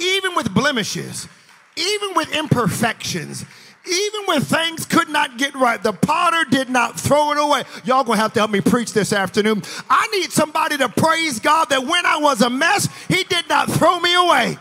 Even 0.00 0.34
with 0.34 0.52
blemishes, 0.52 1.28
even 1.76 2.14
with 2.14 2.34
imperfections, 2.34 3.44
even 3.86 4.26
when 4.26 4.40
things 4.40 4.86
could 4.86 5.08
not 5.08 5.36
get 5.36 5.54
right, 5.54 5.80
the 5.82 5.92
potter 5.92 6.44
did 6.50 6.70
not 6.70 6.98
throw 6.98 7.32
it 7.32 7.38
away. 7.38 7.64
Y'all 7.84 8.02
gonna 8.02 8.18
have 8.18 8.32
to 8.32 8.40
help 8.40 8.50
me 8.50 8.60
preach 8.60 8.92
this 8.92 9.12
afternoon. 9.12 9.62
I 9.90 10.06
need 10.08 10.32
somebody 10.32 10.78
to 10.78 10.88
praise 10.88 11.38
God 11.38 11.68
that 11.68 11.84
when 11.84 12.06
I 12.06 12.16
was 12.16 12.40
a 12.40 12.50
mess, 12.50 12.88
He 13.08 13.24
did 13.24 13.48
not 13.48 13.70
throw 13.70 14.00
me 14.00 14.14
away. 14.14 14.58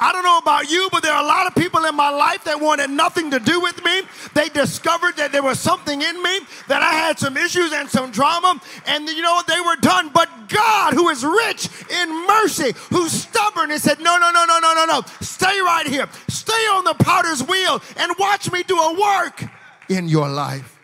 I 0.00 0.12
don't 0.12 0.24
know 0.24 0.38
about 0.38 0.68
you, 0.70 0.88
but 0.90 1.02
there 1.02 1.12
are 1.12 1.22
a 1.22 1.26
lot 1.26 1.46
of 1.46 1.54
people 1.54 1.84
in 1.84 1.94
my 1.94 2.10
life 2.10 2.44
that 2.44 2.60
wanted 2.60 2.90
nothing 2.90 3.30
to 3.30 3.38
do 3.38 3.60
with 3.60 3.82
me. 3.84 4.02
They 4.34 4.48
discovered 4.48 5.16
that 5.16 5.30
there 5.30 5.42
was 5.42 5.60
something 5.60 6.02
in 6.02 6.22
me, 6.22 6.40
that 6.66 6.82
I 6.82 6.92
had 6.92 7.18
some 7.18 7.36
issues 7.36 7.72
and 7.72 7.88
some 7.88 8.10
drama, 8.10 8.60
and 8.86 9.08
you 9.08 9.22
know 9.22 9.34
what? 9.34 9.46
They 9.46 9.60
were 9.60 9.76
done. 9.76 10.10
But 10.12 10.48
God, 10.48 10.94
who 10.94 11.08
is 11.10 11.24
rich 11.24 11.68
in 11.90 12.26
mercy, 12.26 12.74
who's 12.90 13.12
stubborn, 13.12 13.70
and 13.70 13.80
said, 13.80 14.00
No, 14.00 14.18
no, 14.18 14.32
no, 14.32 14.44
no, 14.44 14.58
no, 14.58 14.74
no, 14.74 14.84
no. 14.84 15.02
Stay 15.20 15.60
right 15.60 15.86
here. 15.86 16.08
Stay 16.28 16.52
on 16.52 16.84
the 16.84 16.94
potter's 16.94 17.42
wheel 17.42 17.80
and 17.96 18.12
watch 18.18 18.50
me 18.50 18.64
do 18.64 18.76
a 18.76 19.00
work 19.00 19.44
in 19.88 20.08
your 20.08 20.28
life. 20.28 20.78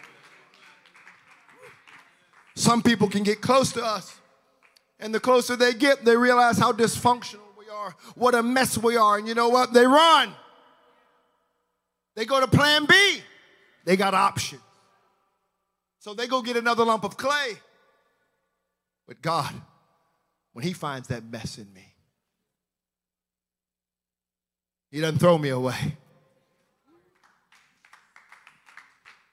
Some 2.55 2.83
people 2.83 3.09
can 3.09 3.25
get 3.25 3.41
close 3.41 3.73
to 3.73 3.85
us, 3.85 4.21
and 5.01 5.15
the 5.15 5.21
closer 5.21 5.57
they 5.57 5.75
get, 5.75 6.05
they 6.05 6.17
realize 6.17 6.59
how 6.59 6.73
dysfunctional 6.73 7.50
are, 7.81 7.97
what 8.15 8.35
a 8.35 8.43
mess 8.43 8.77
we 8.79 8.97
are. 8.97 9.19
And 9.19 9.27
you 9.27 9.35
know 9.35 9.49
what? 9.49 9.73
They 9.73 9.87
run. 9.87 10.33
They 12.15 12.25
go 12.25 12.41
to 12.41 12.47
plan 12.47 12.87
B. 12.87 13.23
They 13.85 13.97
got 13.97 14.15
options. 14.15 14.63
So 15.99 16.15
they 16.15 16.27
go 16.27 16.43
get 16.43 16.57
another 16.57 16.85
lump 16.85 17.05
of 17.05 17.17
clay. 17.17 17.59
But 19.07 19.23
God, 19.23 19.53
when 20.53 20.65
He 20.65 20.73
finds 20.73 21.09
that 21.09 21.25
mess 21.25 21.59
in 21.59 21.73
me, 21.73 21.95
He 24.91 25.01
doesn't 25.01 25.19
throw 25.19 25.39
me 25.39 25.51
away. 25.51 25.97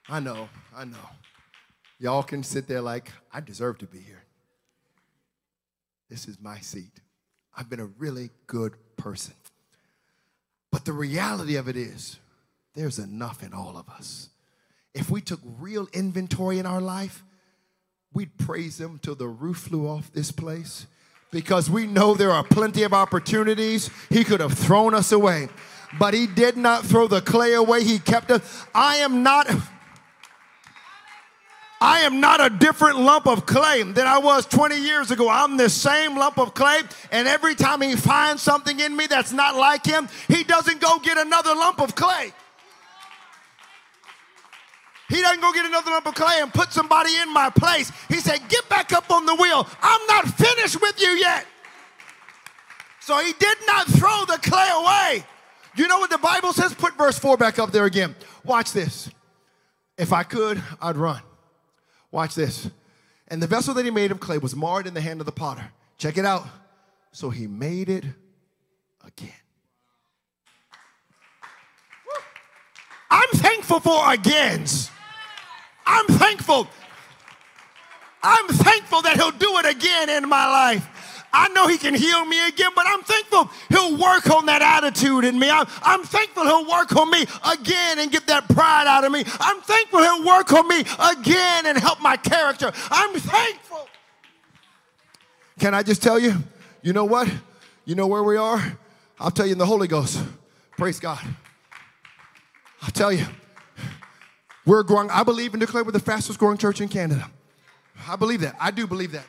I 0.08 0.20
know, 0.20 0.48
I 0.74 0.84
know. 0.84 0.96
Y'all 1.98 2.22
can 2.22 2.42
sit 2.42 2.66
there 2.66 2.80
like, 2.80 3.12
I 3.32 3.40
deserve 3.40 3.78
to 3.78 3.86
be 3.86 3.98
here. 3.98 4.22
This 6.08 6.28
is 6.28 6.38
my 6.40 6.60
seat. 6.60 7.00
I've 7.58 7.68
been 7.68 7.80
a 7.80 7.86
really 7.86 8.30
good 8.46 8.74
person. 8.96 9.34
But 10.70 10.84
the 10.84 10.92
reality 10.92 11.56
of 11.56 11.68
it 11.68 11.76
is 11.76 12.18
there's 12.74 13.00
enough 13.00 13.42
in 13.42 13.52
all 13.52 13.76
of 13.76 13.88
us. 13.88 14.28
If 14.94 15.10
we 15.10 15.20
took 15.20 15.40
real 15.58 15.88
inventory 15.92 16.60
in 16.60 16.66
our 16.66 16.80
life, 16.80 17.24
we'd 18.12 18.38
praise 18.38 18.80
Him 18.80 19.00
till 19.02 19.16
the 19.16 19.26
roof 19.26 19.56
flew 19.56 19.88
off 19.88 20.12
this 20.12 20.30
place 20.30 20.86
because 21.32 21.68
we 21.68 21.86
know 21.86 22.14
there 22.14 22.30
are 22.30 22.44
plenty 22.44 22.84
of 22.84 22.92
opportunities 22.92 23.90
He 24.08 24.22
could 24.22 24.40
have 24.40 24.56
thrown 24.56 24.94
us 24.94 25.10
away. 25.10 25.48
But 25.98 26.14
He 26.14 26.28
did 26.28 26.56
not 26.56 26.84
throw 26.84 27.08
the 27.08 27.20
clay 27.20 27.54
away, 27.54 27.82
He 27.82 27.98
kept 27.98 28.30
us. 28.30 28.66
I 28.72 28.96
am 28.96 29.24
not. 29.24 29.48
I 31.80 32.00
am 32.00 32.20
not 32.20 32.44
a 32.44 32.50
different 32.50 32.98
lump 32.98 33.26
of 33.26 33.46
clay 33.46 33.82
than 33.84 34.06
I 34.06 34.18
was 34.18 34.46
20 34.46 34.80
years 34.80 35.10
ago. 35.10 35.28
I'm 35.28 35.56
the 35.56 35.70
same 35.70 36.16
lump 36.16 36.38
of 36.38 36.54
clay, 36.54 36.80
and 37.12 37.28
every 37.28 37.54
time 37.54 37.80
he 37.80 37.94
finds 37.94 38.42
something 38.42 38.80
in 38.80 38.96
me 38.96 39.06
that's 39.06 39.32
not 39.32 39.54
like 39.54 39.86
him, 39.86 40.08
he 40.26 40.42
doesn't 40.42 40.80
go 40.80 40.98
get 40.98 41.18
another 41.18 41.54
lump 41.54 41.80
of 41.80 41.94
clay. 41.94 42.32
He 45.08 45.22
doesn't 45.22 45.40
go 45.40 45.52
get 45.52 45.64
another 45.64 45.90
lump 45.90 46.06
of 46.06 46.14
clay 46.14 46.40
and 46.40 46.52
put 46.52 46.72
somebody 46.72 47.16
in 47.16 47.32
my 47.32 47.48
place. 47.48 47.90
He 48.08 48.16
said, 48.16 48.40
Get 48.48 48.68
back 48.68 48.92
up 48.92 49.10
on 49.10 49.24
the 49.24 49.34
wheel. 49.36 49.66
I'm 49.80 50.06
not 50.06 50.28
finished 50.28 50.80
with 50.82 51.00
you 51.00 51.08
yet. 51.08 51.46
So 53.00 53.18
he 53.18 53.32
did 53.32 53.56
not 53.66 53.86
throw 53.86 54.24
the 54.26 54.38
clay 54.42 54.68
away. 54.70 55.24
You 55.76 55.88
know 55.88 55.98
what 55.98 56.10
the 56.10 56.18
Bible 56.18 56.52
says? 56.52 56.74
Put 56.74 56.98
verse 56.98 57.18
4 57.18 57.38
back 57.38 57.58
up 57.58 57.70
there 57.70 57.86
again. 57.86 58.16
Watch 58.44 58.72
this. 58.72 59.08
If 59.96 60.12
I 60.12 60.24
could, 60.24 60.62
I'd 60.82 60.96
run. 60.96 61.22
Watch 62.10 62.34
this. 62.34 62.70
And 63.28 63.42
the 63.42 63.46
vessel 63.46 63.74
that 63.74 63.84
he 63.84 63.90
made 63.90 64.10
of 64.10 64.20
clay 64.20 64.38
was 64.38 64.56
marred 64.56 64.86
in 64.86 64.94
the 64.94 65.00
hand 65.00 65.20
of 65.20 65.26
the 65.26 65.32
potter. 65.32 65.70
Check 65.98 66.16
it 66.16 66.24
out. 66.24 66.46
So 67.12 67.30
he 67.30 67.46
made 67.46 67.88
it 67.88 68.04
again. 69.06 69.32
I'm 73.10 73.30
thankful 73.32 73.80
for 73.80 74.12
agains. 74.12 74.90
I'm 75.86 76.06
thankful. 76.06 76.68
I'm 78.22 78.48
thankful 78.48 79.02
that 79.02 79.16
he'll 79.16 79.30
do 79.30 79.58
it 79.58 79.66
again 79.66 80.10
in 80.10 80.28
my 80.28 80.46
life. 80.46 80.97
I 81.32 81.48
know 81.48 81.66
he 81.68 81.78
can 81.78 81.94
heal 81.94 82.24
me 82.24 82.48
again, 82.48 82.70
but 82.74 82.86
I'm 82.86 83.02
thankful 83.02 83.50
he'll 83.68 83.98
work 83.98 84.30
on 84.30 84.46
that 84.46 84.62
attitude 84.62 85.24
in 85.24 85.38
me. 85.38 85.50
I'm, 85.50 85.66
I'm 85.82 86.02
thankful 86.02 86.44
he'll 86.44 86.68
work 86.68 86.94
on 86.96 87.10
me 87.10 87.24
again 87.50 87.98
and 87.98 88.10
get 88.10 88.26
that 88.28 88.48
pride 88.48 88.86
out 88.86 89.04
of 89.04 89.12
me. 89.12 89.24
I'm 89.40 89.60
thankful 89.60 90.00
he'll 90.00 90.24
work 90.24 90.52
on 90.52 90.66
me 90.68 90.80
again 90.98 91.66
and 91.66 91.78
help 91.78 92.00
my 92.00 92.16
character. 92.16 92.72
I'm 92.90 93.18
thankful. 93.18 93.88
Can 95.58 95.74
I 95.74 95.82
just 95.82 96.02
tell 96.02 96.18
you, 96.18 96.34
you 96.82 96.92
know 96.92 97.04
what? 97.04 97.28
You 97.84 97.94
know 97.94 98.06
where 98.06 98.22
we 98.22 98.36
are? 98.36 98.78
I'll 99.20 99.30
tell 99.30 99.46
you 99.46 99.52
in 99.52 99.58
the 99.58 99.66
Holy 99.66 99.88
Ghost. 99.88 100.22
Praise 100.76 101.00
God. 101.00 101.20
I'll 102.82 102.90
tell 102.90 103.12
you, 103.12 103.26
we're 104.64 104.82
growing. 104.82 105.10
I 105.10 105.24
believe 105.24 105.54
and 105.54 105.60
declare 105.60 105.82
we're 105.82 105.90
the 105.90 105.98
fastest 105.98 106.38
growing 106.38 106.58
church 106.58 106.80
in 106.80 106.88
Canada. 106.88 107.28
I 108.06 108.16
believe 108.16 108.42
that. 108.42 108.54
I 108.60 108.70
do 108.70 108.86
believe 108.86 109.12
that. 109.12 109.24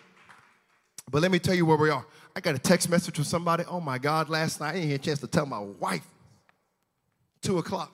But 1.10 1.22
let 1.22 1.32
me 1.32 1.40
tell 1.40 1.56
you 1.56 1.66
where 1.66 1.78
we 1.78 1.90
are. 1.90 2.06
I 2.36 2.40
got 2.40 2.56
a 2.56 2.60
text 2.60 2.90
message 2.90 3.16
from 3.16 3.24
somebody. 3.24 3.64
Oh 3.68 3.82
my 3.82 3.98
God, 3.98 4.30
last 4.30 4.60
night 4.60 4.70
I 4.70 4.74
didn't 4.74 4.90
get 4.90 5.02
a 5.02 5.04
chance 5.04 5.20
to 5.20 5.28
tell 5.28 5.46
my 5.46 5.60
wife. 5.60 6.06
Two 7.42 7.58
o'clock. 7.58 7.94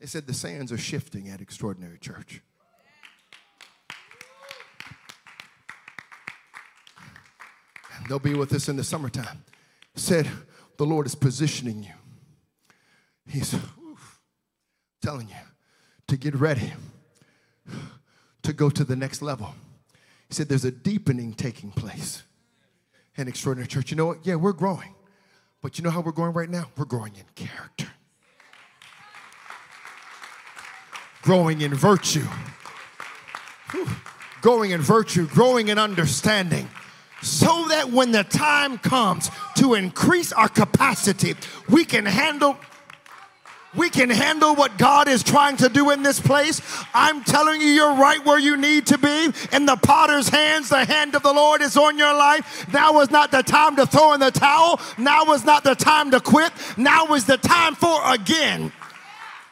They 0.00 0.06
said 0.06 0.26
the 0.26 0.34
sands 0.34 0.70
are 0.70 0.78
shifting 0.78 1.28
at 1.30 1.40
Extraordinary 1.40 1.98
Church. 1.98 2.42
And 7.96 8.06
they'll 8.06 8.18
be 8.18 8.34
with 8.34 8.52
us 8.52 8.68
in 8.68 8.76
the 8.76 8.84
summertime. 8.84 9.42
Said, 9.94 10.28
the 10.76 10.84
Lord 10.84 11.06
is 11.06 11.14
positioning 11.14 11.82
you. 11.82 11.94
He's 13.26 13.54
oof, 13.54 14.20
telling 15.02 15.28
you 15.28 15.34
to 16.06 16.16
get 16.16 16.34
ready 16.34 16.74
to 18.42 18.52
go 18.52 18.70
to 18.70 18.84
the 18.84 18.94
next 18.94 19.22
level. 19.22 19.54
He 20.28 20.34
said, 20.34 20.48
There's 20.48 20.64
a 20.64 20.70
deepening 20.70 21.32
taking 21.32 21.72
place 21.72 22.22
an 23.16 23.28
extraordinary 23.28 23.68
church. 23.68 23.90
You 23.90 23.96
know 23.96 24.06
what? 24.06 24.26
Yeah, 24.26 24.36
we're 24.36 24.52
growing. 24.52 24.94
But 25.62 25.78
you 25.78 25.84
know 25.84 25.90
how 25.90 26.00
we're 26.00 26.12
growing 26.12 26.32
right 26.32 26.50
now? 26.50 26.70
We're 26.76 26.84
growing 26.84 27.14
in 27.16 27.24
character, 27.34 27.88
growing 31.22 31.60
in 31.62 31.74
virtue, 31.74 32.26
Whew. 33.72 33.88
growing 34.42 34.70
in 34.70 34.80
virtue, 34.80 35.26
growing 35.26 35.68
in 35.68 35.78
understanding. 35.78 36.68
So 37.22 37.66
that 37.68 37.90
when 37.90 38.12
the 38.12 38.22
time 38.22 38.78
comes 38.78 39.30
to 39.56 39.74
increase 39.74 40.32
our 40.32 40.48
capacity, 40.48 41.34
we 41.68 41.84
can 41.84 42.04
handle 42.04 42.56
we 43.76 43.90
can 43.90 44.10
handle 44.10 44.54
what 44.54 44.78
God 44.78 45.08
is 45.08 45.22
trying 45.22 45.56
to 45.58 45.68
do 45.68 45.90
in 45.90 46.02
this 46.02 46.20
place. 46.20 46.60
I'm 46.94 47.22
telling 47.24 47.60
you, 47.60 47.68
you're 47.68 47.94
right 47.94 48.24
where 48.24 48.38
you 48.38 48.56
need 48.56 48.86
to 48.86 48.98
be. 48.98 49.32
In 49.52 49.66
the 49.66 49.76
potter's 49.76 50.28
hands, 50.28 50.68
the 50.68 50.84
hand 50.84 51.14
of 51.14 51.22
the 51.22 51.32
Lord 51.32 51.62
is 51.62 51.76
on 51.76 51.98
your 51.98 52.14
life. 52.16 52.66
Now 52.72 53.00
is 53.00 53.10
not 53.10 53.30
the 53.30 53.42
time 53.42 53.76
to 53.76 53.86
throw 53.86 54.14
in 54.14 54.20
the 54.20 54.30
towel. 54.30 54.80
Now 54.98 55.32
is 55.32 55.44
not 55.44 55.64
the 55.64 55.74
time 55.74 56.10
to 56.12 56.20
quit. 56.20 56.52
Now 56.76 57.06
is 57.14 57.24
the 57.24 57.36
time 57.36 57.74
for 57.74 58.00
again. 58.04 58.72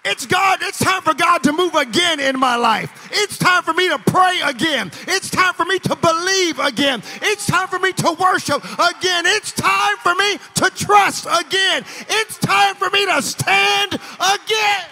It's 0.05 0.27
God, 0.27 0.59
it's 0.61 0.79
time 0.79 1.01
for 1.01 1.15
God 1.15 1.43
to 1.45 1.53
move 1.53 1.75
again 1.75 2.21
in 2.21 2.39
my 2.39 2.57
life. 2.57 3.09
It's 3.11 3.39
time 3.39 3.63
for 3.63 3.73
me 3.73 3.89
to 3.89 3.99
pray 3.99 4.39
again. 4.45 4.93
It's 5.09 5.31
time 5.31 5.55
for 5.55 5.65
me 5.65 5.79
to 5.79 5.97
believe 5.97 6.59
again. 6.59 7.03
It's 7.23 7.47
time 7.47 7.69
for 7.69 7.79
me 7.79 7.93
to 7.93 8.13
worship 8.13 8.63
again. 8.75 9.25
It's 9.27 9.53
time 9.53 9.97
for 10.03 10.15
me 10.15 10.39
to 10.57 10.71
trust 10.71 11.27
again. 11.27 11.85
It's 12.09 12.39
time 12.39 12.75
for 12.75 12.91
me 12.91 13.07
to 13.07 13.23
stand 13.23 13.95
again. 13.95 14.85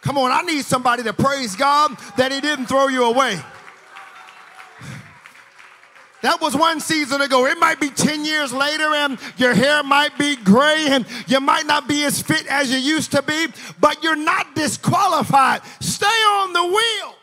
Come 0.00 0.18
on, 0.18 0.32
I 0.32 0.42
need 0.42 0.64
somebody 0.64 1.04
to 1.04 1.12
praise 1.12 1.54
God 1.54 1.96
that 2.16 2.32
He 2.32 2.40
didn't 2.40 2.66
throw 2.66 2.88
you 2.88 3.04
away. 3.04 3.38
That 6.22 6.40
was 6.40 6.56
one 6.56 6.80
season 6.80 7.20
ago. 7.20 7.46
It 7.46 7.58
might 7.58 7.80
be 7.80 7.90
10 7.90 8.24
years 8.24 8.52
later 8.52 8.92
and 8.92 9.18
your 9.36 9.54
hair 9.54 9.82
might 9.84 10.18
be 10.18 10.34
gray 10.34 10.86
and 10.90 11.06
you 11.28 11.38
might 11.38 11.66
not 11.66 11.86
be 11.86 12.04
as 12.04 12.20
fit 12.20 12.46
as 12.48 12.72
you 12.72 12.78
used 12.78 13.12
to 13.12 13.22
be, 13.22 13.46
but 13.80 14.02
you're 14.02 14.16
not 14.16 14.54
disqualified. 14.56 15.62
Stay 15.80 16.06
on 16.06 16.52
the 16.52 16.64
wheel. 16.64 17.14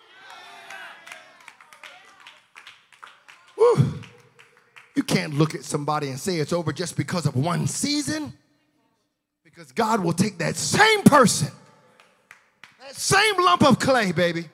Whew. 3.56 4.02
You 4.96 5.04
can't 5.04 5.34
look 5.34 5.56
at 5.56 5.66
somebody 5.66 6.08
and 6.08 6.18
say 6.18 6.38
it's 6.38 6.54
over 6.54 6.72
just 6.72 6.96
because 6.96 7.26
of 7.26 7.36
one 7.36 7.68
season, 7.68 8.32
because 9.44 9.74
God 9.74 10.00
will 10.00 10.14
take 10.14 10.38
that 10.38 10.56
same 10.56 11.04
person, 11.04 11.52
that 12.80 12.96
same 12.96 13.36
lump 13.44 13.68
of 13.68 13.78
clay, 13.78 14.14
baby 14.14 14.46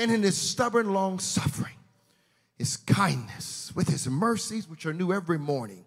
and 0.00 0.10
in 0.10 0.22
his 0.22 0.38
stubborn 0.38 0.94
long 0.94 1.18
suffering, 1.18 1.74
his 2.56 2.78
kindness, 2.78 3.70
with 3.74 3.88
his 3.88 4.08
mercies, 4.08 4.66
which 4.66 4.86
are 4.86 4.94
new 4.94 5.12
every 5.12 5.38
morning, 5.38 5.84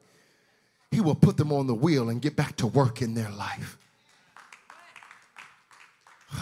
he 0.92 1.02
will 1.02 1.16
put 1.16 1.36
them 1.36 1.52
on 1.52 1.66
the 1.66 1.74
wheel 1.74 2.10
and 2.10 2.22
get 2.22 2.36
back 2.36 2.56
to 2.58 2.68
work 2.68 3.02
in 3.02 3.16
their 3.16 3.32
life. 3.32 3.76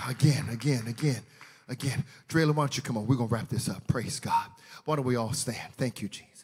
Again, 0.06 0.50
again, 0.50 0.86
again, 0.88 1.22
again. 1.70 2.04
Drayla, 2.28 2.54
why 2.54 2.64
don't 2.64 2.76
you 2.76 2.84
come 2.84 2.98
on? 2.98 3.08
We're 3.08 3.16
going 3.16 3.30
to 3.30 3.36
wrap 3.36 3.48
this 3.48 3.70
up. 3.70 3.88
Praise 3.88 4.20
God. 4.20 4.48
Why 4.84 4.98
don't 4.98 5.06
we 5.06 5.16
all 5.16 5.32
stand? 5.32 5.74
Thank 5.78 6.02
you, 6.02 6.10
Jesus. 6.10 6.44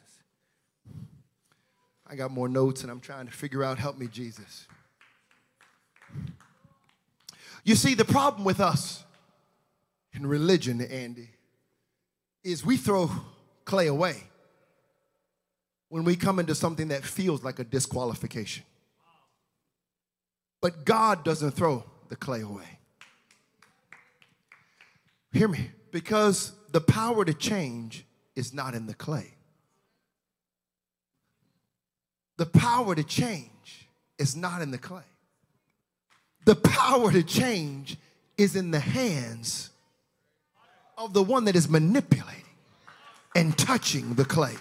I 2.09 2.15
got 2.15 2.31
more 2.31 2.47
notes 2.47 2.83
and 2.83 2.91
I'm 2.91 3.01
trying 3.01 3.25
to 3.25 3.33
figure 3.33 3.65
out, 3.65 3.79
help 3.79 3.97
me, 3.97 4.07
Jesus. 4.07 4.65
You 7.65 7.75
see, 7.75 7.95
the 7.95 8.05
problem 8.05 8.45
with 8.45 8.61
us 8.61 9.03
in 10.17 10.25
religion, 10.25 10.81
Andy, 10.81 11.29
is 12.43 12.65
we 12.65 12.75
throw 12.75 13.09
clay 13.65 13.87
away 13.87 14.23
when 15.89 16.03
we 16.03 16.15
come 16.15 16.39
into 16.39 16.55
something 16.55 16.87
that 16.87 17.03
feels 17.03 17.43
like 17.43 17.59
a 17.59 17.63
disqualification. 17.63 18.63
But 20.59 20.85
God 20.85 21.23
doesn't 21.23 21.51
throw 21.51 21.83
the 22.09 22.15
clay 22.15 22.41
away. 22.41 22.79
Hear 25.31 25.47
me, 25.47 25.69
because 25.91 26.51
the 26.71 26.81
power 26.81 27.23
to 27.23 27.33
change 27.33 28.03
is 28.35 28.53
not 28.53 28.73
in 28.73 28.87
the 28.87 28.95
clay. 28.95 29.35
The 32.37 32.47
power 32.47 32.95
to 32.95 33.03
change 33.03 33.87
is 34.17 34.35
not 34.35 34.61
in 34.63 34.71
the 34.71 34.77
clay. 34.77 35.03
The 36.45 36.55
power 36.55 37.11
to 37.11 37.21
change 37.21 37.97
is 38.37 38.55
in 38.55 38.71
the 38.71 38.79
hands 38.79 39.71
of 40.97 41.13
the 41.13 41.21
one 41.21 41.45
that 41.45 41.55
is 41.55 41.69
manipulating 41.69 42.43
and 43.35 43.55
touching 43.55 44.15
the 44.15 44.25
clay. 44.25 44.55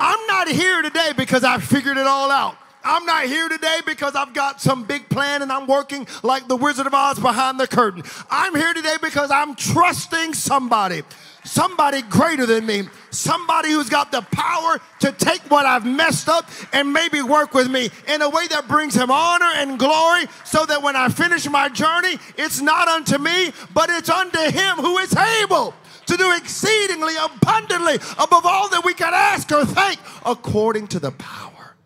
I'm 0.00 0.26
not 0.26 0.48
here 0.48 0.80
today 0.80 1.12
because 1.16 1.44
I 1.44 1.58
figured 1.58 1.98
it 1.98 2.06
all 2.06 2.30
out. 2.30 2.56
I'm 2.82 3.04
not 3.06 3.24
here 3.26 3.48
today 3.48 3.78
because 3.86 4.16
I've 4.16 4.32
got 4.32 4.60
some 4.60 4.84
big 4.84 5.08
plan 5.08 5.42
and 5.42 5.52
I'm 5.52 5.66
working 5.66 6.08
like 6.22 6.48
the 6.48 6.56
Wizard 6.56 6.86
of 6.86 6.94
Oz 6.94 7.18
behind 7.20 7.60
the 7.60 7.68
curtain. 7.68 8.02
I'm 8.30 8.56
here 8.56 8.74
today 8.74 8.96
because 9.00 9.30
I'm 9.30 9.54
trusting 9.54 10.34
somebody 10.34 11.02
somebody 11.44 12.02
greater 12.02 12.46
than 12.46 12.64
me, 12.66 12.84
somebody 13.10 13.70
who's 13.70 13.88
got 13.88 14.12
the 14.12 14.22
power 14.22 14.80
to 15.00 15.12
take 15.12 15.42
what 15.50 15.66
I've 15.66 15.84
messed 15.84 16.28
up 16.28 16.48
and 16.72 16.92
maybe 16.92 17.22
work 17.22 17.54
with 17.54 17.70
me 17.70 17.90
in 18.08 18.22
a 18.22 18.28
way 18.28 18.46
that 18.48 18.68
brings 18.68 18.94
him 18.94 19.10
honor 19.10 19.50
and 19.56 19.78
glory 19.78 20.26
so 20.44 20.64
that 20.66 20.82
when 20.82 20.96
I 20.96 21.08
finish 21.08 21.48
my 21.48 21.68
journey, 21.68 22.18
it's 22.36 22.60
not 22.60 22.88
unto 22.88 23.18
me, 23.18 23.52
but 23.74 23.90
it's 23.90 24.08
unto 24.08 24.38
him 24.38 24.76
who 24.76 24.98
is 24.98 25.14
able 25.14 25.74
to 26.06 26.16
do 26.16 26.36
exceedingly 26.36 27.14
abundantly 27.16 27.94
above 28.18 28.44
all 28.44 28.68
that 28.70 28.84
we 28.84 28.94
can 28.94 29.12
ask 29.14 29.50
or 29.52 29.64
think 29.64 30.00
according 30.24 30.88
to 30.88 30.98
the 30.98 31.12
power. 31.12 31.76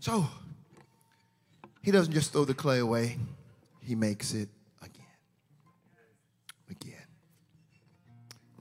So, 0.00 0.26
he 1.82 1.90
doesn't 1.90 2.12
just 2.12 2.32
throw 2.32 2.44
the 2.44 2.54
clay 2.54 2.78
away, 2.78 3.18
he 3.82 3.94
makes 3.94 4.32
it 4.32 4.48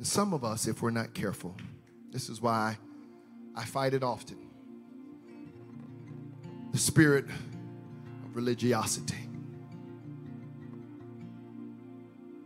And 0.04 0.08
some 0.10 0.34
of 0.34 0.44
us, 0.44 0.68
if 0.68 0.82
we're 0.82 0.92
not 0.92 1.14
careful, 1.14 1.56
this 2.12 2.28
is 2.28 2.42
why 2.42 2.78
I 3.56 3.64
fight 3.64 3.94
it 3.94 4.04
often. 4.04 4.38
The 6.74 6.78
spirit 6.78 7.24
of 7.24 8.36
religiosity. 8.36 9.30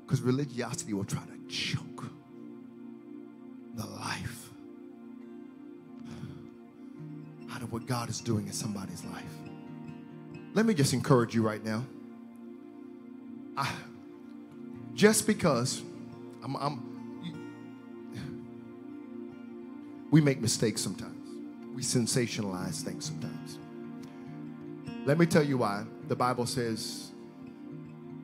Because 0.06 0.22
religiosity 0.22 0.94
will 0.94 1.04
try 1.04 1.24
to 1.24 1.48
choke 1.52 2.12
the 3.74 3.88
life 3.88 4.52
out 7.52 7.64
of 7.64 7.74
what 7.74 7.88
God 7.88 8.08
is 8.08 8.22
doing 8.22 8.46
in 8.46 8.54
somebody's 8.54 9.04
life. 9.06 9.24
Let 10.54 10.68
me 10.68 10.76
just 10.76 10.94
encourage 10.94 11.34
you 11.34 11.42
right 11.42 11.66
now. 11.66 11.84
I, 13.58 13.68
just 14.94 15.26
because 15.26 15.82
I'm, 16.44 16.56
I'm 16.58 16.97
We 20.10 20.22
make 20.22 20.40
mistakes 20.42 20.82
sometimes. 20.82 21.14
We 21.76 21.82
sensationalize 21.82 22.82
things 22.82 23.06
sometimes. 23.06 23.60
Let 25.06 25.18
me 25.18 25.26
tell 25.26 25.44
you 25.44 25.58
why. 25.60 25.84
The 26.08 26.16
Bible 26.16 26.46
says 26.46 27.12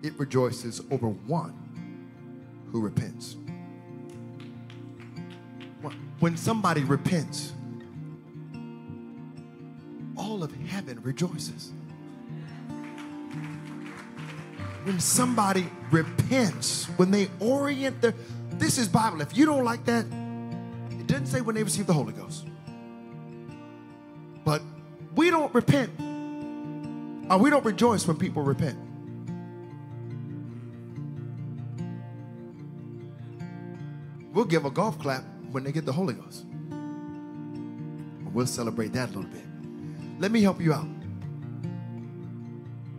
it 0.01 0.17
rejoices 0.17 0.81
over 0.91 1.07
one 1.07 1.53
who 2.71 2.81
repents. 2.81 3.37
When 6.19 6.37
somebody 6.37 6.83
repents, 6.83 7.53
all 10.15 10.43
of 10.43 10.53
heaven 10.67 11.01
rejoices. 11.03 11.71
When 14.83 14.99
somebody 14.99 15.69
repents, 15.91 16.85
when 16.97 17.11
they 17.11 17.29
orient 17.39 18.01
their, 18.01 18.13
this 18.51 18.77
is 18.77 18.87
Bible. 18.87 19.21
If 19.21 19.37
you 19.37 19.45
don't 19.45 19.63
like 19.63 19.85
that, 19.85 20.05
didn't 21.23 21.35
say 21.37 21.41
when 21.41 21.55
they 21.55 21.63
received 21.63 21.87
the 21.87 21.93
Holy 21.93 22.11
Ghost. 22.11 22.45
But 24.43 24.61
we 25.15 25.29
don't 25.29 25.53
repent. 25.53 25.89
Or 27.31 27.37
we 27.37 27.49
don't 27.49 27.63
rejoice 27.63 28.05
when 28.05 28.17
people 28.17 28.43
repent. 28.43 28.77
We'll 34.33 34.45
give 34.45 34.65
a 34.65 34.71
golf 34.71 34.99
clap 34.99 35.23
when 35.51 35.63
they 35.63 35.71
get 35.71 35.85
the 35.85 35.93
Holy 35.93 36.13
Ghost. 36.13 36.43
We'll 38.33 38.47
celebrate 38.47 38.91
that 38.93 39.09
a 39.09 39.13
little 39.13 39.31
bit. 39.31 39.45
Let 40.19 40.31
me 40.31 40.41
help 40.41 40.59
you 40.59 40.73
out. 40.73 40.87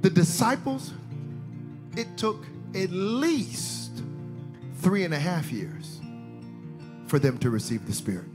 The 0.01 0.09
disciples, 0.09 0.95
it 1.95 2.16
took 2.16 2.47
at 2.75 2.91
least 2.91 4.03
three 4.77 5.05
and 5.05 5.12
a 5.12 5.18
half 5.18 5.53
years 5.53 6.01
for 7.15 7.21
them 7.21 7.39
to 7.39 7.49
receive 7.49 7.87
the 7.87 7.93
Spirit. 7.93 8.27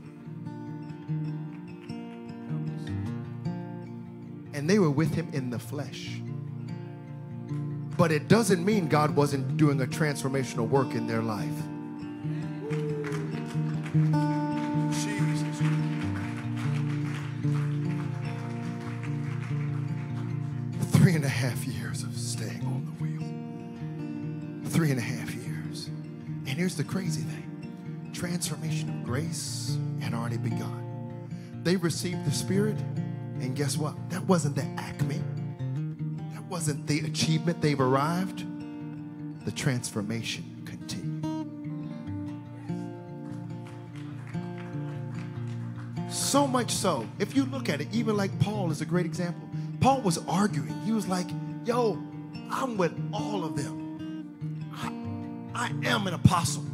And 4.54 4.70
they 4.70 4.78
were 4.78 4.90
with 4.90 5.14
him 5.14 5.28
in 5.34 5.50
the 5.50 5.58
flesh. 5.58 6.18
But 7.98 8.10
it 8.10 8.26
doesn't 8.26 8.64
mean 8.64 8.88
God 8.88 9.14
wasn't 9.14 9.58
doing 9.58 9.82
a 9.82 9.84
transformational 9.84 10.66
work 10.66 10.94
in 10.94 11.06
their 11.06 11.20
life. 11.20 11.52
Received 31.90 32.24
the 32.24 32.30
Spirit, 32.30 32.76
and 33.40 33.56
guess 33.56 33.76
what? 33.76 33.96
That 34.10 34.22
wasn't 34.28 34.54
the 34.54 34.62
acme, 34.80 35.20
that 36.32 36.44
wasn't 36.44 36.86
the 36.86 37.00
achievement. 37.00 37.60
They've 37.60 37.80
arrived. 37.80 38.46
The 39.44 39.50
transformation 39.50 40.62
continued. 40.64 41.24
So 46.08 46.46
much 46.46 46.70
so, 46.70 47.08
if 47.18 47.34
you 47.34 47.44
look 47.46 47.68
at 47.68 47.80
it, 47.80 47.88
even 47.90 48.16
like 48.16 48.38
Paul 48.38 48.70
is 48.70 48.80
a 48.80 48.86
great 48.86 49.04
example. 49.04 49.48
Paul 49.80 50.00
was 50.02 50.18
arguing. 50.28 50.80
He 50.84 50.92
was 50.92 51.08
like, 51.08 51.26
Yo, 51.64 52.00
I'm 52.52 52.76
with 52.76 52.92
all 53.12 53.44
of 53.44 53.56
them. 53.56 54.70
I, 55.56 55.66
I 55.66 55.88
am 55.88 56.06
an 56.06 56.14
apostle. 56.14 56.64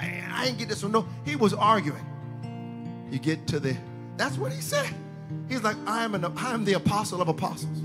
I 0.00 0.46
ain't 0.46 0.56
get 0.56 0.70
this 0.70 0.82
one. 0.82 0.92
No, 0.92 1.06
he 1.26 1.36
was 1.36 1.52
arguing. 1.52 2.06
You 3.10 3.18
get 3.18 3.46
to 3.48 3.60
the, 3.60 3.76
that's 4.16 4.36
what 4.36 4.52
he 4.52 4.60
said. 4.60 4.92
He's 5.48 5.62
like, 5.62 5.76
I 5.86 6.04
am 6.04 6.14
an, 6.14 6.24
I 6.24 6.52
am 6.52 6.64
the 6.64 6.74
apostle 6.74 7.20
of 7.20 7.28
apostles. 7.28 7.80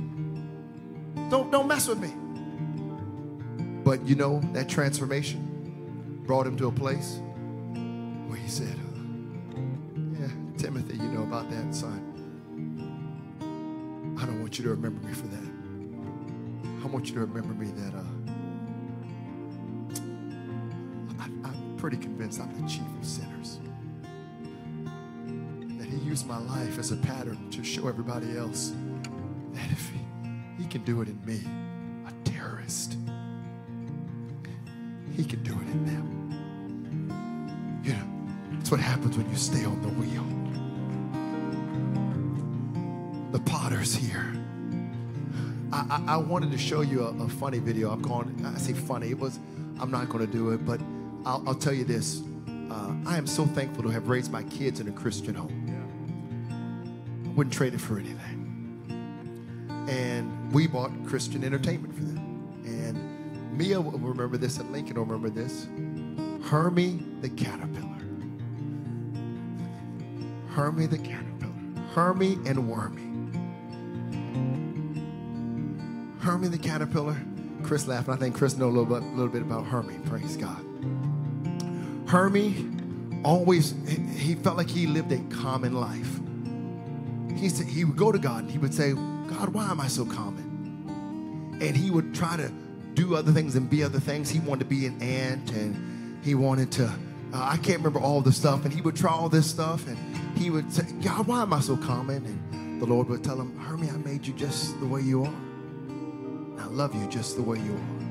Don't, 1.29 1.51
don't 1.51 1.67
mess 1.67 1.87
with 1.87 1.99
me. 1.99 2.13
But 3.83 4.05
you 4.05 4.15
know, 4.15 4.39
that 4.53 4.69
transformation 4.69 6.21
brought 6.25 6.45
him 6.45 6.57
to 6.57 6.67
a 6.67 6.71
place 6.71 7.19
where 8.27 8.37
he 8.37 8.47
said, 8.49 8.75
uh, 8.75 9.59
Yeah, 10.19 10.27
Timothy, 10.57 10.95
you 10.97 11.09
know 11.09 11.23
about 11.23 11.49
that, 11.49 11.73
son. 11.73 12.05
I 14.19 14.25
don't 14.25 14.39
want 14.41 14.57
you 14.57 14.63
to 14.65 14.69
remember 14.71 15.07
me 15.07 15.13
for 15.13 15.27
that. 15.27 16.83
I 16.83 16.87
want 16.87 17.07
you 17.07 17.13
to 17.15 17.21
remember 17.21 17.53
me 17.53 17.71
that 17.71 17.93
uh, 17.95 18.03
I, 21.19 21.25
I'm 21.47 21.75
pretty 21.77 21.97
convinced 21.97 22.39
I'm 22.39 22.53
the 22.61 22.67
chief 22.67 22.83
of 22.99 23.05
sinners. 23.05 23.59
Used 26.09 26.25
my 26.25 26.39
life 26.39 26.79
as 26.79 26.91
a 26.91 26.95
pattern 26.95 27.51
to 27.51 27.63
show 27.63 27.87
everybody 27.87 28.35
else 28.35 28.73
that 29.53 29.69
if 29.71 29.91
he, 29.91 29.99
he 30.57 30.67
can 30.67 30.83
do 30.83 31.03
it 31.03 31.07
in 31.07 31.23
me, 31.23 31.39
a 32.07 32.11
terrorist, 32.27 32.97
he 35.15 35.23
can 35.23 35.43
do 35.43 35.51
it 35.51 35.67
in 35.71 35.85
them. 35.85 37.81
You 37.83 37.93
know, 37.93 38.57
that's 38.57 38.71
what 38.71 38.79
happens 38.79 39.17
when 39.17 39.29
you 39.29 39.35
stay 39.37 39.63
on 39.65 39.79
the 39.83 39.89
wheel. 39.89 40.25
The 43.31 43.39
potter's 43.41 43.93
here. 43.93 44.33
I, 45.71 46.01
I, 46.07 46.13
I 46.13 46.17
wanted 46.17 46.51
to 46.51 46.57
show 46.57 46.81
you 46.81 47.03
a, 47.03 47.25
a 47.25 47.29
funny 47.29 47.59
video. 47.59 47.91
I'm 47.91 48.01
going, 48.01 48.43
I 48.43 48.57
say 48.57 48.73
funny, 48.73 49.11
it 49.11 49.19
was, 49.19 49.37
I'm 49.79 49.91
not 49.91 50.09
going 50.09 50.25
to 50.25 50.31
do 50.31 50.49
it, 50.49 50.65
but 50.65 50.81
I'll, 51.23 51.43
I'll 51.49 51.53
tell 51.53 51.73
you 51.73 51.85
this. 51.85 52.23
Uh, 52.71 52.95
I 53.05 53.15
am 53.15 53.27
so 53.27 53.45
thankful 53.45 53.83
to 53.83 53.89
have 53.89 54.07
raised 54.07 54.31
my 54.31 54.41
kids 54.41 54.79
in 54.79 54.87
a 54.87 54.91
Christian 54.91 55.35
home. 55.35 55.58
Wouldn't 57.39 57.53
trade 57.53 57.73
it 57.73 57.79
for 57.79 57.97
anything. 57.97 58.83
And 59.87 60.51
we 60.51 60.67
bought 60.67 60.91
Christian 61.05 61.45
entertainment 61.45 61.95
for 61.95 62.03
them. 62.03 62.17
And 62.65 63.57
Mia 63.57 63.79
will 63.79 63.97
remember 63.97 64.35
this, 64.35 64.57
and 64.57 64.69
Lincoln 64.73 64.97
will 64.97 65.05
remember 65.05 65.29
this. 65.29 65.65
Hermie 66.49 67.01
the 67.21 67.29
caterpillar. 67.29 68.01
Hermie 70.49 70.87
the 70.87 70.97
caterpillar. 70.97 71.53
Hermie 71.93 72.37
and 72.45 72.67
Wormy. 72.67 73.03
Hermie 76.19 76.49
the 76.49 76.57
caterpillar. 76.57 77.15
Chris 77.63 77.87
laughed. 77.87 78.09
And 78.09 78.17
I 78.17 78.19
think 78.19 78.35
Chris 78.35 78.57
knows 78.57 78.75
a 78.75 78.79
little 78.79 78.99
bit, 78.99 79.07
little 79.13 79.31
bit 79.31 79.43
about 79.43 79.65
Hermie. 79.65 79.97
Praise 80.07 80.35
God. 80.35 80.61
Hermie 82.05 82.67
always, 83.23 83.75
he 84.17 84.35
felt 84.35 84.57
like 84.57 84.69
he 84.69 84.87
lived 84.87 85.13
a 85.13 85.19
common 85.33 85.71
life. 85.71 86.08
He, 87.39 87.49
said, 87.49 87.67
he 87.67 87.85
would 87.85 87.95
go 87.95 88.11
to 88.11 88.19
God 88.19 88.43
and 88.43 88.51
he 88.51 88.57
would 88.57 88.73
say, 88.73 88.93
God, 88.93 89.53
why 89.53 89.69
am 89.69 89.79
I 89.79 89.87
so 89.87 90.05
common? 90.05 91.57
And 91.61 91.75
he 91.75 91.89
would 91.89 92.13
try 92.13 92.35
to 92.35 92.51
do 92.93 93.15
other 93.15 93.31
things 93.31 93.55
and 93.55 93.69
be 93.69 93.83
other 93.83 93.99
things. 93.99 94.29
He 94.29 94.39
wanted 94.39 94.59
to 94.59 94.65
be 94.65 94.85
an 94.85 95.01
ant 95.01 95.51
and 95.51 96.23
he 96.23 96.35
wanted 96.35 96.71
to, 96.73 96.85
uh, 96.85 96.91
I 97.33 97.57
can't 97.57 97.77
remember 97.77 97.99
all 97.99 98.21
the 98.21 98.31
stuff. 98.31 98.65
And 98.65 98.73
he 98.73 98.81
would 98.81 98.95
try 98.95 99.11
all 99.11 99.29
this 99.29 99.49
stuff 99.49 99.87
and 99.87 99.97
he 100.37 100.49
would 100.49 100.71
say, 100.71 100.83
God, 101.01 101.27
why 101.27 101.41
am 101.41 101.53
I 101.53 101.61
so 101.61 101.77
common? 101.77 102.25
And 102.25 102.81
the 102.81 102.85
Lord 102.85 103.07
would 103.07 103.23
tell 103.23 103.39
him, 103.39 103.57
Hermie, 103.57 103.89
I 103.89 103.97
made 103.97 104.27
you 104.27 104.33
just 104.33 104.79
the 104.79 104.85
way 104.85 105.01
you 105.01 105.23
are. 105.23 105.33
I 106.59 106.65
love 106.65 106.93
you 106.93 107.07
just 107.07 107.37
the 107.37 107.41
way 107.41 107.57
you 107.59 107.73
are. 107.73 108.09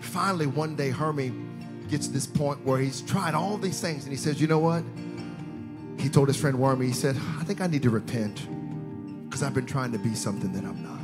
Finally, 0.00 0.46
one 0.46 0.74
day, 0.74 0.90
Hermie 0.90 1.32
gets 1.88 2.08
to 2.08 2.12
this 2.12 2.26
point 2.26 2.64
where 2.64 2.80
he's 2.80 3.00
tried 3.02 3.34
all 3.34 3.56
these 3.56 3.80
things 3.80 4.04
and 4.04 4.12
he 4.12 4.16
says, 4.16 4.40
You 4.40 4.48
know 4.48 4.58
what? 4.58 4.82
He 6.00 6.08
told 6.08 6.28
his 6.28 6.36
friend 6.36 6.58
Wormy, 6.58 6.86
he 6.86 6.92
said, 6.92 7.16
I 7.38 7.44
think 7.44 7.60
I 7.60 7.66
need 7.66 7.82
to 7.82 7.90
repent 7.90 8.46
because 9.24 9.42
I've 9.42 9.54
been 9.54 9.66
trying 9.66 9.92
to 9.92 9.98
be 9.98 10.14
something 10.14 10.52
that 10.52 10.64
I'm 10.64 10.82
not. 10.82 10.98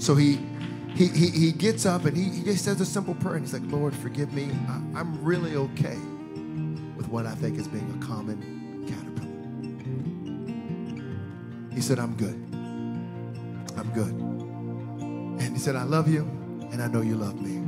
So 0.00 0.14
he 0.14 0.38
he, 0.94 1.06
he, 1.08 1.30
he 1.30 1.52
gets 1.52 1.86
up 1.86 2.04
and 2.04 2.14
he, 2.16 2.24
he 2.24 2.42
just 2.44 2.64
says 2.64 2.80
a 2.80 2.84
simple 2.84 3.14
prayer 3.14 3.36
and 3.36 3.44
he's 3.44 3.54
like, 3.54 3.62
Lord, 3.72 3.94
forgive 3.94 4.32
me. 4.34 4.50
I, 4.68 5.00
I'm 5.00 5.24
really 5.24 5.56
okay 5.56 5.96
with 6.96 7.08
what 7.08 7.24
I 7.24 7.34
think 7.34 7.58
is 7.58 7.66
being 7.66 7.90
a 7.98 8.06
common 8.06 8.84
caterpillar. 8.86 9.32
He 11.74 11.80
said, 11.80 11.98
I'm 11.98 12.14
good. 12.14 12.34
I'm 13.78 13.90
good. 13.94 14.12
And 15.42 15.56
he 15.56 15.58
said, 15.58 15.76
I 15.76 15.84
love 15.84 16.08
you 16.08 16.24
and 16.70 16.82
I 16.82 16.88
know 16.88 17.00
you 17.00 17.16
love 17.16 17.40
me. 17.40 17.62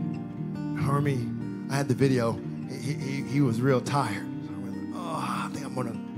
Hermie, 0.82 1.26
I 1.70 1.76
had 1.76 1.88
the 1.88 1.94
video. 1.94 2.38
He, 2.68 2.92
he, 2.92 3.22
he 3.22 3.40
was 3.40 3.62
real 3.62 3.80
tired. 3.80 4.33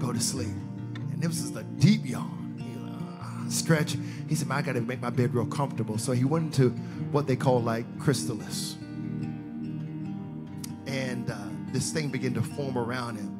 Go 0.06 0.12
to 0.12 0.20
sleep. 0.20 0.48
And 1.12 1.20
this 1.20 1.42
was 1.42 1.56
a 1.56 1.64
deep 1.64 2.06
yawn. 2.06 2.54
He 2.58 2.76
"Ah," 3.20 3.44
stretch. 3.48 3.96
He 4.28 4.34
said, 4.34 4.48
I 4.50 4.62
got 4.62 4.74
to 4.74 4.80
make 4.80 5.00
my 5.00 5.10
bed 5.10 5.34
real 5.34 5.46
comfortable. 5.46 5.98
So 5.98 6.12
he 6.12 6.24
went 6.24 6.44
into 6.46 6.70
what 7.10 7.26
they 7.26 7.36
call 7.36 7.60
like 7.60 7.86
chrysalis. 7.98 8.76
And 10.86 11.30
uh, 11.30 11.36
this 11.72 11.90
thing 11.90 12.08
began 12.08 12.34
to 12.34 12.42
form 12.42 12.78
around 12.78 13.16
him. 13.16 13.32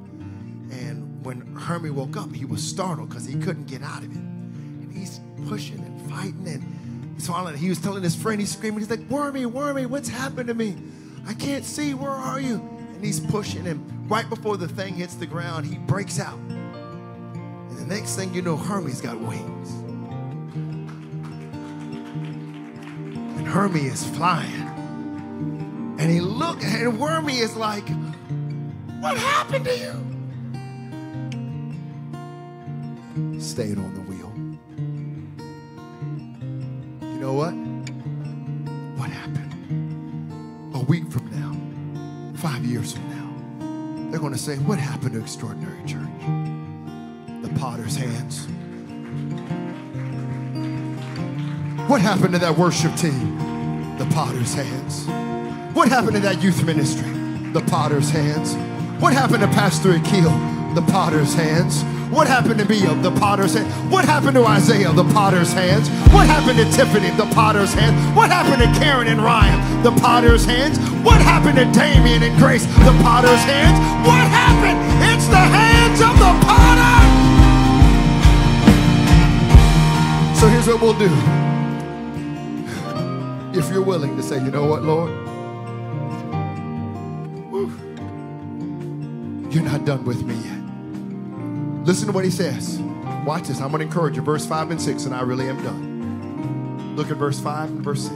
And 0.73 1.25
when 1.25 1.41
Hermie 1.55 1.91
woke 1.91 2.17
up, 2.17 2.35
he 2.35 2.45
was 2.45 2.63
startled 2.63 3.09
because 3.09 3.25
he 3.25 3.37
couldn't 3.37 3.67
get 3.67 3.83
out 3.83 4.03
of 4.03 4.11
it. 4.11 4.17
And 4.17 4.93
he's 4.93 5.21
pushing 5.47 5.79
and 5.79 6.11
fighting 6.11 6.49
and 6.49 7.23
swallowing. 7.23 7.57
He 7.57 7.69
was 7.69 7.79
telling 7.81 8.03
his 8.03 8.17
friend, 8.17 8.41
he's 8.41 8.53
screaming, 8.53 8.81
he's 8.81 8.91
like, 8.91 9.09
Wormy, 9.09 9.47
Wormy, 9.47 9.87
what's 9.87 10.09
happened 10.09 10.49
to 10.49 10.55
me? 10.55 10.77
I 11.27 11.35
can't 11.35 11.65
see, 11.65 11.95
where 11.95 12.11
are 12.11 12.41
you? 12.41 12.57
And 12.95 13.05
he's 13.05 13.21
pushing 13.21 13.63
him. 13.65 13.85
Right 14.09 14.29
before 14.29 14.57
the 14.57 14.69
thing 14.69 14.95
hits 14.95 15.15
the 15.15 15.27
ground, 15.27 15.67
he 15.67 15.79
breaks 15.79 16.21
out. 16.21 16.39
The 17.87 17.95
next 17.95 18.17
thing 18.17 18.35
you 18.35 18.43
know, 18.43 18.57
Hermie's 18.57 19.01
got 19.01 19.21
wings. 19.21 19.71
And 23.39 23.47
Hermie 23.47 23.87
is 23.87 24.05
flying. 24.11 25.97
And 26.01 26.11
he 26.11 26.21
look 26.21 26.65
and 26.65 26.99
Wormy 26.99 27.39
is 27.39 27.55
like, 27.55 27.89
what 28.99 29.17
happened 29.17 29.67
to 29.67 29.79
you? 29.79 29.93
Stayed 33.41 33.79
on 33.79 33.95
the 33.95 34.01
wheel. 34.01 34.33
You 37.13 37.21
know 37.21 37.35
what? 37.35 37.55
What 38.99 39.11
happened? 39.11 40.75
A 40.75 40.81
week 40.81 41.09
from 41.13 41.31
now, 41.31 41.55
five 42.37 42.65
years 42.65 42.95
from 42.95 43.09
now, 43.11 44.11
they're 44.11 44.19
going 44.19 44.33
to 44.33 44.39
say, 44.39 44.57
What 44.57 44.81
happened 44.81 45.13
to 45.13 45.21
Extraordinary 45.21 45.87
Church? 45.87 46.46
Potter's 47.59 47.97
hands. 47.97 48.47
What 51.89 52.01
happened 52.01 52.35
to 52.35 52.39
that 52.41 52.57
worship 52.57 52.95
team? 52.97 53.97
The 53.99 54.05
potter's 54.07 54.53
hands. 54.53 55.07
What 55.75 55.89
happened 55.89 56.15
to 56.17 56.21
that 56.21 56.43
youth 56.43 56.65
ministry? 56.65 57.11
The 57.53 57.63
potter's 57.63 58.11
hands. 58.11 58.55
What 59.01 59.15
happened 59.15 59.41
to 59.41 59.49
Pastor 59.49 59.93
Akil? 59.93 60.31
The 60.75 60.83
potter's 60.93 61.33
hands. 61.33 61.83
What 62.13 62.29
happened 62.29 62.59
to 62.61 62.65
Mia? 62.67 62.95
The 63.03 63.11
potter's 63.13 63.55
hand. 63.55 63.67
What 63.91 64.05
happened 64.05 64.35
to 64.35 64.45
Isaiah? 64.47 64.93
The 64.93 65.05
potter's 65.05 65.53
hands. 65.53 65.89
What 66.13 66.27
happened 66.27 66.59
to 66.59 66.65
Tiffany? 66.77 67.11
The 67.17 67.27
potter's 67.35 67.73
hands. 67.73 67.97
What 68.17 68.31
happened 68.31 68.63
to 68.63 68.81
Karen 68.81 69.09
and 69.09 69.21
Ryan? 69.21 69.83
The 69.83 69.93
potter's 69.93 70.45
hands. 70.45 70.79
What 71.03 71.21
happened 71.21 71.57
to 71.57 71.65
Damien 71.73 72.23
and 72.23 72.37
Grace? 72.39 72.67
The 72.67 72.95
potter's 73.03 73.43
hands. 73.43 73.79
What 74.07 74.23
happened? 74.29 74.79
It's 75.13 75.27
the 75.27 75.37
hands 75.37 76.01
of 76.01 76.15
the 76.19 76.46
here's 80.67 80.81
what 80.81 80.83
we'll 80.83 80.99
do. 80.99 81.07
If 83.59 83.71
you're 83.71 83.83
willing 83.83 84.17
to 84.17 84.23
say, 84.23 84.37
you 84.37 84.51
know 84.51 84.67
what, 84.67 84.83
Lord? 84.83 85.11
You're 89.53 89.63
not 89.63 89.85
done 89.85 90.05
with 90.05 90.23
me 90.25 90.35
yet. 90.35 91.87
Listen 91.87 92.09
to 92.09 92.13
what 92.13 92.25
he 92.25 92.31
says. 92.31 92.81
Watch 93.25 93.45
this. 93.45 93.61
I'm 93.61 93.71
going 93.71 93.81
to 93.81 93.87
encourage 93.87 94.17
you. 94.17 94.23
Verse 94.23 94.45
5 94.45 94.73
and 94.73 94.83
6, 94.83 95.05
and 95.05 95.15
I 95.15 95.23
really 95.23 95.49
am 95.49 95.63
done. 95.63 96.97
Look 96.97 97.11
at 97.11 97.17
verse 97.17 97.39
5 97.39 97.71
and 97.71 97.81
verse 97.83 98.03
6. 98.03 98.15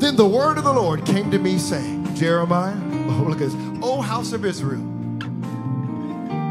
Then 0.00 0.16
the 0.16 0.28
word 0.28 0.58
of 0.58 0.64
the 0.64 0.72
Lord 0.72 1.06
came 1.06 1.30
to 1.30 1.38
me, 1.38 1.58
saying, 1.58 2.14
Jeremiah, 2.14 2.76
oh, 3.08 3.24
look 3.26 3.40
at 3.40 3.50
this. 3.50 3.54
O 3.82 4.02
house 4.02 4.32
of 4.32 4.44
Israel, 4.44 4.82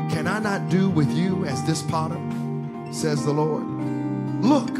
can 0.09 0.25
I 0.27 0.39
not 0.39 0.69
do 0.69 0.89
with 0.89 1.11
you 1.11 1.45
as 1.45 1.63
this 1.65 1.83
potter, 1.83 2.19
says 2.91 3.23
the 3.23 3.31
Lord? 3.31 3.70
Look, 4.41 4.71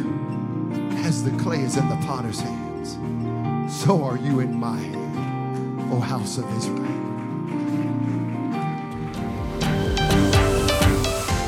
as 1.05 1.24
the 1.24 1.30
clay 1.38 1.62
is 1.62 1.78
in 1.78 1.88
the 1.88 1.95
potter's 1.97 2.41
hands, 2.41 2.97
so 3.72 4.03
are 4.03 4.18
you 4.18 4.39
in 4.39 4.59
my 4.59 4.76
hand, 4.76 5.93
O 5.93 5.99
house 5.99 6.39
of 6.39 6.57
Israel. 6.57 6.88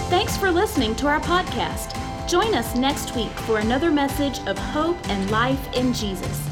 Thanks 0.09 0.37
for 0.37 0.51
listening 0.51 0.93
to 0.97 1.07
our 1.07 1.19
podcast. 1.21 1.97
Join 2.29 2.53
us 2.53 2.75
next 2.75 3.15
week 3.15 3.31
for 3.31 3.57
another 3.57 3.89
message 3.89 4.45
of 4.47 4.59
hope 4.59 4.97
and 5.09 5.31
life 5.31 5.73
in 5.73 5.91
Jesus. 5.91 6.47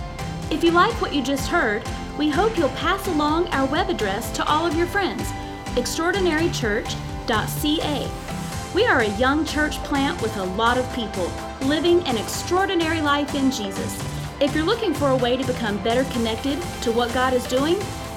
If 0.49 0.63
you 0.63 0.71
like 0.71 0.99
what 0.99 1.13
you 1.13 1.21
just 1.21 1.47
heard, 1.47 1.83
we 2.17 2.29
hope 2.29 2.57
you'll 2.57 2.69
pass 2.69 3.07
along 3.07 3.49
our 3.49 3.67
web 3.67 3.91
address 3.91 4.31
to 4.31 4.43
all 4.45 4.65
of 4.65 4.75
your 4.75 4.87
friends 4.87 5.31
extraordinarychurch.ca. 5.75 8.30
We 8.73 8.85
are 8.85 9.01
a 9.01 9.17
young 9.17 9.45
church 9.45 9.75
plant 9.83 10.21
with 10.21 10.37
a 10.37 10.43
lot 10.43 10.77
of 10.77 10.89
people 10.93 11.29
living 11.61 12.07
an 12.07 12.17
extraordinary 12.17 13.01
life 13.01 13.35
in 13.35 13.51
Jesus. 13.51 14.01
If 14.39 14.55
you're 14.55 14.63
looking 14.63 14.93
for 14.93 15.09
a 15.09 15.15
way 15.15 15.35
to 15.35 15.45
become 15.45 15.77
better 15.83 16.05
connected 16.11 16.57
to 16.83 16.93
what 16.93 17.13
God 17.13 17.33
is 17.33 17.45
doing, 17.47 17.75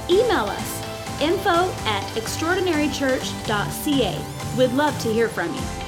email 0.08 0.44
us 0.44 0.80
info 1.20 1.72
at 1.86 2.04
extraordinarychurch.ca. 2.14 4.24
We'd 4.56 4.72
love 4.72 4.96
to 5.00 5.12
hear 5.12 5.28
from 5.28 5.52
you. 5.52 5.83